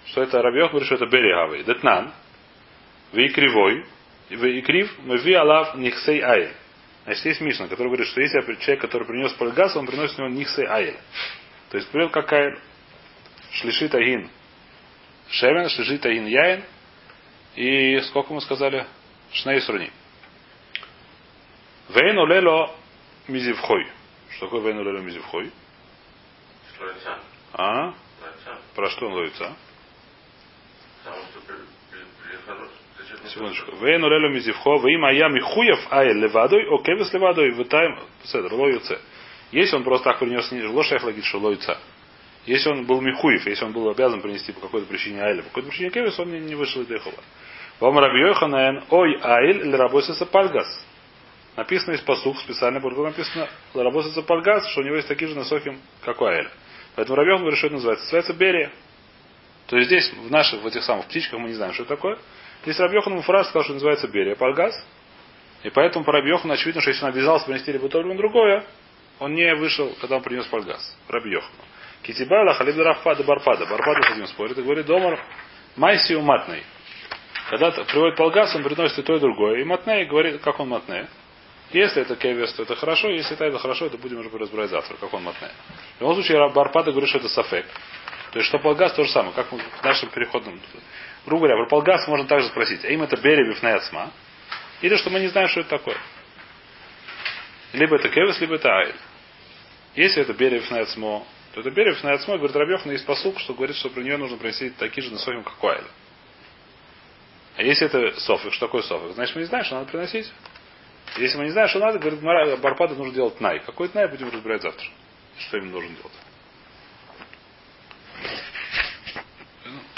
Что 0.06 0.24
это 0.24 0.42
Раби 0.42 0.58
Йохан 0.58 0.70
говорит, 0.70 0.86
что 0.86 0.96
это 0.96 1.06
Бери 1.06 1.30
Агавей. 1.30 1.62
Детнан. 1.62 2.12
Вы 3.12 3.28
кривой. 3.28 3.84
Вы 4.28 4.60
крив. 4.62 4.92
Мы 5.04 5.18
ви 5.18 5.34
алав 5.34 5.76
нихсей 5.76 6.20
айль. 6.20 6.50
Значит, 7.04 7.26
есть 7.26 7.40
Мишна, 7.40 7.68
который 7.68 7.86
говорит, 7.86 8.08
что 8.08 8.20
если 8.20 8.40
человек, 8.56 8.80
который 8.80 9.06
принес 9.06 9.32
польгас, 9.34 9.76
он 9.76 9.86
приносит 9.86 10.18
него 10.18 10.30
нихсей 10.30 10.66
айль. 10.66 10.96
То 11.70 11.76
есть, 11.76 11.88
привел 11.92 12.10
как 12.10 12.32
айль. 12.32 12.58
Шлишит 13.52 13.94
агин. 13.94 14.28
Шемен, 15.30 15.68
шлишит 15.68 16.04
агин 16.04 16.26
яин. 16.26 16.64
И 17.54 18.00
сколько 18.08 18.34
мы 18.34 18.40
сказали? 18.40 18.84
Шней 19.30 19.60
сруни. 19.60 19.92
Вейн 21.90 22.18
улело 22.18 22.74
мизивхой. 23.28 23.86
Что 24.30 24.46
такое 24.46 24.62
вейн 24.62 24.78
улело 24.78 24.98
мизивхой? 24.98 25.50
А? 27.52 27.94
Про 28.74 28.90
что 28.90 29.06
он 29.06 29.14
ловится? 29.14 29.56
Не 33.22 33.30
Секундочку. 33.30 33.76
Вейн 33.76 34.04
улело 34.04 34.28
мизивхо. 34.28 34.78
Вейм 34.78 35.04
ая 35.04 35.28
михуев 35.28 35.92
ай 35.92 36.12
левадой. 36.12 36.66
О 36.68 36.78
кевес 36.78 37.12
левадой. 37.12 37.50
Витаем. 37.50 37.98
Седр. 38.24 38.52
Лоюце. 38.52 38.98
Если 39.52 39.76
он 39.76 39.84
просто 39.84 40.10
так 40.10 40.18
принес, 40.18 40.50
не 40.52 40.62
ложь 40.64 40.90
логит, 41.02 41.24
что 41.24 41.38
лоюца. 41.38 41.78
Если 42.46 42.68
он 42.68 42.84
был 42.84 43.00
михуев, 43.00 43.46
если 43.46 43.64
он 43.64 43.72
был 43.72 43.88
обязан 43.88 44.20
принести 44.20 44.52
по 44.52 44.60
какой-то 44.60 44.86
причине 44.86 45.20
айля, 45.20 45.42
по 45.42 45.48
какой-то 45.48 45.68
причине 45.68 45.90
кевис, 45.90 46.18
он 46.18 46.30
не, 46.30 46.54
вышел 46.54 46.82
из 46.82 46.86
Дехова. 46.86 47.18
Вам 47.80 47.98
Раби 47.98 48.20
Йоханен, 48.20 48.84
ой 48.88 49.18
айль, 49.20 49.66
или 49.66 49.74
работается 49.74 50.24
пальгас. 50.26 50.66
Написано 51.56 51.94
из 51.94 52.00
посух, 52.02 52.38
специально 52.40 52.80
по 52.80 52.90
написано 52.90 53.48
работается 53.74 54.22
пальгас, 54.22 54.68
что 54.68 54.82
у 54.82 54.84
него 54.84 54.96
есть 54.96 55.08
такие 55.08 55.28
же 55.28 55.34
носохим, 55.34 55.80
как 56.04 56.20
у 56.20 56.26
айль. 56.26 56.48
Поэтому 56.94 57.20
Йохан 57.22 57.40
говорит, 57.40 57.58
что 57.58 57.68
это 57.68 57.76
называется. 57.76 58.04
Называется 58.04 58.34
берия. 58.34 58.70
То 59.66 59.76
есть 59.76 59.88
здесь, 59.88 60.12
в 60.12 60.30
наших, 60.30 60.60
в 60.62 60.66
этих 60.66 60.84
самых 60.84 61.06
птичках, 61.06 61.40
мы 61.40 61.48
не 61.48 61.54
знаем, 61.54 61.72
что 61.72 61.84
это 61.84 61.96
такое. 61.96 62.18
Здесь 62.62 62.78
Раби 62.78 62.96
Йохан 62.96 63.20
фраз 63.22 63.48
сказал, 63.48 63.64
что 63.64 63.72
называется 63.72 64.06
берия, 64.08 64.34
пальгас. 64.34 64.74
И 65.62 65.70
поэтому 65.70 66.04
по 66.04 66.12
Раби 66.12 66.28
Йохану 66.28 66.52
очевидно, 66.52 66.82
что 66.82 66.90
если 66.90 67.04
он 67.04 67.10
обязался 67.10 67.46
принести 67.46 67.72
либо 67.72 67.88
другое, 67.88 68.64
он 69.18 69.34
не 69.34 69.54
вышел, 69.54 69.94
когда 70.00 70.16
он 70.16 70.22
принес 70.22 70.46
пальгас. 70.46 70.96
Раби 71.08 71.30
Йохану. 71.30 71.54
Китибала 72.02 72.52
халиб 72.54 72.76
рафпада 72.76 73.24
барпада. 73.24 73.66
Барпада 73.66 74.02
с 74.02 74.12
этим 74.12 74.26
спорит 74.26 74.58
и 74.58 74.62
говорит, 74.62 74.86
домар 74.86 75.18
майсию 75.74 76.20
матный. 76.20 76.62
Когда 77.48 77.70
приводит 77.70 78.16
полгас, 78.16 78.54
он 78.54 78.62
приносит 78.62 78.98
и 78.98 79.02
то, 79.02 79.16
и 79.16 79.20
другое. 79.20 79.60
И 79.60 79.64
матней 79.64 80.04
говорит, 80.04 80.40
как 80.42 80.60
он 80.60 80.68
матней. 80.68 81.06
Если 81.72 82.02
это 82.02 82.16
кевес, 82.16 82.52
то 82.52 82.62
это 82.62 82.76
хорошо. 82.76 83.08
Если 83.08 83.34
это, 83.34 83.44
это 83.44 83.58
хорошо, 83.58 83.86
это 83.86 83.98
будем 83.98 84.18
уже 84.20 84.30
разбирать 84.30 84.70
завтра, 84.70 84.96
как 84.96 85.12
он 85.12 85.24
матней. 85.24 85.48
В 85.96 86.00
любом 86.00 86.14
случае, 86.14 86.48
Барпада 86.50 86.92
говорит, 86.92 87.08
что 87.08 87.18
это 87.18 87.28
сафек. 87.28 87.66
То 88.32 88.38
есть, 88.38 88.48
что 88.48 88.58
полгас 88.58 88.92
то 88.92 89.04
же 89.04 89.10
самое, 89.10 89.34
как 89.34 89.50
мы 89.50 89.58
в 89.58 89.84
нашем 89.84 90.10
переходном. 90.10 90.60
Грубо 91.24 91.46
говоря, 91.46 91.64
про 91.64 91.68
полгас 91.68 92.06
можно 92.06 92.26
также 92.26 92.48
спросить, 92.48 92.84
а 92.84 92.88
им 92.88 93.02
это 93.02 93.16
бери 93.16 93.48
бифнеяцма, 93.48 94.12
или 94.80 94.96
что 94.96 95.10
мы 95.10 95.20
не 95.20 95.28
знаем, 95.28 95.48
что 95.48 95.60
это 95.60 95.70
такое. 95.70 95.96
Либо 97.72 97.96
это 97.96 98.08
кевес, 98.08 98.40
либо 98.40 98.56
это 98.56 98.68
айль. 98.68 98.94
Если 99.94 100.22
это 100.22 100.34
бери 100.34 100.58
бифнеяцмо, 100.58 101.24
то 101.54 101.60
это 101.60 101.70
бери 101.70 101.90
бифнеяцмо, 101.90 102.36
говорит 102.36 102.54
Рабьехан, 102.54 102.92
есть 102.92 103.06
посук, 103.06 103.40
что 103.40 103.54
говорит, 103.54 103.76
что 103.76 103.88
про 103.88 104.02
нее 104.02 104.18
нужно 104.18 104.36
принести 104.36 104.70
такие 104.70 105.02
же 105.02 105.12
насохим, 105.12 105.42
как 105.42 105.62
у 105.64 105.68
айль. 105.68 105.84
А 107.56 107.62
если 107.62 107.86
это 107.86 108.20
софик, 108.20 108.52
что 108.52 108.66
такое 108.66 108.82
софик? 108.82 109.14
Значит, 109.14 109.34
мы 109.34 109.40
не 109.42 109.46
знаем, 109.46 109.64
что 109.64 109.76
надо 109.76 109.90
приносить. 109.90 110.30
Если 111.18 111.38
мы 111.38 111.44
не 111.44 111.50
знаем, 111.50 111.68
что 111.68 111.78
надо, 111.78 111.98
говорит, 111.98 112.20
Барпада 112.60 112.94
нужно 112.94 113.14
делать 113.14 113.40
най. 113.40 113.60
Какой 113.60 113.90
най, 113.94 114.08
будем 114.08 114.28
разбирать 114.30 114.62
завтра. 114.62 114.86
Что 115.38 115.58
им 115.58 115.70
нужно 115.70 115.90
делать. 115.90 116.25